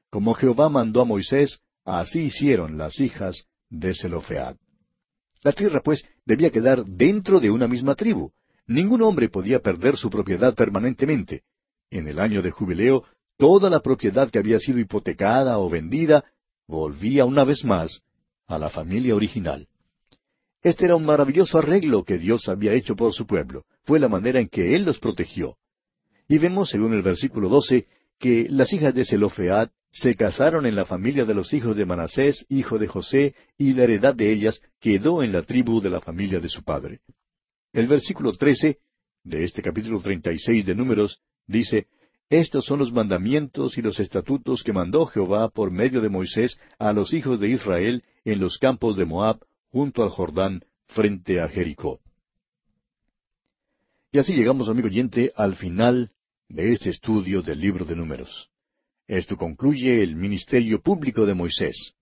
Como 0.09 0.33
Jehová 0.33 0.69
mandó 0.69 1.01
a 1.01 1.05
Moisés, 1.05 1.59
así 1.83 2.21
hicieron 2.21 2.77
las 2.77 2.99
hijas 2.99 3.45
de 3.69 3.93
Zelofead. 3.93 4.55
La 5.43 5.51
tierra, 5.51 5.81
pues, 5.81 6.03
debía 6.25 6.49
quedar 6.49 6.85
dentro 6.85 7.39
de 7.39 7.51
una 7.51 7.67
misma 7.67 7.93
tribu. 7.93 8.31
Ningún 8.65 9.03
hombre 9.03 9.29
podía 9.29 9.59
perder 9.59 9.95
su 9.95 10.09
propiedad 10.09 10.55
permanentemente. 10.55 11.43
En 11.91 12.07
el 12.07 12.19
año 12.19 12.41
de 12.41 12.49
jubileo, 12.49 13.03
toda 13.37 13.69
la 13.69 13.81
propiedad 13.81 14.29
que 14.29 14.39
había 14.39 14.59
sido 14.59 14.79
hipotecada 14.79 15.57
o 15.59 15.69
vendida 15.69 16.23
volvía 16.67 17.25
una 17.25 17.43
vez 17.43 17.63
más 17.63 18.01
a 18.47 18.57
la 18.57 18.69
familia 18.69 19.15
original. 19.15 19.67
Este 20.61 20.85
era 20.85 20.95
un 20.95 21.05
maravilloso 21.05 21.59
arreglo 21.59 22.03
que 22.03 22.17
Dios 22.17 22.47
había 22.47 22.73
hecho 22.73 22.95
por 22.95 23.13
su 23.13 23.27
pueblo. 23.27 23.65
Fue 23.83 23.99
la 23.99 24.09
manera 24.09 24.39
en 24.39 24.49
que 24.49 24.75
Él 24.75 24.83
los 24.83 24.97
protegió. 24.97 25.57
Y 26.27 26.39
vemos, 26.39 26.69
según 26.69 26.93
el 26.93 27.03
versículo 27.03 27.49
12, 27.49 27.85
que 28.17 28.47
las 28.49 28.73
hijas 28.73 28.93
de 28.95 29.05
Zelofead 29.05 29.69
se 29.91 30.15
casaron 30.15 30.65
en 30.65 30.75
la 30.75 30.85
familia 30.85 31.23
de 31.23 31.35
los 31.35 31.53
hijos 31.53 31.77
de 31.77 31.85
Manasés, 31.85 32.45
hijo 32.49 32.79
de 32.79 32.87
José, 32.87 33.35
y 33.57 33.73
la 33.73 33.83
heredad 33.83 34.15
de 34.15 34.31
ellas 34.31 34.59
quedó 34.79 35.21
en 35.21 35.31
la 35.31 35.43
tribu 35.43 35.81
de 35.81 35.89
la 35.89 36.01
familia 36.01 36.39
de 36.39 36.49
su 36.49 36.63
padre. 36.63 37.01
El 37.71 37.87
versículo 37.87 38.31
13 38.31 38.79
de 39.23 39.43
este 39.43 39.61
capítulo 39.61 39.99
36 39.99 40.65
de 40.65 40.75
Números 40.75 41.21
dice, 41.45 41.87
estos 42.29 42.65
son 42.65 42.79
los 42.79 42.91
mandamientos 42.91 43.77
y 43.77 43.81
los 43.81 43.99
estatutos 43.99 44.63
que 44.63 44.73
mandó 44.73 45.05
Jehová 45.05 45.49
por 45.49 45.69
medio 45.69 46.01
de 46.01 46.09
Moisés 46.09 46.59
a 46.79 46.91
los 46.91 47.13
hijos 47.13 47.39
de 47.39 47.49
Israel 47.49 48.03
en 48.23 48.39
los 48.39 48.57
campos 48.57 48.97
de 48.97 49.05
Moab, 49.05 49.39
junto 49.69 50.01
al 50.01 50.09
Jordán, 50.09 50.61
frente 50.87 51.39
a 51.39 51.47
Jericó. 51.47 51.99
Y 54.11 54.17
así 54.17 54.33
llegamos, 54.33 54.69
amigo 54.69 54.87
oyente, 54.87 55.31
al 55.35 55.55
final 55.55 56.11
de 56.49 56.71
este 56.71 56.89
estudio 56.89 57.41
del 57.41 57.59
libro 57.59 57.85
de 57.85 57.95
números. 57.95 58.49
Esto 59.07 59.37
concluye 59.37 60.01
el 60.01 60.15
ministerio 60.15 60.81
público 60.81 61.25
de 61.27 61.35
Moisés. 61.35 61.93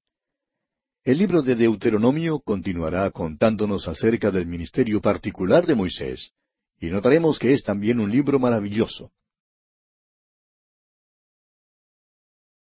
El 1.04 1.18
libro 1.18 1.42
de 1.42 1.56
Deuteronomio 1.56 2.40
continuará 2.40 3.12
contándonos 3.12 3.90
acerca 3.90 4.32
del 4.32 4.46
ministerio 4.46 5.02
particular 5.02 5.66
de 5.66 5.76
Moisés, 5.76 6.32
y 6.80 6.88
notaremos 6.88 7.40
que 7.40 7.52
es 7.52 7.64
también 7.64 8.00
un 8.00 8.10
libro 8.10 8.40
maravilloso. 8.40 9.12